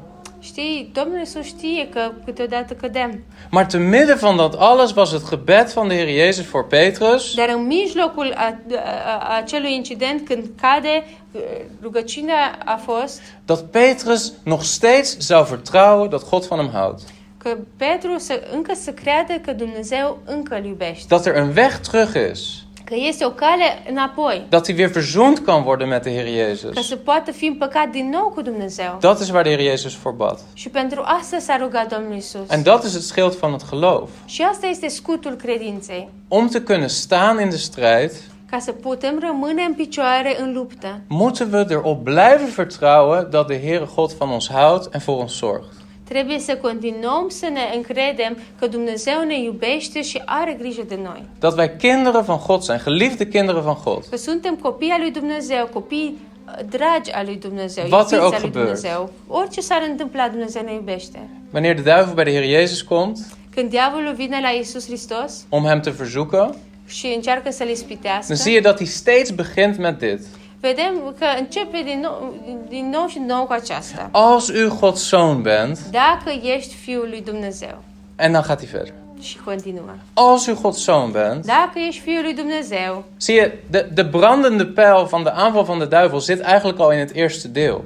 Știi, 0.48 0.90
Domnul 0.92 1.18
Iisus 1.18 1.44
știe 1.44 1.88
că 1.88 2.12
câteodată 2.24 2.74
cădem. 2.74 3.24
Maar 3.50 3.66
te 3.66 3.78
midden 3.78 4.16
van 4.20 4.36
dat 4.36 4.54
alles 4.58 4.92
was 4.94 5.10
het 5.10 5.28
gebed 5.28 5.72
van 5.72 5.88
de 5.88 5.94
Heer 5.94 6.24
Jezus 6.24 6.44
voor 6.44 6.66
Petrus. 6.66 7.34
Dar 7.34 7.48
în 7.48 7.66
mijlocul 7.66 8.32
a, 8.36 8.58
a, 9.06 9.36
acelui 9.36 9.74
incident, 9.74 10.26
când 10.26 10.50
cade, 10.60 11.04
uh, 11.32 11.40
rugăciunea 11.82 12.58
a 12.64 12.76
fost 12.76 13.20
Dat 13.44 13.70
Petrus 13.70 14.32
nog 14.42 14.62
steeds 14.62 15.18
zou 15.18 15.44
vertrouwen 15.44 16.08
dat 16.08 16.28
God 16.28 16.46
van 16.46 16.58
hem 16.58 16.68
houdt. 16.68 17.00
că 17.38 17.56
Petru 17.76 18.18
să, 18.18 18.40
încă 18.52 18.72
să 18.74 18.90
creadă 18.90 19.32
că 19.44 19.52
Dumnezeu 19.52 20.18
încă 20.24 20.56
îl 20.56 20.64
iubește. 20.64 21.04
Dat 21.08 21.26
er 21.26 21.34
een 21.36 21.52
weg 21.56 21.72
terug 21.90 22.30
is. 22.32 22.40
Că 22.88 22.94
este 23.08 23.24
o 23.24 23.30
cale 23.30 23.82
înapoi. 23.90 24.46
Dat 24.48 24.66
hij 24.66 24.76
weer 24.76 24.90
verzoend 24.90 25.38
kan 25.38 25.62
worden 25.66 25.88
met 25.88 26.02
de 26.02 26.10
Heer 26.10 26.24
Ca 26.24 26.30
Jezus. 26.48 26.86
să 26.86 26.96
poată 26.96 27.30
fi 27.30 27.46
împăcat 27.46 27.88
din 27.90 28.08
nou 28.08 28.32
cu 28.34 28.42
Dumnezeu. 28.42 28.96
Dat 29.00 29.20
is 29.20 29.30
waar 29.30 29.42
de 29.42 29.48
Heer 29.48 29.68
Jezus 29.68 29.94
voor 29.94 30.12
bad. 30.12 30.38
Și 30.54 30.68
pentru 30.68 31.02
asta 31.04 31.38
s-a 31.38 31.56
rugat 31.56 31.92
Domnul 31.96 32.16
Isus. 32.16 32.40
En 32.50 32.62
dat 32.62 32.84
is 32.84 32.92
het 32.92 33.02
schild 33.02 33.36
van 33.38 33.50
het 33.50 33.68
geloof. 33.70 34.10
Și 34.24 34.42
asta 34.42 34.66
este 34.66 34.88
scutul 34.88 35.32
credinței. 35.34 36.08
Om 36.28 36.48
te 36.48 36.60
kunnen 36.60 36.88
staan 36.88 37.40
in 37.40 37.50
de 37.50 37.56
strijd, 37.56 38.12
Ca 38.50 38.58
să 38.58 38.72
putem 38.72 39.18
rămâne 39.20 39.62
în 39.62 39.74
picioare 39.74 40.36
în 40.40 40.52
luptă, 40.52 41.00
moeten 41.08 41.48
we 41.52 41.66
erop 41.68 42.04
blijven 42.04 42.48
vertrouwen 42.56 43.26
dat 43.30 43.46
de 43.46 43.60
Heere 43.60 43.88
God 43.94 44.12
van 44.12 44.28
ons 44.28 44.50
houdt 44.50 44.94
en 44.94 45.00
voor 45.04 45.18
ons 45.20 45.36
zorgt. 45.38 45.72
Trebuie 46.08 46.38
să 46.38 46.56
continuăm 46.56 47.26
să 47.28 47.46
ne 47.52 47.60
încredem 47.76 48.36
că 48.58 48.66
Dumnezeu 48.66 49.24
ne 49.26 49.42
iubește 49.42 50.02
și 50.02 50.22
are 50.24 50.56
grijă 50.58 50.82
de 50.88 50.98
noi. 51.02 51.22
Dat 51.38 51.58
wij 51.58 51.70
kinderen 51.78 52.22
van 52.22 52.40
God 52.46 52.62
zijn, 52.62 52.80
geliefde 52.84 53.28
kinderen 53.28 53.62
van 53.62 53.76
God. 53.84 54.04
Că 54.10 54.16
suntem 54.16 54.54
copii 54.54 54.90
al 54.90 55.00
lui 55.00 55.10
Dumnezeu, 55.10 55.68
copii 55.72 56.18
uh, 56.18 56.64
dragi 56.68 57.10
al 57.12 57.24
lui 57.24 57.36
Dumnezeu, 57.36 57.84
Wat 57.90 58.12
er 58.12 58.18
iubiți 58.18 58.24
ook 58.26 58.34
al 58.34 58.40
lui 58.40 58.50
gebeurt. 58.50 58.66
Dumnezeu. 58.66 59.12
Orice 59.26 59.60
s-ar 59.60 59.82
întâmpla, 59.90 60.28
Dumnezeu 60.28 60.62
ne 60.62 60.72
iubește. 60.72 61.18
Wanneer 61.52 61.74
de 61.74 61.82
duivel 61.82 62.14
bij 62.14 62.24
de 62.24 62.30
Heer 62.30 62.60
Jezus 62.60 62.82
komt 62.82 63.18
Când 63.54 63.70
diavolul 63.70 64.14
vine 64.14 64.38
la 64.42 64.48
Isus 64.48 64.86
Hristos 64.86 65.32
om 65.48 65.64
hem 65.64 65.80
te 65.80 65.90
verzoeken, 65.90 66.54
și 66.86 67.06
încearcă 67.14 67.50
să-l 67.50 67.68
ispitească, 67.68 68.26
dan 68.26 68.36
zie 68.36 68.52
je 68.52 68.60
dat 68.60 68.76
hij 68.76 68.86
steeds 68.86 69.30
begint 69.30 69.78
met 69.78 69.98
dit. 69.98 70.20
Vedem 70.60 71.14
că 71.18 71.24
începe 71.38 71.82
din 71.84 72.00
nou, 72.00 72.34
din 72.68 72.88
nou 72.90 73.06
și 73.06 73.18
nou 73.18 73.44
cu 73.44 73.52
aceasta. 73.52 74.08
Als 74.12 74.48
u 74.48 74.76
Gods 74.80 75.08
zoon 75.08 75.42
bent, 75.42 75.78
Dacă 75.90 76.30
ești 76.56 76.74
Fiul 76.74 77.06
lui 77.10 77.20
Dumnezeu. 77.20 77.82
en 78.16 78.32
dan 78.32 78.42
gaat 78.46 78.58
hij 78.60 78.68
verder. 78.72 78.92
Și 79.22 79.36
continuă. 79.44 79.94
Als 80.14 80.46
u 80.46 80.58
Gods 80.62 80.78
zoon 80.84 81.10
bent, 81.10 81.46
Dacă 81.46 81.78
ești 81.88 82.00
Fiul 82.00 82.22
lui 82.22 82.34
Dumnezeu, 82.34 83.04
zie 83.20 83.34
je, 83.34 83.58
de, 83.70 83.88
de 83.94 84.02
brandende 84.02 84.64
pijl 84.64 85.02
van 85.10 85.22
de 85.22 85.30
aanval 85.34 85.62
van 85.62 85.78
de 85.78 85.84
duivel 85.84 86.20
zit 86.20 86.40
eigenlijk 86.44 86.78
al 86.80 86.92
in 86.92 86.98
het 86.98 87.10
eerste 87.14 87.48
deel. 87.48 87.80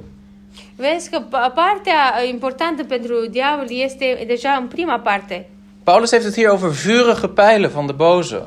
vezi 0.75 1.09
că 1.09 1.19
pa- 1.19 1.53
partea 1.53 2.23
importantă 2.29 2.83
pentru 2.83 3.13
diavol 3.29 3.65
este 3.69 4.23
deja 4.27 4.51
în 4.51 4.67
prima 4.67 4.99
parte. 4.99 5.49
Paulus 5.83 6.11
heeft 6.11 6.23
het 6.25 6.33
hier 6.33 6.49
over 6.49 6.69
vurige 6.69 7.27
pijlen 7.27 7.69
van 7.69 7.85
de 7.85 7.91
boze. 7.91 8.41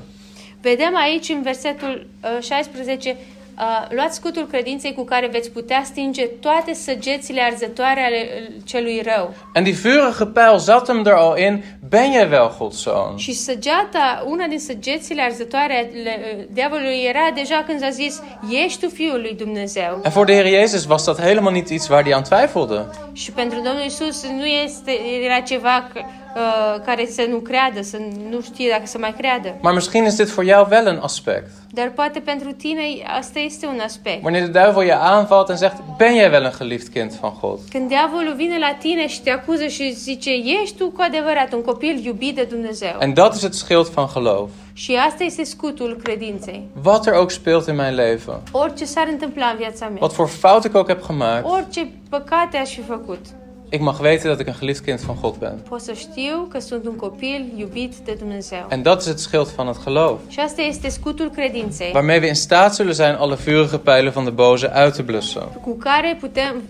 Vedem 0.60 0.96
aici 0.96 1.28
în 1.28 1.42
versetul 1.42 2.06
uh, 2.36 2.42
16 2.42 3.16
Uh, 3.58 3.86
luați 3.88 4.16
scutul 4.16 4.46
credinței 4.46 4.92
cu 4.94 5.04
care 5.04 5.28
veți 5.32 5.50
putea 5.50 5.82
stinge 5.84 6.26
toate 6.26 6.74
săgețile 6.74 7.42
arzătoare 7.42 8.00
ale 8.00 8.16
uh, 8.16 8.54
celui 8.64 9.02
rău. 9.04 9.34
En 9.54 9.62
die 9.62 9.72
vurige 9.72 10.24
pijl 10.24 10.56
zat 10.56 10.86
hem 10.86 11.02
er 11.06 11.12
al 11.12 11.38
in, 11.38 11.62
ben 11.88 12.12
jij 12.12 12.28
wel 12.30 12.54
Gods 12.58 12.82
zoon? 12.82 13.16
Și 13.16 13.32
săgeata, 13.32 14.24
una 14.26 14.46
din 14.46 14.58
săgețile 14.58 15.22
arzătoare 15.22 15.90
ale 15.92 16.36
uh, 16.38 16.44
diavolului 16.50 17.04
era 17.08 17.30
deja 17.34 17.64
când 17.66 17.84
a 17.84 17.88
zis, 17.88 18.22
ești 18.64 18.80
tu 18.80 18.88
Fiul 18.88 19.20
lui 19.20 19.34
Dumnezeu. 19.34 20.00
En 20.04 20.10
voor 20.10 20.26
de 20.26 20.32
Heer 20.32 20.46
Jezus 20.46 20.86
was 20.88 21.04
dat 21.04 21.20
helemaal 21.20 21.52
niet 21.52 21.68
iets 21.68 21.88
waar 21.88 22.02
hij 22.02 22.14
aan 22.14 22.22
twijfelde. 22.22 22.86
Și 23.12 23.32
pentru 23.32 23.60
Domnul 23.60 23.84
Isus 23.84 24.26
nu 24.26 24.44
este, 24.44 24.92
era 25.24 25.40
ceva 25.40 25.88
că, 25.92 26.00
uh, 26.36 26.80
care 26.84 27.06
să 27.06 27.26
nu 27.30 27.36
creadă, 27.36 27.82
să 27.82 27.98
nu 28.30 28.40
știe 28.40 28.68
dacă 28.70 28.82
să 28.84 28.98
mai 28.98 29.14
creadă. 29.18 29.54
Maar 29.60 29.74
misschien 29.74 30.04
is 30.04 30.16
dit 30.16 30.28
voor 30.28 30.44
jou 30.44 30.66
wel 30.70 30.86
een 30.86 30.98
aspect. 31.02 31.50
Dar 31.70 31.90
poate 31.94 32.18
pentru 32.20 32.52
tine 32.52 32.82
asta 33.18 33.38
este 33.38 33.66
un 33.66 33.80
aspect. 33.84 34.22
Wanneer 34.22 34.48
de 34.48 34.60
duivel 34.60 34.84
je 34.84 34.94
aanvalt 34.98 35.48
en 35.48 35.56
zegt, 35.56 35.76
ben 35.96 36.14
jij 36.14 36.30
wel 36.30 36.44
een 36.44 36.52
geliefd 36.58 36.88
kind 36.92 37.12
van 37.20 37.32
God? 37.40 37.58
Când 37.70 37.88
diavolul 37.88 38.34
vine 38.34 38.58
la 38.58 38.76
tine 38.78 39.06
și 39.08 39.22
te 39.22 39.30
acuză 39.30 39.66
și 39.66 39.92
zice, 39.92 40.30
ești 40.62 40.76
tu 40.76 40.90
cu 40.90 41.00
adevărat 41.02 41.52
un 41.52 41.62
copil 41.62 42.04
iubit 42.04 42.34
de 42.34 42.42
Dumnezeu. 42.50 42.96
En 42.98 43.14
dat 43.14 43.34
is 43.34 43.40
het 43.42 43.54
schild 43.54 43.86
van 43.88 44.08
geloof. 44.12 44.50
Și 44.72 44.94
asta 45.08 45.24
este 45.24 45.44
scutul 45.44 46.00
credinței. 46.02 46.66
Wat 46.84 47.06
er 47.06 47.12
ook 47.14 47.30
speelt 47.30 47.66
in 47.66 47.74
mijn 47.74 47.94
leven. 47.94 48.40
Orice 48.50 48.84
s-ar 48.84 49.06
întâmpla 49.10 49.46
în 49.46 49.56
viața 49.56 49.86
mea, 49.86 49.98
Wat 50.00 50.12
voor 50.12 50.28
fout 50.28 50.64
ik 50.64 50.74
ook 50.76 50.86
heb 50.88 51.06
gemaakt. 51.06 51.44
orice 51.50 51.88
păcate 52.08 52.56
aș 52.56 52.70
fi 52.70 52.80
făcut, 52.82 53.18
Ik 53.68 53.80
mag 53.80 53.98
weten 54.00 54.28
dat 54.28 54.40
ik 54.40 54.46
een 54.46 54.54
geliefd 54.54 54.84
kind 54.84 55.00
van 55.00 55.16
God 55.20 55.38
ben. 55.38 55.62
pot 55.68 55.80
să 55.80 55.92
știu 55.92 56.46
că 56.50 56.58
sunt 56.60 56.86
un 56.86 56.96
copil 56.96 57.52
iubit 57.56 57.94
de 58.04 58.12
Dumnezeu. 58.18 58.66
En 58.68 58.82
dat 58.82 59.00
is 59.00 59.06
het 59.06 59.18
schild 59.18 59.46
van 59.54 59.66
het 59.66 59.82
geloof. 59.84 60.20
Și 60.28 60.40
asta 60.40 60.62
este 60.62 60.88
scutul 60.88 61.30
credinței, 61.30 61.90
Waarmee 61.94 62.18
we 62.18 62.26
in 62.26 62.34
staat 62.34 62.74
zullen 62.74 62.92
zijn 62.94 63.14
alle 63.14 63.34
vurige 63.34 63.78
pijlen 63.78 64.10
van 64.10 64.24
de 64.24 64.30
boze 64.30 64.70
uit 64.84 64.94
te 64.94 65.02
blussen. 65.02 65.42
cu 65.62 65.76
care 65.78 66.16
putem 66.20 66.62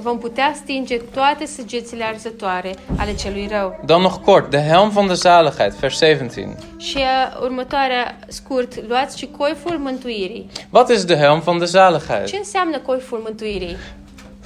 vom 0.00 0.18
putea 0.18 0.52
stinge 0.62 0.96
toate 0.96 1.46
săgețile 1.46 2.04
arzătoare 2.04 2.74
ale 2.98 3.14
celui 3.14 3.48
rău. 3.50 3.80
Dan 3.84 4.00
nog 4.02 4.24
kort, 4.24 4.50
de 4.50 4.58
helm 4.68 4.88
van 4.90 5.06
de 5.06 5.14
zaligheid, 5.14 5.72
vers 5.72 5.96
17. 5.98 6.56
Și 6.76 6.96
uh, 6.96 7.40
următoarea, 7.42 8.18
scurt, 8.28 8.88
luați 8.88 9.18
și 9.18 9.28
coiful 9.36 9.78
mântuirii. 9.78 10.50
Wat 10.70 10.88
is 10.90 11.04
de 11.04 11.14
helm 11.16 11.40
van 11.40 11.58
de 11.58 11.64
zaligheid? 11.64 12.24
Ce 12.24 12.36
înseamnă 12.36 12.78
coiful 12.78 13.20
mântuirii? 13.24 13.76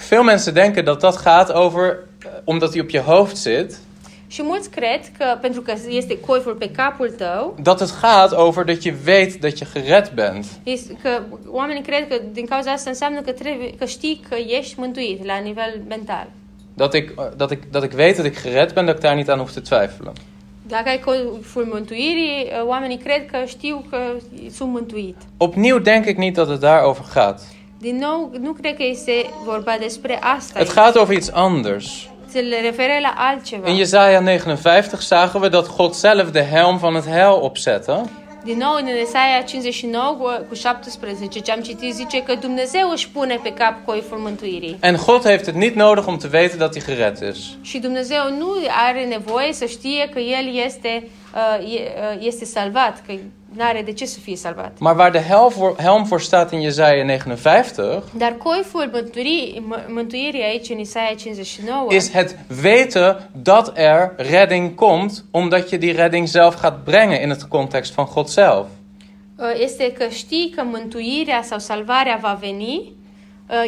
Veel 0.08 0.22
mensen 0.22 0.54
denken 0.54 0.84
dat 0.84 1.00
dat 1.00 1.16
gaat 1.16 1.52
over, 1.52 1.98
eh, 2.18 2.28
omdat 2.44 2.72
hij 2.72 2.80
op 2.80 2.90
je 2.90 3.00
hoofd 3.00 3.36
zit, 3.36 3.78
Și 4.26 4.42
mulți 4.42 4.70
cred 4.70 5.00
că 5.18 5.24
pentru 5.40 5.60
că 5.60 5.72
este 5.88 6.20
coiful 6.20 6.54
pe 6.54 6.70
capul 6.70 7.10
tău, 7.10 7.56
dat 7.62 7.78
het 7.78 8.00
gaat 8.00 8.32
over 8.32 8.64
dat 8.64 8.82
je 8.82 8.94
weet 9.06 9.40
dat 9.40 9.56
je 9.56 9.66
gered 9.72 10.10
bent. 10.14 10.46
este 10.62 10.96
că 11.02 11.22
oamenii 11.46 11.82
cred 11.82 12.08
că 12.08 12.16
din 12.32 12.46
cauza 12.46 12.70
asta 12.72 12.90
înseamnă 12.90 13.20
că, 13.20 13.32
trebuie, 13.32 13.74
că 13.78 13.84
știi 13.84 14.20
că 14.28 14.36
ești 14.58 14.74
mântuit 14.78 15.24
la 15.24 15.36
nivel 15.38 15.80
mental. 15.88 16.26
Dat 16.74 16.94
ik, 16.94 17.12
eh, 17.18 17.24
dat, 17.36 17.50
ik, 17.50 17.70
dat 17.70 17.82
ik 17.82 17.92
weet 17.96 18.16
dat 18.16 18.24
ik 18.24 18.42
gered 18.42 18.72
ben, 18.72 18.84
dat 18.86 18.94
ik 18.94 19.00
daar 19.00 19.14
niet 19.14 19.28
aan 19.28 19.38
hoef 19.38 19.52
te 19.52 19.60
twijfelen. 19.60 20.12
Dacă 20.66 20.88
ai 20.88 20.98
coiful 20.98 21.68
mântuirii, 21.72 22.46
uh, 22.60 22.68
oamenii 22.68 22.96
cred 22.96 23.26
că 23.30 23.36
știu 23.46 23.84
că 23.90 23.96
sunt 24.50 24.70
mântuit. 24.72 25.16
Opnieuw 25.36 25.78
denk 25.78 26.06
ik 26.06 26.16
niet 26.16 26.34
dat 26.34 26.48
het 26.48 26.60
daarover 26.60 27.04
gaat. 27.14 27.40
Din 27.86 27.96
nou, 27.96 28.30
nu 28.40 28.52
cred 28.52 28.76
că 28.76 28.82
este 28.82 29.30
vorba 29.44 29.76
despre 29.80 30.18
asta. 30.36 30.58
Het 30.58 30.74
gaat 30.74 30.96
over 30.96 31.16
iets 31.16 31.30
anders. 31.32 31.86
Se 32.28 32.40
le 32.40 32.60
referă 32.60 32.92
la 33.00 33.14
altceva. 33.16 33.68
In 33.68 33.76
Jesaja 33.76 34.20
59 34.20 35.00
zagen 35.00 35.40
we 35.40 35.48
dat 35.48 35.76
God 35.76 35.94
zelf 35.94 36.30
de 36.30 36.44
helm 36.52 36.76
van 36.76 36.94
het 36.94 37.06
heil 37.06 37.38
opzette. 37.40 38.02
Din 38.44 38.56
nou, 38.58 38.74
în 38.74 38.86
Esaia 38.86 39.42
59 39.42 40.16
cu- 40.18 40.44
cu 40.48 40.54
17, 40.54 41.40
ce 41.40 41.52
am 41.52 41.60
citit, 41.60 41.94
zice 41.94 42.22
că 42.22 42.34
Dumnezeu 42.34 42.90
își 42.90 43.08
pune 43.08 43.38
pe 43.42 43.52
cap 43.52 43.84
coiful 43.84 44.18
mântuirii. 44.18 44.76
En 44.80 44.96
God 45.06 45.22
heeft 45.24 45.44
het 45.44 45.54
niet 45.54 45.74
nodig 45.74 46.06
om 46.06 46.16
te 46.16 46.28
weten 46.32 46.58
dat 46.58 46.72
hij 46.74 46.84
gered 46.84 47.18
is. 47.34 47.38
Și 47.60 47.78
Dumnezeu 47.78 48.20
nu 48.38 48.46
are 48.88 49.04
nevoie 49.04 49.52
să 49.52 49.64
știe 49.64 50.08
că 50.12 50.18
El 50.18 50.54
este, 50.64 51.08
uh, 51.34 51.74
e- 51.74 51.92
uh, 52.18 52.26
este 52.26 52.44
salvat, 52.44 53.02
că 53.06 53.12
nu 53.56 53.62
are 53.64 53.82
de 53.82 53.92
ce 53.92 54.06
să 54.06 54.18
fie 54.20 54.36
salvat. 54.36 54.72
Maar 54.78 54.96
waar 54.96 55.10
de 55.12 55.18
helm 55.20 55.48
voor, 55.50 55.74
helm 55.78 56.04
voor 56.04 56.20
staat 56.20 56.52
in 56.52 56.60
Jesaja 56.60 57.04
59, 57.04 58.02
Dar 58.18 58.36
mântuirii, 58.92 59.62
mă- 59.68 59.84
mântuirii 59.88 60.42
aici 60.42 60.68
în 60.68 60.78
Isaia 60.78 61.14
59 61.16 61.92
is 61.94 62.10
het 62.10 62.36
weten 62.62 63.28
dat 63.42 63.72
er 63.78 64.12
redding 64.16 64.74
komt, 64.74 65.24
omdat 65.30 65.68
je 65.70 65.76
die 65.76 65.92
redding 65.92 66.28
zelf 66.28 66.60
gaat 66.60 66.84
brengen 66.84 67.22
in 67.22 67.28
het 67.28 67.42
context 67.42 67.92
van 67.94 68.04
God 68.14 68.28
zelf. 68.28 68.66
este 69.62 69.92
că 69.92 70.04
știi 70.08 70.52
că 70.56 70.62
mântuirea 70.64 71.42
sau 71.42 71.58
salvarea 71.58 72.18
va 72.22 72.38
veni, 72.40 72.92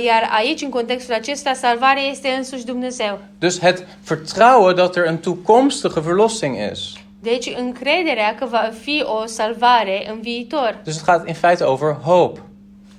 iar 0.05 0.29
aici, 0.39 0.63
în 0.63 0.69
contextul 0.71 1.15
acesta, 1.15 1.53
salvarea 1.53 2.03
este 2.03 2.29
însuși 2.29 2.65
Dumnezeu. 2.65 3.19
Dus 3.39 3.61
het 3.61 3.87
vertrouwen 4.05 4.75
dat 4.75 4.97
er 4.97 5.07
een 5.07 5.19
toekomstige 5.19 6.01
verlossing 6.01 6.57
is. 6.73 6.93
Deci 7.25 7.53
încrederea 7.59 8.35
că 8.35 8.47
va 8.51 8.71
fi 8.83 9.05
o 9.07 9.27
salvare 9.27 10.07
în 10.13 10.21
viitor. 10.21 10.79
Dus 10.85 10.95
het 10.97 11.05
gaat 11.05 11.29
in 11.29 11.35
feite 11.35 11.65
over 11.65 11.93
hoop. 12.05 12.39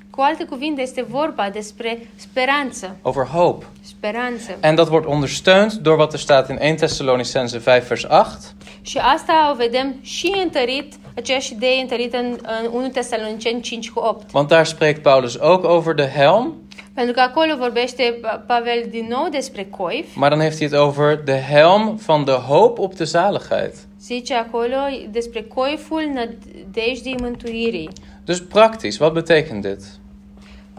Cu 0.09 0.21
alte 0.21 0.43
cuvinte, 0.43 0.81
este 0.81 1.05
vorba 1.09 1.49
despre 1.53 2.07
speranță. 2.15 2.95
Over 3.01 3.25
hoop. 3.25 3.63
Speranță. 3.81 4.51
En 4.59 4.75
dat 4.75 4.89
wordt 4.89 5.07
ondersteund 5.07 5.71
door 5.73 5.97
wat 5.97 6.13
er 6.13 6.19
staat 6.19 6.49
in 6.49 6.59
1 6.61 6.75
Thessalonicense 6.75 7.59
5 7.59 7.83
vers 7.87 8.03
8. 8.03 8.37
Și 8.81 8.97
asta 8.97 9.49
o 9.51 9.55
vedem 9.55 9.95
și 10.01 10.33
întărit, 10.43 10.93
aceeași 11.15 11.53
idee 11.53 11.81
întărită 11.81 12.17
în, 12.17 12.37
în 12.63 12.69
1 12.73 12.87
Tesaloniceni 12.87 13.61
5 13.61 13.89
cu 13.91 13.99
8. 13.99 14.29
Want 14.33 14.47
daar 14.47 14.65
spreekt 14.65 15.01
Paulus 15.01 15.35
ook 15.39 15.63
over 15.63 15.93
de 15.93 16.11
helm. 16.15 16.53
Pentru 16.93 17.13
că 17.13 17.19
acolo 17.19 17.55
vorbește 17.57 18.19
Pa- 18.21 18.43
Pavel 18.47 18.83
din 18.89 19.05
nou 19.09 19.27
despre 19.31 19.63
coif. 19.65 20.15
Maar 20.15 20.29
dan 20.29 20.39
heeft 20.39 20.57
hij 20.57 20.67
het 20.67 20.77
over 20.79 21.21
de 21.23 21.43
helm 21.49 21.95
van 22.05 22.25
de 22.25 22.31
hoop 22.31 22.79
op 22.79 22.95
de 22.95 23.03
zaligheid. 23.03 23.73
Zice 24.05 24.33
acolo 24.33 24.77
despre 25.11 25.41
coiful 25.41 26.11
nădejdii 26.13 27.15
mântuirii. 27.21 27.89
Dus 28.25 28.39
praktisch, 28.39 28.99
wat 28.99 29.13
betekent 29.13 29.61
dit? 29.61 29.81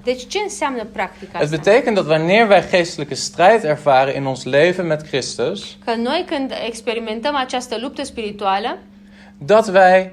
Deci 0.03 0.27
ce 0.27 0.39
înseamnă 0.43 0.85
practic 0.85 1.29
Het 1.33 1.43
asta? 1.43 1.57
betekent 1.57 1.95
dat 1.95 2.07
wanneer 2.07 2.49
wij 2.49 2.71
geestelijke 2.71 3.15
strijd 3.15 3.65
ervaren 3.65 4.15
in 4.15 4.25
ons 4.25 4.45
leven 4.45 4.87
met 4.87 5.03
Christus, 5.03 5.77
Că 5.85 5.95
noi 5.95 6.25
când 6.27 6.53
experimentăm 6.67 7.37
această 7.37 7.79
luptă 7.81 8.05
spirituală, 8.05 8.79
dat 9.39 9.69
wij 9.69 10.13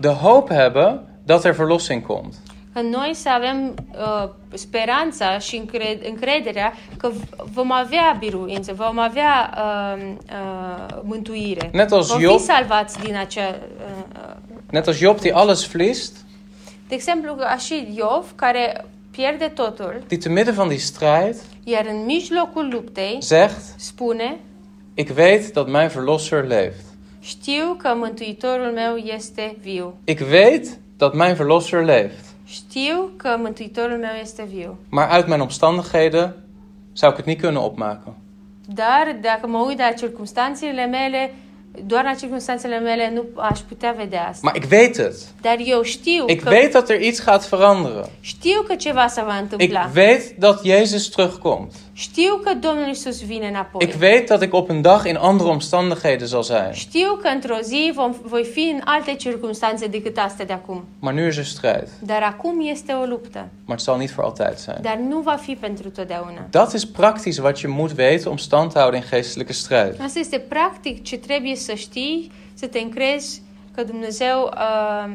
de 0.00 0.08
hoop 0.08 0.50
hebben 0.50 1.06
dat 1.24 1.44
er 1.44 1.52
verlossing 1.52 2.06
komt. 2.06 2.34
Că 2.74 2.80
noi 2.80 3.10
să 3.14 3.28
avem 3.28 3.74
uh, 3.92 4.28
speranța 4.52 5.38
și 5.38 5.56
încred- 5.56 6.06
încrederea 6.08 6.72
că 6.96 7.08
v- 7.08 7.50
vom 7.52 7.72
avea 7.72 8.16
biruință, 8.18 8.72
vom 8.72 8.98
avea 8.98 9.54
uh, 9.56 10.02
uh, 10.12 11.00
mântuire. 11.02 11.68
Net 11.72 11.92
als 11.92 12.06
vom 12.08 12.18
fi 12.18 12.24
Job. 12.24 12.38
salvați 12.38 13.00
din 13.00 13.16
acea... 13.16 13.48
Uh, 13.48 14.20
uh, 14.28 14.32
Net 14.70 14.86
als 14.86 14.98
Job 14.98 15.20
die 15.20 15.32
alles 15.32 15.66
verliest, 15.70 16.16
de 16.88 16.94
exemplu, 16.94 17.34
ca 17.34 17.56
și 17.56 17.92
Iov, 17.96 18.32
care 18.34 18.84
pierde 19.10 19.44
totul, 19.54 20.02
die 20.08 20.18
te 20.18 20.28
midden 20.28 20.54
van 20.54 20.68
die 20.68 20.76
strijd 20.78 21.36
iar 21.64 21.86
în 21.90 22.04
mijlocul 22.04 22.68
luptei 22.72 23.18
zegt: 23.20 23.60
spune, 23.76 24.36
Ik 24.94 25.10
weet 25.16 25.52
dat 25.52 25.68
mijn 25.68 25.88
verlosser 25.88 26.44
leeft. 26.44 26.84
știu 27.20 27.74
că 27.78 27.94
Mântuitorul 27.96 28.72
meu 28.72 28.96
este 28.96 29.56
viu. 29.60 29.94
Ik 30.04 30.20
weet 30.30 30.66
dat 30.96 31.14
mijn 31.14 31.34
verlosser 31.34 31.84
leeft. 31.84 32.24
Știu 32.54 33.10
că 33.16 33.36
Mântuitorul 33.40 33.98
meu 33.98 34.14
este 34.22 34.44
viu. 34.54 34.78
Maar 34.88 35.16
uit 35.16 35.26
mijn 35.26 35.40
omstandigheden 35.40 36.34
zou 36.92 37.10
ik 37.10 37.16
het 37.16 37.26
niet 37.26 37.40
kunnen 37.40 37.62
opmaken. 37.62 38.14
Dar 38.68 39.16
dacă 39.20 39.46
mă 39.46 39.58
uit 39.58 39.78
la 39.78 39.92
circumstanțele 39.92 40.86
mele, 40.86 41.34
doar 41.86 42.04
la 42.04 42.14
circumstanțele 42.14 42.78
mele 42.78 43.10
nu 43.14 43.24
aș 43.36 43.58
putea 43.58 43.92
vedea 43.96 44.26
asta. 44.28 44.40
Maar 44.42 44.56
ik 44.56 44.64
weet 44.70 44.96
het. 44.96 45.14
Dar 45.40 45.56
eu 45.64 45.82
știu 45.82 46.24
Ik 46.26 46.42
că, 46.42 46.48
weet 46.50 46.72
dat 46.72 46.88
er 46.90 47.00
iets 47.00 47.24
gaat 47.24 47.48
veranderen. 47.48 48.08
știu 48.20 48.62
că 48.66 48.74
ceva 48.74 49.06
se 49.06 49.22
va 49.22 49.34
Ik 49.34 49.40
întâmpla. 49.40 49.90
weet 49.94 50.30
dat 50.38 50.64
Jezus 50.64 51.08
terugkomt. 51.08 51.72
Știu 51.96 52.40
că 52.44 52.54
Domnul 52.54 52.88
Isus 52.88 53.24
vine 53.24 53.48
înapoi. 53.48 53.86
Ik 53.86 53.94
weet 54.00 54.28
dat 54.28 54.42
ik 54.42 54.54
op 54.54 54.68
een 54.68 54.82
dag 54.82 55.06
in 55.06 55.16
andere 55.16 55.48
omstandigheden 55.48 56.26
zal 56.26 56.42
zijn. 56.42 56.72
Știu 56.72 57.18
că 57.22 57.28
într-o 57.28 57.56
zi 57.62 57.92
vom, 57.94 58.14
voi 58.22 58.44
fi 58.44 58.60
în 58.74 58.80
alte 58.84 59.14
circunstanțe 59.14 59.86
decât 59.86 60.16
astea 60.16 60.44
de 60.44 60.52
acum. 60.52 60.84
Maar 60.98 61.12
nu 61.12 61.26
is 61.26 61.36
er 61.36 61.44
strijd. 61.44 61.88
Dar 61.98 62.22
acum 62.22 62.60
este 62.70 62.92
o 62.92 63.04
luptă. 63.04 63.38
Maar 63.38 63.76
het 63.76 63.80
zal 63.80 63.98
niet 63.98 64.10
voor 64.10 64.24
altijd 64.24 64.58
zijn. 64.58 64.78
Dar 64.82 64.98
nu 65.08 65.22
va 65.22 65.36
fi 65.36 65.54
pentru 65.54 65.90
totdeauna. 65.90 66.46
Dat 66.50 66.72
is 66.72 66.86
praktisch 66.86 67.38
wat 67.42 67.60
je 67.60 67.68
moet 67.68 67.92
weten 67.92 68.30
om 68.30 68.36
stand 68.36 68.72
te 68.72 68.78
houden 68.78 69.00
in 69.00 69.06
geestelijke 69.10 69.52
strijd. 69.52 70.00
Asta 70.00 70.18
este 70.18 70.38
practic 70.38 71.02
ce 71.02 71.18
trebuie 71.18 71.56
să 71.56 71.74
știi, 71.74 72.30
să 72.54 72.66
te 72.66 72.78
încrezi 72.78 73.42
că 73.74 73.82
Dumnezeu 73.82 74.52
uh, 74.54 75.14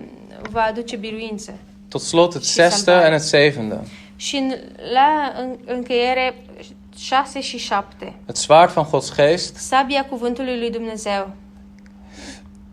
va 0.49 0.61
aduce 0.61 0.95
biruință. 0.95 1.53
Tot 1.89 2.01
slot 2.01 2.33
het 2.33 2.43
zesde 2.43 2.91
en 2.91 3.11
het 3.11 3.21
zevende. 3.21 3.79
Și 4.19 4.55
la 4.93 5.33
în, 5.41 5.57
încheiere 5.65 6.35
6 6.97 7.41
și 7.41 7.57
7. 7.57 8.15
Het 8.25 8.37
zwaard 8.37 8.71
van 8.71 8.87
Gods 8.91 9.15
geest. 9.15 9.55
Sabia 9.55 10.05
cuvântului 10.05 10.59
lui 10.59 10.69
Dumnezeu. 10.71 11.31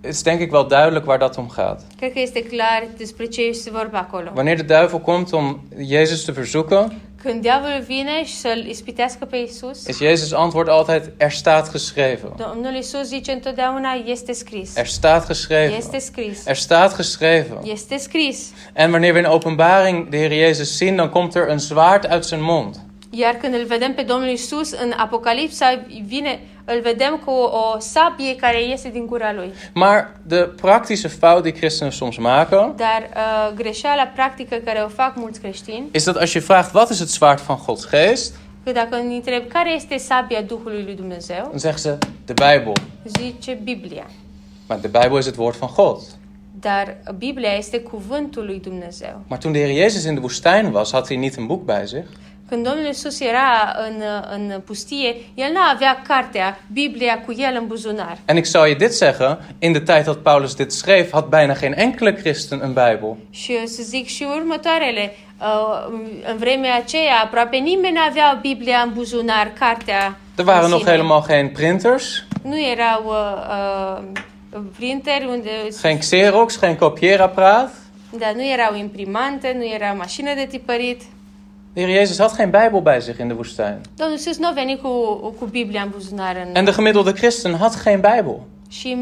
Het 0.03 0.14
is 0.14 0.22
denk 0.22 0.40
ik 0.40 0.53
wel 0.53 0.66
duidelijk 0.66 1.07
waar 1.07 1.18
dat 1.18 1.36
om 1.36 1.47
gaat. 1.57 1.82
Că 1.99 2.11
este 2.14 2.42
clar 2.42 2.86
despre 2.97 3.26
ce 3.26 3.42
este 3.42 3.70
vorba 3.70 3.99
acolo. 3.99 4.30
Wanneer 4.34 4.57
de 4.57 4.62
duivel 4.62 5.01
komt 5.01 5.32
om 5.32 5.61
Jezus 5.88 6.24
te 6.24 6.32
verzoeken, 6.32 7.01
Când 7.22 7.40
diavolul 7.40 7.80
vine 7.86 8.24
și 8.24 8.34
să-l 8.34 8.66
ispitească 8.66 9.24
pe 9.24 9.36
Isus, 9.36 9.86
is 9.86 9.98
Jezus' 9.98 10.32
antwoord 10.32 10.68
altijd: 10.68 11.12
Er 11.16 11.30
staat 11.30 11.72
geschreven. 11.72 12.32
Domnul 12.36 12.74
Isus 12.74 13.06
zice 13.06 13.32
întotdeauna 13.32 13.92
este 14.06 14.32
scris. 14.32 14.76
Er 14.76 14.86
staat 14.86 15.26
geschreven. 15.26 15.76
Este 15.76 15.98
scris. 15.98 16.46
Er 16.46 16.56
staat 16.56 16.96
geschreven. 16.96 17.58
Este 17.64 17.96
scris. 17.96 18.52
En 18.72 18.90
wanneer 18.90 19.12
we 19.12 19.18
in 19.18 19.26
openbaring 19.26 20.08
de 20.08 20.16
Heer 20.16 20.32
Jezus 20.32 20.76
zien, 20.76 20.96
dan 20.96 21.08
komt 21.08 21.34
er 21.34 21.48
een 21.48 21.60
zwaard 21.60 22.06
uit 22.06 22.24
zijn 22.24 22.42
mond. 22.42 22.80
Iar 23.10 23.34
când 23.34 23.54
îl 23.54 23.64
vedem 23.64 23.94
pe 23.94 24.02
Domnul 24.02 24.28
Isus 24.28 24.72
în 24.72 24.92
Apocalipsa, 24.96 25.84
vine, 26.06 26.40
îl 26.68 26.80
vedem 26.80 27.20
cu 27.24 27.30
o 27.30 27.78
sabie 27.78 28.36
care 28.36 28.64
iese 28.64 28.88
din 28.90 29.06
gura 29.06 29.32
lui. 29.32 29.52
Maar 29.74 30.12
de 30.22 30.36
praktische 30.36 31.08
fout 31.08 31.42
die 31.42 31.52
christenen 31.52 31.92
soms 31.92 32.16
maken, 32.16 32.72
Dar 32.76 33.08
uh, 33.16 33.54
greșeala 33.56 34.04
practică 34.14 34.56
care 34.64 34.82
o 34.84 34.88
fac 34.88 35.16
mulți 35.16 35.40
creștini, 35.40 35.88
is 35.92 36.04
dat 36.04 36.16
als 36.16 36.30
je 36.30 36.38
vraagt 36.38 36.74
wat 36.74 36.90
is 36.90 36.98
het 36.98 37.08
zwaard 37.08 37.40
van 37.40 37.58
Gods 37.66 37.88
geest, 37.90 38.34
că 38.64 38.72
dacă 38.72 38.96
îi 38.96 39.14
întreb 39.14 39.48
care 39.48 39.74
este 39.74 39.96
sabia 39.96 40.42
Duhului 40.42 40.82
lui 40.82 40.94
Dumnezeu, 40.94 41.46
dan 41.50 41.58
zeggen 41.58 41.80
ze 41.80 41.98
de 42.26 42.32
Bijbel. 42.32 42.72
zice 43.04 43.58
Biblia. 43.62 44.06
Maar 44.68 44.80
de 44.80 44.88
Bijbel 44.88 45.18
is 45.18 45.26
het 45.26 45.34
woord 45.36 45.56
van 45.56 45.68
God. 45.68 46.02
Dar 46.60 46.96
Biblia 47.18 47.52
este 47.56 47.78
cuvântul 47.80 48.44
lui 48.44 48.60
Dumnezeu. 48.60 49.20
Maar 49.26 49.38
toen 49.38 49.52
de 49.52 49.58
Heer 49.58 49.74
Jezus 49.82 50.04
in 50.04 50.14
de 50.14 50.20
woestijn 50.20 50.70
was, 50.70 50.90
had 50.90 51.08
hij 51.08 51.16
niet 51.16 51.36
een 51.36 51.46
boek 51.46 51.64
bij 51.64 51.86
zich. 51.86 52.06
Când 52.49 52.64
Domnul 52.64 52.84
Iisus 52.84 53.20
era 53.20 53.76
în, 53.88 54.03
în 54.30 54.61
pustie, 54.64 55.16
el 55.34 55.51
nu 55.53 55.61
avea 55.74 56.03
cartea, 56.07 56.61
Biblia 56.72 57.20
cu 57.20 57.32
el 57.38 57.57
în 57.61 57.66
buzunar. 57.66 58.18
En 58.24 58.36
ik 58.36 58.44
zal 58.44 58.68
je 58.68 58.74
dit 58.74 58.94
zeggen, 58.97 59.38
in 59.59 59.72
de 59.72 59.80
tijd 59.80 60.05
dat 60.05 60.16
Paulus 60.16 60.55
dit 60.55 60.72
schreef, 60.72 61.12
had 61.12 61.24
bijna 61.24 61.55
geen 61.55 61.72
enkele 61.76 62.12
christen 62.12 62.61
een 62.62 62.72
Bijbel. 62.72 63.16
Și 63.30 63.66
să 63.66 63.82
zic 63.82 64.07
și 64.07 64.26
următoarele. 64.36 65.16
Uh, 65.40 65.99
În 66.30 66.36
vremea 66.36 66.76
aceea, 66.76 67.20
aproape 67.24 67.57
nimeni 67.57 67.94
nu 67.94 68.01
avea 68.09 68.38
Biblia 68.40 68.78
în 68.78 68.92
buzunar, 68.92 69.53
cartea 69.59 70.18
Er 70.38 70.44
waren 70.47 70.70
nog 70.70 70.84
helemaal 70.84 71.24
geen 71.28 71.49
printers, 71.49 72.24
Nu 72.42 72.61
erau 72.61 73.03
uh, 73.07 74.03
uh, 74.53 74.61
printeri 74.76 75.26
unde... 75.30 75.51
geen 75.82 75.99
Xerox, 75.99 76.59
geen 76.61 76.76
kopieerapparaat. 76.76 77.70
Da, 78.18 78.26
nu 78.34 78.44
erau 78.47 78.76
imprimante, 78.76 79.55
nu 79.59 79.64
era 79.74 79.92
mașină 79.92 80.34
de 80.34 80.47
tipărit. 80.51 81.03
De 81.76 81.82
Heer 81.82 81.90
Jezus 81.94 82.18
had 82.18 82.32
geen 82.32 82.50
Bijbel 82.50 82.82
bij 82.82 83.00
zich 83.00 83.18
in 83.18 83.28
de 83.28 83.34
woestijn. 83.34 83.80
Domnul 83.96 84.16
Iisus 84.16 84.38
nu 84.38 84.46
a 84.46 84.52
venit 84.52 84.80
cu, 84.80 85.16
cu 85.38 85.44
Biblia 85.44 85.82
în 85.82 85.88
buzunar. 85.90 86.36
En 86.52 86.64
de 86.64 86.70
gemiddelde 86.70 87.12
christen 87.12 87.54
had 87.54 87.82
geen 87.82 88.00
Bijbel. 88.00 88.40
Și 88.68 88.96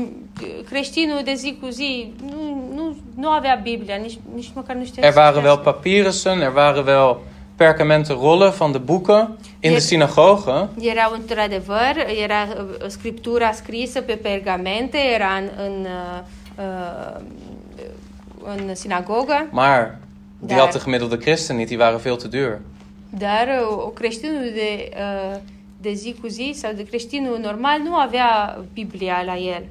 creștinul 0.69 1.21
de 1.25 1.35
zi 1.35 1.59
cu 1.61 1.69
zi 1.69 2.13
nu, 2.31 2.71
nu, 2.75 2.97
nu 3.15 3.29
avea 3.29 3.61
Biblia, 3.63 3.97
nici, 3.97 4.19
nici 4.35 4.51
măcar 4.55 4.77
nu 4.77 4.85
știa 4.85 5.07
Er 5.07 5.13
waren 5.17 5.45
wel 5.45 5.59
papyrussen, 5.59 6.41
er 6.41 6.53
waren 6.55 6.85
wel 6.87 7.17
perkamenten 7.57 8.17
rollen 8.17 8.51
van 8.51 8.73
de 8.73 8.79
boeken 8.79 9.39
in 9.61 9.71
de 9.71 9.77
Je- 9.77 9.79
synagoge. 9.79 10.51
Erau 10.81 11.13
într-adevăr, 11.13 11.95
era 12.23 12.47
uh, 12.57 12.87
scriptura 12.87 13.53
scrisă 13.53 14.01
pe 14.01 14.13
pergamente, 14.13 14.99
era 15.15 15.31
în, 15.37 15.49
în, 15.67 15.87
uh, 15.87 16.21
uh, 16.59 17.21
în 18.57 18.75
sinagogă, 18.75 19.49
Maar 19.51 19.99
die 20.47 20.57
Daar. 20.57 20.65
had 20.65 20.73
de 20.73 20.81
gemiddelde 20.81 21.17
christen 21.17 21.57
niet, 21.57 21.69
die 21.69 21.79
waren 21.79 22.01
veel 22.01 22.17
te 22.17 22.29
duur. 22.29 22.61
dar 23.11 23.47
o 23.71 23.89
creștinul 23.95 24.43
de, 24.55 24.89
uh, 24.99 25.37
de 25.81 25.93
zi 25.95 26.15
cu 26.21 26.29
zi 26.29 26.53
sau 26.55 26.73
de 26.73 26.83
creștinul 26.83 27.39
normal 27.43 27.79
nu 27.85 27.95
avea 27.95 28.59
Biblia 28.73 29.23
la 29.27 29.37
el. 29.37 29.63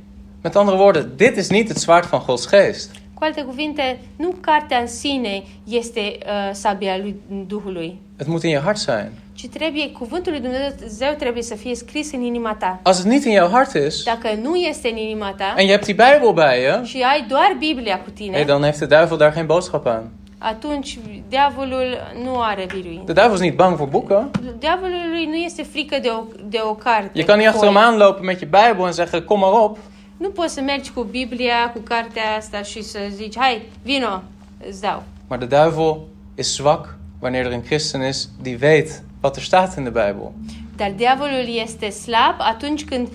Met 0.42 0.56
andere 0.56 0.76
woorden, 0.76 1.12
dit 1.16 1.36
is 1.38 1.50
niet 1.50 1.68
het 1.68 1.78
zwaard 1.78 2.06
van 2.08 2.20
Gods 2.20 2.50
geest. 2.50 2.92
Cu 3.14 3.24
alte 3.24 3.42
cuvinte, 3.42 4.00
nu 4.16 4.36
cartea 4.42 4.78
în 4.78 4.88
sine 4.88 5.44
este 5.70 6.00
uh, 6.00 6.50
sabia 6.54 6.98
lui 6.98 7.16
Duhului, 7.48 8.00
Het 8.18 8.28
moet 8.28 8.44
in 8.44 8.50
je 8.50 8.60
hart 8.60 8.78
zijn. 8.78 9.12
ci 9.34 9.48
trebuie, 9.48 9.92
cuvântul 9.92 10.32
lui 10.32 10.42
Dumnezeu 10.42 11.14
trebuie 11.18 11.44
să 11.44 11.56
fie 11.56 11.76
scris 11.76 12.12
în 12.12 12.22
inima 12.22 12.54
ta. 12.56 12.80
Als 12.84 12.98
het 12.98 13.06
niet 13.06 13.24
in 13.24 13.32
jouw 13.34 13.50
hart 13.50 13.74
is 13.74 14.04
Dacă 14.04 14.28
nu 14.42 14.56
este 14.56 14.90
în 14.90 14.98
inima 14.98 15.34
ta 15.38 15.54
en 15.58 15.66
je 15.66 15.72
hebt 15.72 15.86
die 15.86 15.94
Bijbel 15.94 16.34
bij 16.34 16.60
je, 16.62 16.82
și 16.86 17.02
ai 17.02 17.26
doar 17.28 17.56
Biblia 17.60 18.00
cu 18.00 18.10
tine, 18.10 18.36
hey, 18.36 18.46
dan 18.46 18.64
heeft 18.64 18.80
de 18.80 18.86
duivel 18.86 19.18
daar 19.18 19.34
geen 19.34 19.46
boodschap 19.46 19.88
aan. 19.88 20.12
Atunci 20.44 21.00
diavolul 21.28 21.98
nu 22.24 22.42
are 22.42 22.66
biruință. 22.74 23.04
De 23.06 23.14
duivel 23.14 23.34
is 23.34 23.40
niet 23.40 23.56
bang 23.56 23.78
voor 23.78 23.88
boeken. 23.88 24.32
Diavolului 24.60 25.26
nu 25.26 25.36
este 25.36 25.64
frică 25.64 26.00
de 26.02 26.10
o, 26.10 26.24
de 26.50 26.60
o 26.64 26.74
carte. 26.74 27.12
Je 27.14 27.26
kan 27.26 27.38
niet 27.38 27.48
achter 27.48 27.64
hem 27.64 27.74
Foi. 27.74 27.84
aanlopen 27.84 28.26
met 28.26 28.40
je 28.40 28.46
Bijbel 28.46 28.86
en 28.86 28.92
zeggen: 28.92 29.24
Kom 29.24 29.40
maar 29.40 29.52
op. 29.52 29.78
Nu 30.18 30.30
poți 30.30 30.54
să 30.54 30.62
mergi 30.62 30.92
cu 30.92 31.04
Biblia, 31.04 31.72
cu 31.74 31.80
cartea 31.80 32.36
asta 32.38 32.62
și 32.62 32.84
să 32.84 33.00
zici, 33.16 33.38
hai, 33.38 33.62
vino, 33.84 34.22
îți 34.68 34.82
dau. 34.82 35.04
Maar 35.28 35.38
de 35.38 35.46
duivel 35.46 35.98
is 36.36 36.56
zwak 36.56 36.98
wanneer 37.20 37.46
er 37.46 37.52
een 37.52 37.64
christen 37.64 38.02
is 38.08 38.30
die 38.42 38.58
weet 38.62 39.04
wat 39.22 39.36
er 39.36 39.42
staat 39.42 39.78
in 39.78 39.84
de 39.84 39.90
Bijbel. 39.90 40.32
Dar 40.76 40.92
diavolul 40.96 41.46
este 41.62 41.90
slab 41.90 42.36
atunci 42.38 42.86
când 42.86 43.08
uh, 43.08 43.14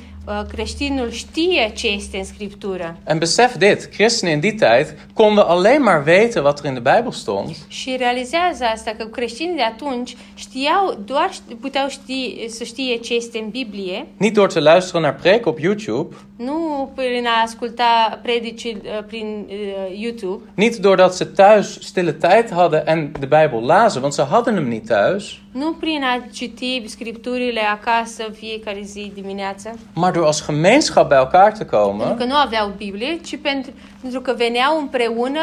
creștinul 0.53 1.11
știe 1.11 1.73
ce 1.77 1.87
este 1.89 2.17
în 2.19 2.25
Scriptură. 2.25 2.97
En 3.07 3.19
besef 3.19 3.57
dit: 3.57 3.85
christenen 3.85 4.35
in 4.35 4.41
die 4.41 4.53
tijd 4.53 4.95
konden 5.15 5.45
alleen 5.47 5.83
maar 5.83 6.03
weten 6.07 6.43
wat 6.43 6.59
er 6.59 6.65
in 6.65 6.75
de 6.75 6.81
Bijbel 6.81 7.13
stond. 7.13 7.57
Și 7.69 7.95
realizează 7.99 8.65
asta 8.65 8.95
că 8.99 9.05
creștinii 9.05 9.57
de 9.57 9.63
atunci 9.63 10.17
știau, 10.35 10.99
doar 11.05 11.31
puteau 11.61 11.89
ști, 11.89 12.45
să 12.49 12.65
știe 12.65 12.97
ce 12.97 13.15
este 13.15 13.39
în 13.39 13.49
Biblie, 13.49 14.07
Niet 14.17 14.35
door 14.35 14.53
te 14.53 14.61
luisteren 14.61 15.03
naar 15.03 15.15
preken 15.15 15.43
op 15.53 15.59
YouTube. 15.59 16.17
nu 16.37 16.91
prin 16.95 17.27
a 17.27 17.43
asculta 17.45 18.19
predici 18.23 18.65
uh, 18.65 18.75
prin 19.07 19.47
uh, 19.49 20.01
YouTube, 20.01 20.43
Niet 20.55 20.77
doordat 20.77 21.15
ze 21.15 21.25
thuis 21.25 21.79
stille 21.81 22.13
tijd 22.13 22.51
hadden 22.51 22.87
en 22.87 23.13
de 23.21 23.27
Bijbel 23.27 23.61
lazen, 23.65 24.01
want 24.01 24.15
ze 24.15 24.23
hadden 24.23 24.55
hem 24.55 24.69
niet 24.69 24.87
thuis. 24.87 25.41
nu 25.53 25.73
prin 25.73 26.03
a 26.03 26.27
citi 26.33 26.83
scripturile 26.87 27.61
acasă 27.61 28.23
fiecare 28.33 28.81
zi 28.83 29.11
dimineață, 29.15 29.79
Maar 29.95 30.13
door 30.19 30.27
als 30.27 30.45
gemeenschap 30.47 31.09
bij 31.09 31.17
elkaar 31.19 31.53
te 31.53 31.65
pentru 31.65 31.77
komen. 31.77 32.17
că 32.17 32.25
nu 32.25 32.35
aveau 32.35 32.73
Biblie, 32.77 33.19
ci 33.25 33.37
pentru, 33.43 33.73
pentru 34.01 34.21
că 34.21 34.35
veneau 34.37 34.79
împreună 34.79 35.41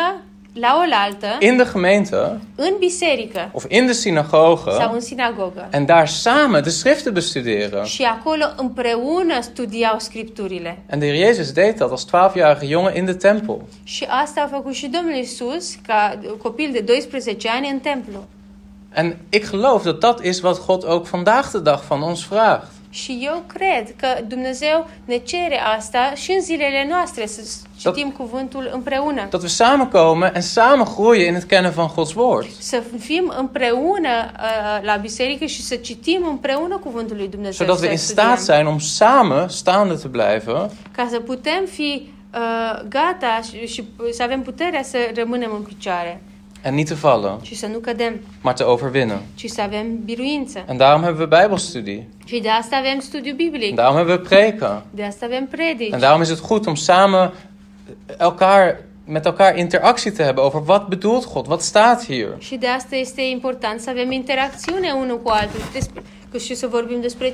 la 0.59 0.76
oaltă, 0.78 1.28
In 1.39 1.57
de 1.57 1.67
gemeente 1.71 2.15
în 2.55 2.73
biserică 2.80 3.49
of 3.51 3.65
in 3.67 3.86
de 3.86 3.91
sau 3.91 4.01
synagoge. 4.01 4.71
în 4.93 4.99
sinagogă. 4.99 5.67
En 5.71 5.86
daar 5.86 6.07
samen 6.07 6.63
de 6.63 6.69
schriften 6.69 7.13
bestuderen. 7.13 7.84
Și 7.84 8.03
acolo 8.03 8.45
împreună 8.55 9.41
studiau 9.41 9.95
scripturile. 9.99 10.78
En 10.89 10.99
de 10.99 11.05
Heer 11.05 11.26
Jezus 11.26 11.51
deed 11.51 11.78
dat 11.78 11.89
als 11.91 12.05
12-jarige 12.05 12.67
jongen 12.67 12.95
in 12.95 13.05
de 13.05 13.13
tempel. 13.13 13.57
Și 13.84 14.05
asta 14.23 14.41
a 14.41 14.55
făcut 14.55 14.73
și 14.73 14.88
Domnul 14.88 15.15
Isus 15.15 15.76
ca 15.88 16.19
copil 16.41 16.69
de 16.71 16.80
12 16.80 17.49
ani 17.49 17.69
în 17.71 17.80
templu. 17.80 18.23
En 18.93 19.17
ik 19.30 19.49
geloof 19.49 19.84
dat 19.84 19.99
dat 19.99 20.23
is 20.23 20.41
wat 20.41 20.65
God 20.65 20.84
ook 20.88 21.07
vandaag 21.07 21.45
de 21.51 21.59
dag 21.59 21.80
van 21.88 22.01
ons 22.01 22.26
vraagt. 22.28 22.67
Și 22.95 23.19
eu 23.21 23.43
cred 23.47 23.95
că 23.95 24.07
Dumnezeu 24.27 24.87
ne 25.05 25.17
cere 25.17 25.59
asta 25.77 26.13
și 26.13 26.31
în 26.31 26.41
zilele 26.41 26.87
noastre, 26.89 27.25
să 27.25 27.41
citim 27.77 28.11
cuvântul 28.11 28.69
împreună. 28.73 29.27
Dat 29.29 29.41
we 29.41 29.47
samenkomen 29.47 30.31
en 30.33 30.41
samen 30.41 30.85
groeien 30.95 31.27
in 31.27 31.33
het 31.33 31.43
kennen 31.43 31.71
van 31.71 31.89
Gods 31.95 32.13
woord. 32.13 32.47
Să 32.59 32.83
fim 32.99 33.33
împreună 33.37 34.31
uh, 34.33 34.85
la 34.85 34.95
biserică 34.95 35.45
și 35.45 35.61
să 35.61 35.75
citim 35.75 36.25
împreună 36.29 36.77
cuvântul 36.77 37.15
lui 37.15 37.27
Dumnezeu. 37.27 37.65
Zodat 37.65 37.81
we 37.81 37.85
să 37.85 37.91
in 37.91 37.97
studiem. 37.97 38.25
staat 38.25 38.39
zijn 38.39 38.65
om 38.65 38.79
samen 38.79 39.47
staande 39.47 39.93
te 39.93 40.07
blijven. 40.07 40.69
Ca 40.91 41.07
să 41.09 41.19
putem 41.19 41.65
fi 41.71 42.09
uh, 42.33 42.81
gata 42.89 43.41
și, 43.49 43.67
și 43.67 43.83
să 44.11 44.23
avem 44.23 44.41
puterea 44.41 44.83
să 44.83 44.97
rămânem 45.15 45.51
în 45.55 45.61
picioare 45.61 46.21
En 46.66 46.74
niet 46.74 46.88
te 46.88 46.93
vallen, 46.93 47.38
și 47.41 47.55
să 47.55 47.68
nu 47.68 47.78
cădem, 47.78 48.20
maar 48.41 48.53
te 48.53 48.63
overwinnen. 48.63 49.22
ci 49.36 49.49
să 49.49 49.61
avem 49.61 49.86
biruință. 50.05 50.63
En 50.68 50.78
daarom 50.78 51.01
hebben 51.03 51.20
we 51.30 51.38
Bijbelstudie. 51.38 52.07
Și 52.26 52.39
de 52.39 52.49
asta 52.49 52.76
avem 52.76 52.99
studiu 52.99 53.30
En 53.32 53.36
biblic, 53.36 53.76
daarom 53.76 53.95
hebben 53.95 54.16
we 54.16 54.22
preken. 54.22 54.84
de 54.91 55.03
asta 55.03 55.26
avem 55.26 55.45
predici. 55.47 55.93
En 55.93 55.99
daarom 55.99 56.22
is 56.22 56.30
het 56.30 56.39
goed 56.39 56.68
om 56.68 56.76
samen 56.76 57.34
elkaar, 58.18 58.82
met 59.07 59.26
elkaar 59.26 59.57
interactie 59.57 60.11
te 60.11 60.24
hebben 60.24 60.43
over 60.43 60.61
wat 60.68 60.88
bedoelt 60.88 61.34
God, 61.34 61.47
wat 61.47 61.61
staat 61.61 62.05
hier. 62.05 62.30
Și 62.39 62.55
de 62.55 62.68
asta 62.68 62.95
este 62.95 63.22
important 63.22 63.80
să 63.80 63.89
avem 63.89 64.11
interacțiune 64.11 64.91
unul 64.91 65.20
cu 65.22 65.30
altul 65.30 65.59
despre, 65.74 66.01
că 66.32 66.38
și 66.38 66.55
să 66.55 66.68
vorbim 66.68 67.01
despre 67.01 67.34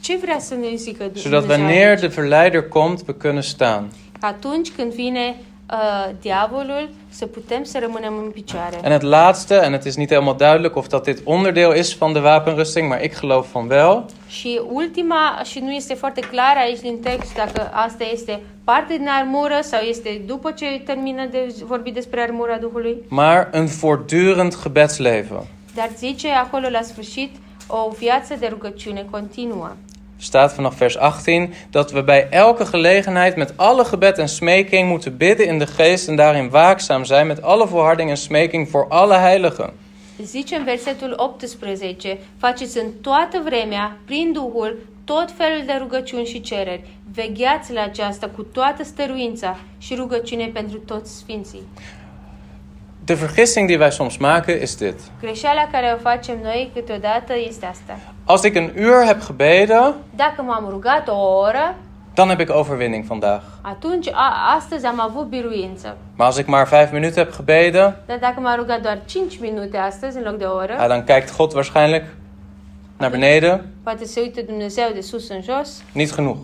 ce 0.00 0.16
vrea 0.16 0.38
să 0.38 0.54
ne 0.54 0.74
zică 0.74 1.10
Zodat 1.14 1.40
Dumnezeu 1.40 1.64
wanneer 1.64 1.88
aici. 1.88 2.00
de 2.00 2.06
verleider 2.06 2.62
komt, 2.68 3.02
we 3.06 3.14
kunnen 3.14 3.42
staan. 3.42 3.90
Atunci 4.20 4.70
când 4.70 4.92
vine 4.92 5.36
uh, 5.70 6.10
diavolul, 6.20 6.88
să 7.08 7.26
putem 7.26 7.64
să 7.64 7.78
rămânem 7.80 8.14
în 8.24 8.30
picioare. 8.30 8.78
En 8.82 8.90
het 8.90 9.00
laatste, 9.02 9.54
en 9.54 9.72
het 9.72 9.84
is 9.84 9.96
niet 9.96 10.08
helemaal 10.08 10.34
duidelijk 10.36 10.76
of 10.76 10.86
dat 10.86 11.04
dit 11.04 11.20
onderdeel 11.24 11.74
is 11.76 11.94
van 11.96 12.12
de 12.12 12.18
wapenrusting, 12.18 12.88
maar 12.88 13.02
ik 13.02 13.18
geloof 13.20 13.52
van 13.52 13.68
wel. 13.68 14.04
Și 14.28 14.60
ultima, 14.70 15.40
și 15.44 15.58
nu 15.58 15.70
este 15.72 15.94
foarte 15.94 16.20
clar 16.20 16.56
aici 16.56 16.80
din 16.80 17.00
text 17.00 17.34
dacă 17.34 17.70
asta 17.72 18.04
este 18.12 18.40
parte 18.64 18.96
din 18.96 19.08
armură 19.08 19.58
sau 19.62 19.80
este 19.80 20.22
după 20.26 20.50
ce 20.50 20.82
termină 20.84 21.26
de 21.30 21.54
vorbit 21.64 21.94
despre 21.94 22.20
armura 22.20 22.56
Duhului, 22.56 22.96
Maar 23.08 23.48
een 23.52 23.66
voortdurend 23.66 24.62
gebedsleven. 24.62 25.42
dar 25.74 25.90
zice 25.96 26.28
acolo 26.30 26.68
la 26.68 26.82
sfârșit 26.82 27.36
o 27.66 27.90
viață 27.98 28.34
de 28.38 28.46
rugăciune 28.50 29.06
continuă. 29.10 29.70
Staat 30.22 30.54
vanaf 30.54 30.76
vers 30.76 30.96
18 30.96 31.54
dat 31.70 31.90
we 31.90 32.02
bij 32.02 32.28
elke 32.30 32.66
gelegenheid 32.66 33.36
met 33.36 33.56
alle 33.56 33.84
gebed 33.84 34.18
en 34.18 34.28
smeking 34.28 34.88
moeten 34.88 35.16
bidden 35.16 35.46
in 35.46 35.58
de 35.58 35.66
geest 35.66 36.08
en 36.08 36.16
daarin 36.16 36.50
waakzaam 36.50 37.04
zijn 37.04 37.26
met 37.26 37.42
alle 37.42 37.66
volharding 37.66 38.10
en 38.10 38.16
smeking 38.16 38.68
voor 38.68 38.86
alle 38.88 39.14
heiligen. 39.14 39.70
Zice 40.22 40.56
în 40.56 40.64
versetul 40.64 41.12
18, 41.16 42.18
faceți 42.38 42.78
în 42.78 42.86
toată 43.00 43.42
vremea, 43.44 43.96
prin 44.04 44.32
Duhul, 44.32 44.78
tot 45.04 45.30
felul 45.36 45.62
de 45.66 45.72
rugăciuni 45.78 46.26
și 46.26 46.40
cereri. 46.40 46.84
Vegheați 47.14 47.72
la 47.72 47.82
aceasta 47.82 48.28
cu 48.28 48.42
toată 48.42 48.82
stăruința 48.82 49.58
și 49.78 49.94
rugăciune 49.94 50.50
pentru 50.52 50.78
toți 50.78 51.16
sfinții. 51.16 51.62
De 53.04 53.14
vergissing 53.14 53.66
die 53.68 53.78
wij 53.78 53.90
soms 53.90 54.16
maken 54.16 54.60
is 54.60 54.76
dit. 54.76 54.94
Greșeala 55.20 55.68
care 55.72 55.92
o 55.96 55.98
facem 56.08 56.38
noi 56.42 56.70
câteodată 56.74 57.32
este 57.48 57.66
asta. 57.66 57.98
Als 58.24 58.42
ik 58.42 58.54
een 58.56 58.72
uur 58.78 59.04
heb 59.06 59.24
gebeden, 59.26 59.94
Dacă 60.16 60.42
m-am 60.42 60.66
rugat 60.70 61.08
o 61.08 61.38
oră, 61.38 61.74
dan 62.14 62.28
heb 62.28 62.40
ik 62.40 62.50
overwinning 62.50 63.04
vandaag. 63.04 63.42
atunci 63.62 64.08
a, 64.12 64.54
astăzi 64.56 64.86
am 64.86 65.00
avut 65.00 65.28
biruință. 65.28 65.96
Maar 66.16 66.26
als 66.26 66.36
ik 66.36 66.46
maar 66.46 66.66
vijf 66.68 66.92
minuten 66.92 67.24
heb 67.24 67.34
gebeden, 67.36 67.96
Dar 68.06 68.18
dacă 68.18 68.40
m-am 68.40 68.56
rugat 68.56 68.80
doar 68.80 68.98
5 69.06 69.38
minute 69.40 69.76
astăzi 69.76 70.16
în 70.16 70.22
loc 70.22 70.36
de 70.36 70.44
o 70.44 70.54
oră, 70.54 70.72
ja, 70.78 70.86
dan 70.88 71.04
kijkt 71.04 71.36
God 71.36 71.52
waarschijnlijk 71.54 72.04
naar 72.98 73.10
beneden. 73.10 73.66
poate 73.82 74.04
se 74.04 74.20
uită 74.20 74.40
Dumnezeu 74.42 74.84
de 74.94 75.00
sus 75.00 75.28
în 75.28 75.40
jos, 75.42 75.82
Niet 75.92 76.14
genoeg. 76.14 76.36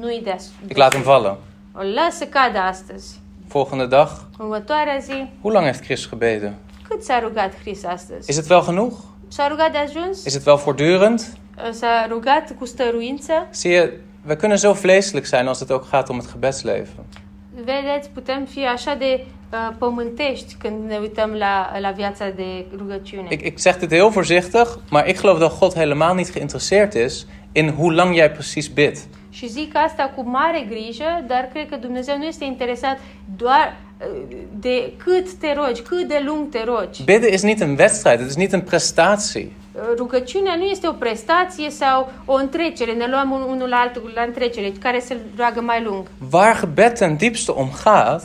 nu-i 0.00 0.20
de, 0.24 0.36
Ik 0.68 0.76
laat 0.76 0.92
hem 0.92 1.02
vallen. 1.02 1.36
O 1.74 1.80
lasă 1.94 2.24
cadă 2.24 2.58
astăzi. 2.58 3.20
Volgende 3.48 3.86
dag, 3.86 4.08
Următoarea 4.38 4.98
zi, 4.98 5.26
hoe 5.40 5.52
lang 5.52 5.64
heeft 5.64 5.84
Chris 5.84 6.08
gebeden? 6.08 6.54
cât 6.88 7.02
s-a 7.02 7.18
rugat 7.18 7.52
Chris 7.62 7.84
astăzi? 7.84 8.30
Is 8.30 8.36
het 8.36 8.48
wel 8.48 8.62
genoeg? 8.64 8.92
S-a 9.28 9.48
rugat 9.48 9.72
de 9.72 9.78
ajuns? 9.78 10.24
Is 10.24 10.34
het 10.34 10.44
wel 10.44 10.56
voortdurend? 10.56 11.32
S-a 11.72 12.06
rugat 12.08 12.54
cu 12.58 12.64
stăruință? 12.64 13.46
Zie 13.50 13.70
je, 13.70 14.00
we 14.26 14.36
kunnen 14.36 14.58
zo 14.58 14.74
vleeselijk 14.74 15.26
zijn 15.26 15.46
als 15.46 15.58
het 15.58 15.70
ook 15.70 15.84
gaat 15.84 16.08
om 16.08 16.16
het 16.16 16.26
gebedsleven. 16.26 17.04
Vedeți, 17.64 18.08
putem 18.14 18.44
fi 18.44 18.64
așa 18.66 18.94
de 18.94 19.24
uh, 19.52 19.74
pământești 19.78 20.54
când 20.54 20.88
ne 20.88 20.96
uităm 20.96 21.30
la, 21.30 21.78
la 21.80 21.90
viața 21.90 22.30
de 22.30 22.64
rugăciune. 22.76 23.26
Ik, 23.28 23.42
ik 23.42 23.58
zeg 23.58 23.76
dit 23.76 23.90
heel 23.90 24.10
voorzichtig, 24.10 24.78
maar 24.90 25.08
ik 25.08 25.16
geloof 25.16 25.38
dat 25.38 25.52
God 25.52 25.74
helemaal 25.74 26.14
niet 26.14 26.30
geïnteresseerd 26.30 26.94
is 26.94 27.26
in 27.52 27.68
hoe 27.68 27.94
lang 27.94 28.14
jij 28.14 28.30
precies 28.32 28.72
bidt. 28.72 29.08
Și 29.38 29.46
zic 29.48 29.76
asta 29.76 30.12
cu 30.16 30.22
mare 30.28 30.66
grijă, 30.68 31.24
dar 31.26 31.48
cred 31.52 31.68
că 31.68 31.76
Dumnezeu 31.76 32.16
nu 32.16 32.24
este 32.24 32.44
interesat 32.44 32.98
doar 33.36 33.76
uh, 34.00 34.36
de 34.60 34.92
cât 34.96 35.32
te 35.32 35.52
rogi, 35.54 35.80
cât 35.82 36.08
de 36.08 36.22
lung 36.26 36.48
te 36.50 36.64
rogi. 36.64 37.02
Bidden 37.04 37.32
is 37.32 37.42
niet 37.42 37.60
een 37.60 37.76
wedstrijd, 37.78 38.18
het 38.18 38.28
is 38.28 38.36
niet 38.36 38.52
een 38.52 38.60
prestatie. 38.62 39.50
Uh, 39.72 39.80
Rugăciunea 39.96 40.54
nu 40.54 40.62
este 40.64 40.88
o 40.88 40.92
prestație 40.92 41.70
sau 41.70 42.12
o 42.24 42.32
întrecere, 42.34 42.92
ne 42.92 43.06
luăm 43.06 43.30
un- 43.30 43.42
unul 43.54 43.68
la 43.68 43.76
altul 43.76 44.12
la 44.14 44.22
întrecere, 44.22 44.72
care 44.80 44.98
se 44.98 45.16
roagă 45.36 45.60
mai 45.60 45.82
lung. 45.82 46.06
Waar 46.32 46.58
gebed 46.60 46.98
ten 46.98 47.16
diepste 47.16 47.50
om 47.50 47.70
gaat, 47.84 48.22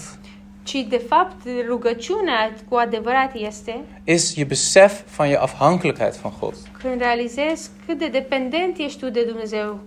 Ci, 0.64 0.86
de 0.90 1.02
fapt, 1.10 1.36
rugăciunea 1.68 2.54
cu 2.70 2.76
adevărat 2.76 3.32
este 3.36 3.80
is 4.04 4.36
je 4.36 4.44
besef 4.44 5.02
van 5.16 5.28
je 5.30 5.38
afhankelijkheid 5.38 6.14
van 6.16 6.34
God. 6.40 6.54
când 6.82 7.02
realizezi 7.02 7.70
cât 7.86 7.98
de 8.00 8.08
dependent 8.08 8.78
ești 8.78 9.00
tu 9.00 9.10
de 9.10 9.24
Dumnezeu. 9.28 9.80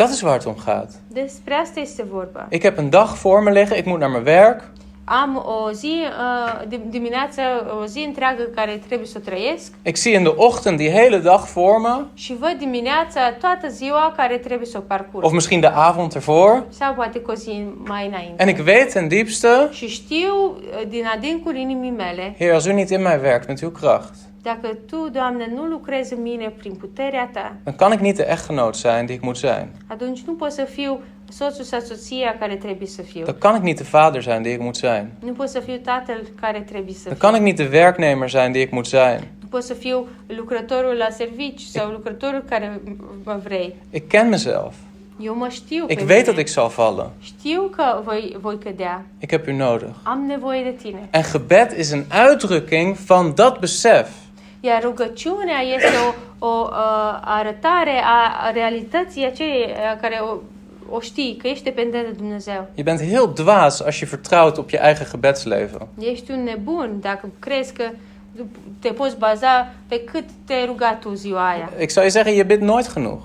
Dat 0.00 0.10
is 0.10 0.20
waar 0.20 0.32
het 0.32 0.46
om 0.46 0.56
gaat. 0.58 1.00
Despre 1.08 1.54
asta 1.54 1.80
este 1.80 2.04
vorba. 2.10 2.46
Ik 2.48 2.62
heb 2.62 2.78
een 2.78 2.90
dag 2.90 3.18
voor 3.18 3.42
me 3.42 3.50
liggen, 3.52 3.76
ik 3.76 3.84
moet 3.84 3.98
naar 3.98 4.10
mijn 4.10 4.24
werk. 4.24 4.62
Am 5.04 5.36
o 5.36 5.70
zi, 5.72 5.86
uh, 5.86 6.68
dim- 6.68 6.90
dimineața, 6.90 7.42
o 7.82 7.84
zi 7.86 7.98
întreagă 8.06 8.42
care 8.54 8.80
trebuie 8.86 9.08
să 9.08 9.18
trăiesc 9.18 9.72
Ik 9.82 9.96
zie 9.96 10.14
in 10.16 10.22
de 10.22 10.32
ochtend 10.36 10.76
die 10.78 10.90
hele 10.90 11.18
dag 11.18 11.40
voor 11.40 11.80
me, 11.80 12.04
și 12.14 12.36
văd 12.40 12.54
dimineața 12.58 13.20
toată 13.40 13.68
ziua 13.68 14.12
care 14.16 14.36
trebuie 14.38 14.66
să 14.66 14.78
o 14.78 14.80
parcurg. 14.80 15.24
of 15.24 15.32
misschien 15.32 15.60
de 15.60 15.66
avond 15.66 16.14
ervoor. 16.14 16.64
Sau 16.68 16.94
poate 16.94 17.18
cu 17.18 17.30
o 17.30 17.34
zi 17.34 17.64
mai 17.86 18.06
înainte. 18.06 18.42
En 18.42 18.48
ik 18.48 18.58
weet 18.66 18.92
ten 18.92 19.08
diepste, 19.08 19.68
Și 19.72 19.88
știu 19.88 20.34
uh, 20.56 20.88
din 20.88 21.04
adâncul 21.16 21.56
inimii 21.56 21.90
mele, 21.90 22.34
Heer, 22.38 22.52
als 22.54 22.66
u 22.66 22.72
niet 22.72 22.90
in 22.90 23.02
mij 23.02 23.18
werkt 23.22 23.46
met 23.48 23.60
uw 23.62 23.70
kracht, 23.70 24.14
dacă 24.42 24.68
Tu, 24.86 25.08
Doamne, 25.12 25.50
nu 25.54 25.64
lucrezi 25.64 26.12
în 26.14 26.22
mine 26.22 26.52
prin 26.58 26.72
puterea 26.72 27.30
Ta, 27.32 27.52
dan 27.64 27.74
kan 27.76 27.92
ik 27.92 28.00
niet 28.00 28.16
de 28.16 28.26
echtgenoot 28.30 28.74
zijn 28.76 29.06
die 29.06 29.14
ik 29.14 29.22
moet 29.22 29.36
zijn. 29.36 29.68
atunci 29.86 30.20
nu 30.26 30.32
pot 30.32 30.50
să 30.52 30.62
fiu 30.64 31.00
soțul 31.28 31.64
sau 31.64 31.80
soția 31.80 32.36
care 32.38 32.56
trebuie 32.56 32.88
să 32.88 33.02
fiu. 33.02 33.24
Dan 33.24 33.36
kan 33.38 33.54
ik 33.56 33.62
niet 33.62 33.76
de 33.76 33.86
vader 33.90 34.22
zijn 34.22 34.42
die 34.42 34.52
ik 34.52 34.60
moet 34.60 34.76
zijn. 34.76 35.10
Nu 35.24 35.32
pot 35.32 35.48
să 35.48 35.58
fiu 35.60 35.76
tatăl 35.84 36.20
care 36.40 36.60
trebuie 36.60 36.94
să 36.94 37.08
Dan 37.08 37.16
fiu. 37.18 37.28
kan 37.28 37.34
ik 37.34 37.42
niet 37.42 37.56
de 37.56 37.68
werknemer 37.72 38.28
zijn 38.28 38.52
die 38.52 38.60
ik 38.62 38.70
moet 38.70 38.86
zijn. 38.86 39.20
Nu 39.40 39.46
pot 39.48 39.62
să 39.62 39.74
fiu 39.74 40.06
lucrătorul 40.26 40.94
la 40.94 41.08
servici 41.10 41.60
sau 41.60 41.90
lucrătorul 41.90 42.44
care 42.48 42.80
mă 43.24 43.40
vrei. 43.44 43.74
Ik 43.90 44.08
ken 44.08 44.28
mezelf. 44.28 44.74
Eu 45.22 45.34
mă 45.36 45.48
știu 45.48 45.84
Ik 45.88 46.00
weet 46.08 46.24
dat 46.24 46.38
ik 46.38 46.48
zal 46.48 46.68
vallen. 46.76 47.10
Știu 47.20 47.62
că 47.76 48.00
voi, 48.04 48.36
voi 48.40 48.58
cădea. 48.58 49.04
Ik 49.18 49.30
heb 49.30 49.46
u 49.48 49.52
nodig. 49.52 49.88
Am 50.02 50.24
nevoie 50.26 50.62
de 50.62 50.74
tine. 50.82 51.08
En 51.10 51.22
gebed 51.32 51.72
is 51.78 51.90
een 51.90 52.04
uitdrukking 52.28 52.96
van 52.96 53.32
dat 53.34 53.58
besef. 53.58 54.08
Iar 54.60 54.82
rugăciunea 54.82 55.60
este 55.74 55.96
o, 56.38 56.46
o 56.46 56.68
uh, 56.70 57.20
arătare 57.24 58.02
a 58.04 58.46
a 58.46 58.50
realității 58.50 59.24
aceea 59.26 59.96
care 60.00 60.20
o, 60.22 60.36
o 60.96 61.00
știi, 61.00 61.36
că 61.36 61.48
ești 61.48 61.64
dependent 61.64 62.04
de 62.06 62.12
Dumnezeu. 62.12 62.66
Je 62.74 62.82
bent 62.82 63.00
heel 63.00 63.32
dwaas 63.34 63.80
als 63.80 63.94
je 63.96 64.04
vertrouwt 64.04 64.56
op 64.56 64.70
je 64.70 64.80
eigen 64.82 65.06
gebedsleven. 65.10 65.86
Ești 65.98 66.30
un 66.30 66.42
nebun 66.44 66.96
dacă 67.00 67.28
crezi 67.38 67.72
că 67.72 67.84
te 68.78 68.88
poți 68.88 69.18
baza 69.18 69.72
pe 69.88 70.00
cât 70.00 70.24
te-ai 70.46 70.66
rugat 70.66 71.00
tu 71.00 71.12
ziua 71.14 71.48
aia. 71.48 71.70
Ik 71.80 71.90
zou 71.90 72.04
je 72.04 72.10
zeggen, 72.10 72.34
je 72.34 72.42
bidt 72.42 72.60
nooit 72.60 72.92
genoeg. 72.92 73.20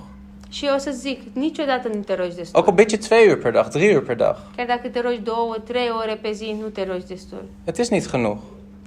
Și 0.49 0.65
eu 0.65 0.77
să 0.77 0.91
zic, 0.91 1.21
niciodată 1.33 1.87
nu 1.93 1.99
te 1.99 2.15
rogi 2.15 2.35
destul. 2.35 2.59
Ook 2.59 2.67
al 2.67 2.73
bid 2.73 2.89
je 2.89 2.97
twee 2.97 3.27
uur 3.27 3.37
per 3.37 3.51
dag, 3.51 3.67
drie 3.67 3.95
uur 3.95 4.03
per 4.03 4.15
dag. 4.15 4.35
Chiar 4.55 4.65
dacă 4.65 4.87
te 4.87 5.01
rogi 5.01 5.19
două, 5.23 5.55
trei 5.63 5.89
ore 6.01 6.19
pe 6.21 6.31
zi, 6.31 6.55
nu 6.61 6.67
te 6.67 6.85
rogi 6.85 7.07
destul. 7.07 7.43
Het 7.65 7.77
is 7.77 7.89
niet 7.89 8.09
genoeg. 8.11 8.37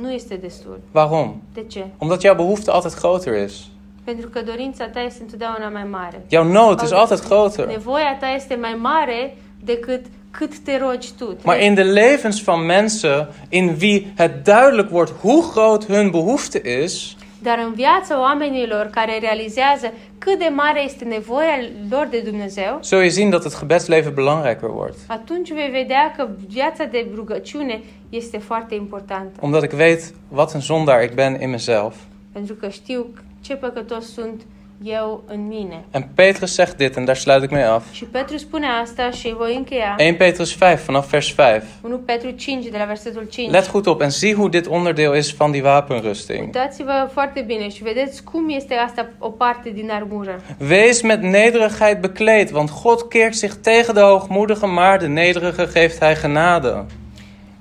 Nu 0.02 0.12
este 0.12 0.34
destul. 0.34 0.80
Waarom? 0.90 1.42
De 1.54 1.64
ce? 1.64 1.84
Omdat 1.98 2.20
jouw 2.20 2.34
behoefte 2.34 2.70
altijd 2.70 2.98
groter 2.98 3.42
is. 3.42 3.68
Pentru 4.04 4.28
că 4.28 4.42
dorința 4.42 4.88
ta 4.88 5.00
este 5.00 5.22
întotdeauna 5.22 5.68
mai 5.68 5.84
mare. 5.84 6.24
Jouw 6.28 6.44
nood 6.44 6.80
is 6.80 6.90
altijd 6.90 7.26
groter. 7.26 7.66
Nevoia 7.66 8.16
ta 8.20 8.26
este 8.26 8.54
mai 8.54 8.74
mare 8.74 9.36
decât 9.64 10.06
cât 10.30 10.58
te 10.58 10.78
rogi 10.78 11.12
tu. 11.18 11.36
Maar 11.44 11.60
in 11.60 11.74
de 11.74 11.82
levens 11.82 12.42
van 12.42 12.66
mensen 12.66 13.28
in 13.48 13.76
wie 13.76 14.12
het 14.14 14.44
duidelijk 14.44 14.90
wordt 14.90 15.10
hoe 15.20 15.42
groot 15.42 15.86
hun 15.86 16.10
behoefte 16.10 16.60
is, 16.60 17.16
Dar 17.42 17.58
în 17.66 17.72
viața 17.72 18.20
oamenilor 18.20 18.86
care 18.86 19.18
realizează 19.18 19.92
cât 20.18 20.38
de 20.38 20.50
mare 20.54 20.82
este 20.84 21.04
nevoia 21.04 21.56
lor 21.90 22.06
de 22.10 22.18
Dumnezeu, 22.18 22.78
zul 22.82 23.02
je 23.02 23.08
zien 23.08 23.30
dat 23.30 23.42
het 23.42 23.58
gebedsleven 23.58 24.14
belangrijker 24.14 24.68
wordt. 24.68 24.98
atunci 25.06 25.52
vei 25.52 25.70
vedea 25.70 26.14
că 26.16 26.28
viața 26.48 26.84
de 26.84 27.06
rugăciune 27.14 27.80
este 28.08 28.38
foarte 28.38 28.74
importantă. 28.74 29.38
Omdat 29.40 29.62
ik 29.62 29.72
weet 29.72 30.14
wat 30.28 30.52
een 30.54 30.60
zondaar 30.60 31.02
ik 31.02 31.14
ben 31.14 31.40
in 31.40 31.50
mezelf. 31.50 31.94
Pentru 32.32 32.54
că 32.54 32.68
știu 32.68 33.06
ce 33.40 33.54
păcătos 33.54 34.12
sunt 34.12 34.42
eu 34.82 35.24
în 35.26 35.46
mine. 35.46 35.84
En 35.90 36.08
Petrus 36.14 36.54
zegt 36.54 36.76
dit, 36.76 36.96
en 36.96 37.04
daar 37.04 37.16
sluit 37.16 37.42
ik 37.42 37.50
mee 37.50 37.64
af. 37.64 37.92
Și 37.92 38.04
Petru 38.04 38.36
spune 38.36 38.66
asta 38.66 39.10
și 39.10 39.34
voi 39.36 39.56
încheia. 39.56 39.96
1 39.98 40.14
Petrus 40.14 40.56
5 40.56 40.78
vanaf 40.86 41.10
vers 41.10 41.26
5. 41.26 41.62
1 41.82 41.96
Petru 41.96 42.30
5, 42.30 42.66
de 42.66 42.78
la 42.78 42.84
versetul 42.84 43.26
5. 43.30 43.50
Let 43.50 43.70
goed 43.70 43.86
op 43.86 44.00
en 44.00 44.10
zie 44.10 44.34
hoe 44.34 44.48
dit 44.48 44.66
onderdeel 44.66 45.14
is 45.14 45.34
van 45.34 45.50
die 45.50 45.62
wapenrusting. 45.62 46.40
Uitați-vă 46.40 47.08
foarte 47.12 47.40
bine 47.40 47.68
și 47.68 47.82
vedeți 47.82 48.24
cum 48.24 48.48
este 48.48 48.74
asta 48.74 49.08
o 49.18 49.28
parte 49.28 49.70
din 49.70 49.90
armură. 49.90 50.40
Wees 50.70 51.02
met 51.02 51.22
nederigheid 51.22 52.00
bekleed, 52.00 52.52
want 52.52 52.70
God 52.82 53.02
keert 53.02 53.34
zich 53.34 53.54
tegen 53.54 53.94
de 53.94 54.00
hoogmoedige, 54.00 54.66
maar 54.66 54.98
de 54.98 55.06
nederige 55.06 55.66
geeft 55.72 55.98
hij 55.98 56.16
genade. 56.20 56.84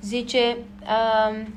Zice, 0.01 0.57
um, 0.81 1.47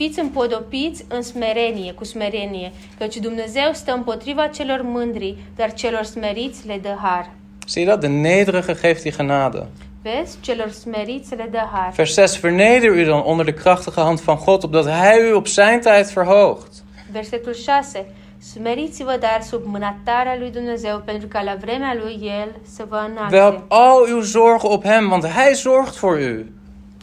fiți 0.00 0.20
împodopiți 0.20 1.04
în 1.08 1.22
smerenie, 1.22 1.92
cu 1.92 2.04
smerenie, 2.04 2.72
căci 2.98 3.16
Dumnezeu 3.16 3.70
stă 3.72 3.92
împotriva 3.92 4.46
celor 4.46 4.82
mândri, 4.82 5.36
dar 5.56 5.72
celor 5.72 6.02
smeriți 6.02 6.66
le 6.66 6.78
dă 6.82 6.94
har. 7.02 7.30
Zie 7.68 7.82
je 7.82 7.88
dat? 7.88 8.00
De 8.00 8.06
nederige 8.06 8.74
geeft 8.80 9.02
die 9.02 9.10
genade. 9.16 9.66
Vezi? 10.02 10.38
Celor 10.40 10.70
smeriți 10.70 11.34
le 11.34 11.48
dă 11.50 11.62
har. 11.72 11.92
Vers 11.96 12.12
6. 12.12 12.38
Verneder 12.40 12.90
u 12.90 13.04
dan 13.04 13.22
onder 13.24 13.44
de 13.44 13.54
krachtige 13.54 14.00
hand 14.00 14.20
van 14.20 14.38
God, 14.44 14.64
opdat 14.64 14.86
hij 14.86 15.30
u 15.30 15.34
op 15.34 15.46
zijn 15.46 15.80
tijd 15.80 16.10
verhoogt. 16.12 16.72
Versetul 17.12 17.54
6. 17.54 18.06
Smeriți-vă 18.52 19.16
dar 19.20 19.40
sub 19.42 19.62
mânatarea 19.64 20.36
lui 20.38 20.50
Dumnezeu, 20.50 21.02
pentru 21.04 21.28
ca 21.28 21.42
la 21.42 21.56
vremea 21.60 21.96
lui 22.02 22.18
El 22.22 22.54
să 22.74 22.84
vă 22.88 23.06
înalțe. 23.10 23.64
al 23.68 24.12
uw 24.14 24.20
zorgen 24.20 24.70
op 24.70 24.84
hem, 24.84 25.10
want 25.10 25.26
hij 25.26 25.54
zorgt 25.54 25.96
voor 25.96 26.18
u. 26.18 26.59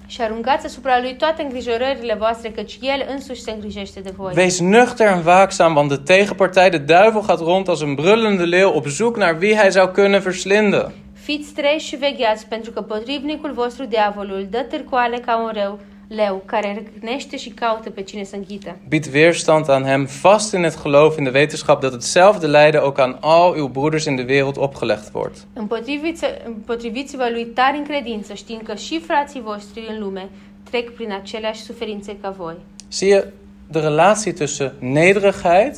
Și 0.08 0.22
aruncați 0.22 0.66
asupra 0.66 0.99
lui 1.01 1.16
toate 1.16 1.41
îngrijorările 1.41 2.16
voastre, 2.20 2.49
căci 2.49 2.78
El 2.82 3.05
însuși 3.10 3.41
se 3.41 3.51
îngrijește 3.51 3.99
de 3.99 4.12
voi. 4.16 4.34
Wees 4.36 4.60
nuchter 4.60 5.08
en 5.08 5.22
waakzaam, 5.26 5.76
want 5.76 5.89
de 5.89 5.97
tegenpartij, 5.97 6.70
de 6.70 6.78
duivel, 6.78 7.24
gaat 7.28 7.39
rond 7.39 7.70
als 7.70 7.82
een 7.82 7.95
brullende 7.95 8.43
leeuw 8.43 8.72
op 8.76 8.86
zoek 8.86 9.18
naar 9.18 9.38
wie 9.39 9.55
hij 9.55 9.70
zou 9.70 9.88
kunnen 9.88 10.22
verslinden. 10.22 10.91
Fiți 11.14 11.53
treji 11.53 11.86
și 11.86 11.95
vegheați, 11.95 12.47
pentru 12.47 12.72
că 12.72 12.82
potrivnicul 12.82 13.51
vostru, 13.53 13.86
diavolul, 13.86 14.47
dă 14.49 14.66
târcoale 14.70 15.18
ca 15.18 15.38
un 15.38 15.51
rău, 15.53 15.80
leu, 16.08 16.43
care 16.45 16.74
răcnește 16.74 17.38
și 17.38 17.49
caută 17.49 17.89
pe 17.89 18.01
cine 18.01 18.24
să 18.24 18.36
înghită. 18.36 18.76
Bied 18.88 19.05
weerstand 19.14 19.70
aan 19.70 19.84
hem, 19.84 20.08
vast 20.22 20.53
in 20.53 20.62
het 20.62 20.82
geloof, 20.82 21.18
in 21.18 21.24
de 21.24 21.32
wetenschap 21.34 21.82
dat 21.82 21.91
hetzelfde 21.91 22.47
lijden 22.47 22.82
ook 22.82 22.99
aan 22.99 23.18
al 23.22 23.55
uw 23.60 23.68
broeders 23.68 24.05
in 24.05 24.16
de 24.16 24.26
wereld 24.28 24.55
opgelegd 24.58 25.10
wordt. 25.14 25.38
Împotriviți- 25.53 26.26
Împotriviți-vă 26.45 27.28
lui 27.32 27.45
tari 27.45 27.78
în 27.78 27.84
credință, 27.84 28.34
știind 28.34 28.62
că 28.62 28.76
și 28.76 28.99
frații 28.99 29.41
voștri 29.41 29.86
în 29.89 29.99
lume 29.99 30.30
trec 30.70 30.89
prin 30.93 31.12
aceleași 31.14 31.62
suferințe 31.62 32.18
ca 32.22 32.30
voi. 32.30 32.55
Zie 32.91 33.16
je 33.16 33.34
de 33.72 33.80
relatie 33.80 34.32
tussen 34.32 34.74
nederigheid 34.80 35.78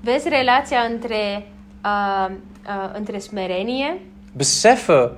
Vezi 0.00 0.28
relația 0.28 0.78
între, 0.78 1.46
uh, 1.84 2.28
uh, 2.66 2.90
între 2.98 3.18
smerenie 3.18 4.00
beseffen 4.36 5.10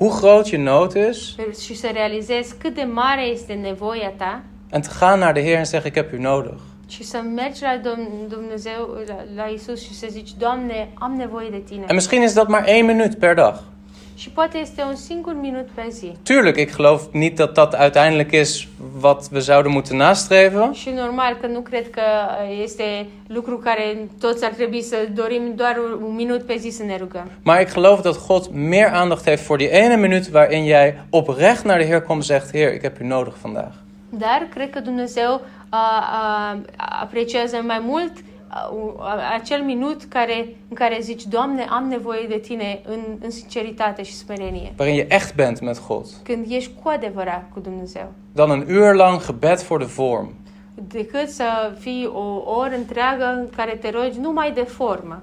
hoe 0.00 0.12
groot 0.20 0.46
je 0.46 0.56
nood 0.56 0.92
is 1.10 1.36
și 1.60 1.74
să 1.76 1.88
realizezi 1.92 2.54
cât 2.58 2.74
de 2.74 2.82
mare 2.82 3.22
este 3.26 3.52
nevoia 3.52 4.12
ta 4.16 4.42
en 4.72 4.80
te 4.80 4.88
gaan 5.00 5.18
naar 5.18 5.32
de 5.32 5.42
Heer 5.42 5.58
en 5.58 5.64
zeggen: 5.64 5.90
Ik 5.90 5.96
heb 5.96 6.12
u 6.18 6.22
nodig. 6.22 6.58
și 6.88 7.02
să 7.04 7.20
mergi 7.34 7.62
la 7.62 7.80
Dom- 7.80 8.28
Dumnezeu, 8.28 8.96
la, 9.06 9.16
la 9.36 9.44
Isus 9.44 9.82
și 9.82 9.94
să 9.94 10.06
zici, 10.10 10.30
Doamne, 10.38 10.88
am 10.94 11.12
nevoie 11.16 11.48
de 11.50 11.56
Tine. 11.68 11.84
En 11.88 11.94
misschien 11.94 12.22
is 12.22 12.32
dat 12.32 12.48
maar 12.48 12.68
één 12.68 12.84
minuut 12.86 13.14
per 13.14 13.34
dag. 13.34 13.54
Și 14.20 14.30
poate 14.30 14.58
este 14.58 14.82
un 14.82 14.94
singur 14.94 15.34
minut 15.40 15.68
pe 15.74 15.86
zi. 15.90 16.12
Tuurlijk, 16.22 16.56
ik 16.56 16.76
geloof 16.76 17.02
niet 17.12 17.36
dat 17.36 17.54
dat 17.54 17.78
uiteindelijk 17.80 18.32
is 18.32 18.66
wat 19.00 19.28
we 19.32 19.38
zouden 19.38 19.72
moeten 19.72 19.96
nastreven. 19.96 20.72
Și 20.72 20.90
normal 20.90 21.36
că 21.40 21.46
nu 21.46 21.60
cred 21.60 21.90
că 21.90 22.02
este 22.62 23.06
lucru 23.26 23.56
care 23.58 24.08
toți 24.20 24.44
ar 24.44 24.50
trebui 24.52 24.82
să 24.82 24.96
dorim 25.14 25.42
doar 25.56 25.76
un 26.06 26.14
minut 26.14 26.42
pe 26.42 26.56
zi 26.56 26.68
să 26.68 26.82
ne 26.82 26.96
rugăm. 26.96 27.30
Maar 27.42 27.60
ik 27.60 27.72
geloof 27.72 28.00
dat 28.00 28.26
God 28.26 28.48
meer 28.52 28.88
aandacht 28.92 29.24
heeft 29.24 29.42
voor 29.42 29.56
die 29.58 29.70
ene 29.70 29.96
minuut 29.96 30.28
waarin 30.28 30.64
jij 30.64 30.98
oprecht 31.10 31.64
naar 31.64 31.78
de 31.78 31.84
Heer 31.84 32.02
komt 32.02 32.18
en 32.18 32.24
zegt: 32.24 32.50
Heer, 32.50 32.72
ik 32.72 32.82
heb 32.82 33.00
u 33.00 33.06
nodig 33.06 33.34
vandaag. 33.42 33.72
Dar 34.08 34.46
cred 34.54 34.70
că 34.70 34.80
Dumnezeu 34.80 35.40
a, 35.68 35.78
a, 36.12 36.56
apreciază 37.00 37.62
mai 37.66 37.82
mult 37.86 38.12
a- 38.12 38.18
u- 38.18 38.18
a- 38.18 38.29
acel 39.32 39.62
minut 39.62 40.04
care, 40.04 40.46
în 40.68 40.74
care 40.74 40.98
zici, 41.00 41.26
Doamne, 41.26 41.66
am 41.70 41.88
nevoie 41.88 42.26
de 42.28 42.38
Tine 42.38 42.80
în, 42.84 43.00
în 43.20 43.30
sinceritate 43.30 44.02
și 44.02 44.14
smerenie. 44.14 44.72
Waarin 44.78 44.96
je 44.96 45.06
echt 45.08 45.34
bent 45.34 45.60
met 45.60 45.86
God. 45.86 46.06
Când 46.22 46.46
ești 46.48 46.70
cu 46.82 46.88
adevărat 46.88 47.48
cu 47.52 47.60
Dumnezeu. 47.60 48.12
Dan 48.32 48.50
een 48.50 48.76
uur 48.76 48.94
lang 48.94 49.24
gebed 49.26 49.62
voor 49.62 49.78
de 49.78 49.84
vorm. 49.84 50.34
Decât 50.74 51.28
să 51.28 51.74
fii 51.78 52.10
o 52.12 52.50
oră 52.50 52.74
întreagă 52.74 53.24
în 53.24 53.48
care 53.56 53.72
te 53.72 53.90
rogi 53.90 54.20
numai 54.20 54.52
de 54.52 54.62
formă. 54.62 55.22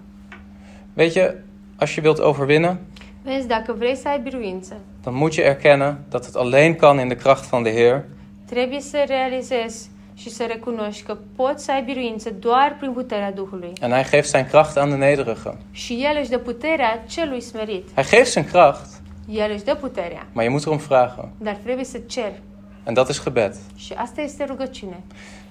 Weet 0.97 1.11
je, 1.11 1.43
als 1.75 1.89
je 1.89 2.01
wilt 2.03 2.19
overwinnen, 2.19 2.79
Vezi, 3.23 3.47
dacă 3.47 3.73
vrei 3.73 3.95
să 3.95 4.07
ai 4.07 4.19
biruință, 4.19 4.75
dan 5.03 5.15
moet 5.15 5.33
je 5.33 5.43
erkennen 5.43 5.97
dat 6.09 6.25
het 6.25 6.35
alleen 6.35 6.75
kan 6.75 6.99
in 6.99 7.07
de 7.07 7.15
kracht 7.15 7.49
van 7.49 7.63
de 7.63 7.71
Heer. 7.71 8.03
trebuie 8.45 8.79
să 8.79 9.03
realizezi 9.07 9.89
și 10.17 10.29
să 10.29 10.43
recunoști 10.47 11.03
că 11.03 11.17
poți 11.35 11.63
să 11.63 11.71
ai 11.71 11.83
biruință 11.83 12.29
doar 12.39 12.75
prin 12.79 12.91
puterea 12.91 13.31
Duhului. 13.31 13.73
En 13.81 13.91
hij 13.91 14.09
geeft 14.09 14.27
zijn 14.27 14.47
kracht 14.47 14.77
aan 14.77 14.89
de 14.89 14.95
nederige. 14.95 15.49
Și 15.71 15.93
El 15.93 16.17
își 16.21 16.29
dă 16.29 16.37
puterea 16.37 17.03
celui 17.07 17.41
smerit. 17.41 17.87
Hij 17.95 18.09
geeft 18.09 18.31
zijn 18.31 18.45
kracht, 18.45 18.89
El 19.29 19.51
își 19.53 19.63
dă 19.63 19.75
puterea, 19.75 20.27
maar 20.31 20.43
je 20.43 20.49
moet 20.51 20.65
erom 20.65 20.77
vragen. 20.77 21.29
dar 21.37 21.57
trebuie 21.63 21.85
să 21.85 21.97
ceri. 22.07 22.41
En 22.83 22.93
dat 22.93 23.09
is 23.09 23.23
gebed. 23.23 23.55
Și 23.75 23.93
asta 23.93 24.21
este 24.21 24.43
rugăciune. 24.43 25.03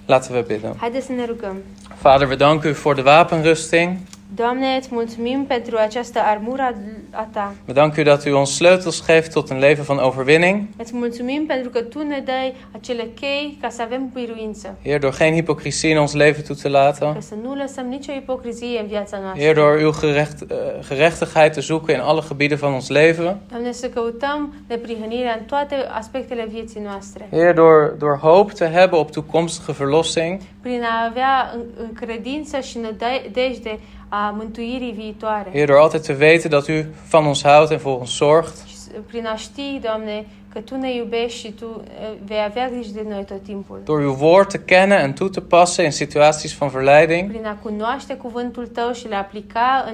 Laten 0.05 0.35
we 0.35 0.41
bidden. 0.41 0.73
Haideți 0.77 1.05
să 1.05 1.11
ne 1.11 1.25
rugăm. 1.25 1.57
Vader, 2.01 2.27
we 2.27 2.35
danken 2.35 2.71
u 2.71 2.73
voor 2.73 2.95
de 2.95 3.01
wapenrusting. 3.01 3.97
Doamne, 4.35 4.75
îți 4.79 4.89
mulțumim 4.91 5.45
pentru 5.45 5.77
această 5.77 6.19
armură 6.19 6.75
a 7.11 7.27
Ta. 7.31 7.53
We 7.67 7.83
u 7.97 8.03
dat 8.03 8.25
u 8.25 8.35
ons 8.35 8.55
sleutels 8.55 9.05
geeft 9.05 9.31
tot 9.31 9.49
een 9.49 9.57
leven 9.57 9.83
van 9.83 9.97
overwinning. 9.97 10.61
Îți 10.77 10.95
mulțumim 10.95 11.45
pentru 11.45 11.69
că 11.69 11.81
Tu 11.81 12.03
ne 12.03 12.21
dai 12.25 12.55
acele 12.71 13.07
chei 13.19 13.57
ca 13.61 13.69
să 13.69 13.81
avem 13.81 14.09
biruință. 14.13 14.77
Heer, 14.83 14.99
door 14.99 15.15
geen 15.17 15.33
hypocrisie 15.33 15.89
in 15.89 15.97
ons 15.97 16.13
leven 16.13 16.43
toe 16.43 16.55
te 16.61 16.67
laten. 16.67 17.13
Ca 17.13 17.19
să 17.19 17.35
nu 17.43 17.55
lăsăm 17.55 17.85
nicio 17.85 18.11
ipocrizie 18.11 18.79
în 18.79 18.87
viața 18.87 19.17
noastră. 19.17 19.41
Heer, 19.41 19.55
door 19.55 19.81
uw 19.81 19.93
gerecht, 19.99 20.41
eh, 20.41 20.57
gerechtigheid 20.87 21.53
te 21.53 21.59
zoeken 21.59 21.95
in 21.95 22.01
alle 22.01 22.21
gebieden 22.27 22.57
van 22.57 22.73
ons 22.73 22.89
leven. 22.89 23.37
Doamne, 23.49 23.71
să 23.71 23.87
căutăm 23.87 24.53
neprihănirea 24.67 25.35
în 25.39 25.45
toate 25.45 25.75
aspectele 25.91 26.47
vieții 26.51 26.81
noastre. 26.81 27.27
Heer, 27.31 27.53
door, 27.53 27.95
door 27.99 28.17
hoop 28.17 28.51
te 28.51 28.65
hebben 28.65 28.99
op 28.99 29.11
toekomstige 29.11 29.71
verlossing. 29.71 30.39
Prin 30.61 30.83
a 30.83 31.05
avea 31.09 31.55
credință 31.93 32.59
și 32.59 32.77
nădejde 32.77 33.79
a 34.09 34.33
mântuirii 34.37 34.91
viitoare. 34.91 35.49
Heer, 35.53 35.67
door 35.67 35.77
altijd 35.77 36.01
te 36.05 36.13
weten 36.13 36.49
dat 36.49 36.67
u 36.67 36.85
van 37.09 37.25
ons 37.25 37.43
houdt 37.43 37.71
en 37.71 37.77
voor 37.77 37.99
ons 37.99 38.15
zorgt. 38.17 38.67
Și 38.67 38.75
s- 38.75 38.89
prin 39.07 39.25
a 39.25 39.35
ști, 39.35 39.79
Doamne, 39.81 40.25
că 40.53 40.59
Tu 40.59 40.75
ne 40.75 40.95
iubești 40.95 41.39
și 41.39 41.51
Tu 41.51 41.81
eh, 42.01 42.07
vei 42.25 42.91
de 42.93 43.05
noi 43.09 43.23
tot 43.23 43.43
timpul. 43.43 43.81
Door 43.83 43.99
uw 44.05 44.17
woord 44.19 44.47
te 44.49 44.59
kennen 44.65 44.99
en 44.99 45.13
toe 45.13 45.29
te 45.29 45.41
passen 45.41 45.85
in 45.85 45.91
situaties 45.91 46.57
van 46.57 46.69
verleiding. 46.69 47.29
Prin 47.31 47.45
a 47.45 47.57
cunoaște 47.63 48.13
cuvântul 48.13 48.67
Tău 48.67 48.91
și 48.91 49.07
le 49.07 49.15
aplica 49.15 49.85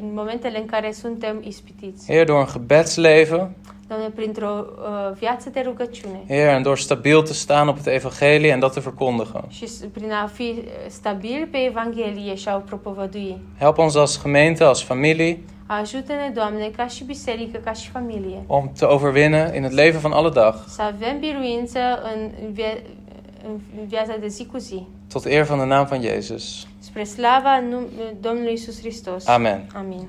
în 0.00 0.12
momentele 0.14 0.58
în 0.58 0.66
care 0.66 0.92
suntem 0.92 1.40
ispitiți. 1.44 2.06
Heer, 2.12 2.24
door 2.26 2.38
een 2.40 2.46
gebedsleven. 2.52 3.50
Doamne, 3.88 4.08
printr-o 4.14 4.48
uh, 4.48 5.16
viață 5.18 5.50
de 5.50 5.60
rugăciune 5.64 6.20
Heer, 6.28 6.48
en 6.48 6.62
door 6.62 6.78
stabiel 6.78 7.22
te 7.22 7.32
staan 7.32 7.68
op 7.68 7.76
het 7.76 7.86
evangelie 7.86 8.50
en 8.50 8.58
dat 8.58 8.72
te 8.72 8.80
verkondigen. 8.80 9.44
și 9.48 9.64
prin 9.92 10.12
a 10.12 10.26
fi 10.26 10.54
stabil 10.88 11.48
pe 11.50 11.58
Evanghelie 11.58 12.34
și 12.34 12.48
a 12.48 12.56
o 12.56 12.58
propovădui. 12.58 13.38
Help 13.58 13.78
ons 13.78 13.94
als 13.94 14.22
gemeente, 14.22 14.64
als 14.64 14.82
familie, 14.82 15.38
Ajută-ne, 15.66 16.30
Doamne, 16.34 16.70
ca 16.76 16.86
și 16.86 17.04
biserică, 17.04 17.58
ca 17.64 17.72
și 17.72 17.90
familie, 17.90 18.42
om 18.46 18.70
te 18.78 18.84
overwinnen 18.84 19.54
in 19.54 19.62
het 19.62 19.72
leven 19.72 20.00
van 20.00 20.12
alle 20.12 20.28
dag. 20.30 20.54
să 20.68 20.82
avem 20.82 21.18
biruință 21.18 21.78
în, 22.14 22.30
vie- 22.52 22.82
în 23.46 23.86
viața 23.86 24.16
de 24.20 24.26
zi 24.28 24.46
cu 24.46 24.58
zi, 24.58 24.86
Tot 25.12 25.24
eer 25.24 25.44
van 25.44 25.58
de 25.58 25.64
naam 25.64 25.86
van 25.90 26.00
Jezus. 26.02 26.66
spre 26.78 27.04
slava 27.04 27.62
Domnului 28.20 28.52
Isus 28.52 28.80
Hristos. 28.80 29.26
Amen. 29.26 29.66
Amin. 29.74 30.08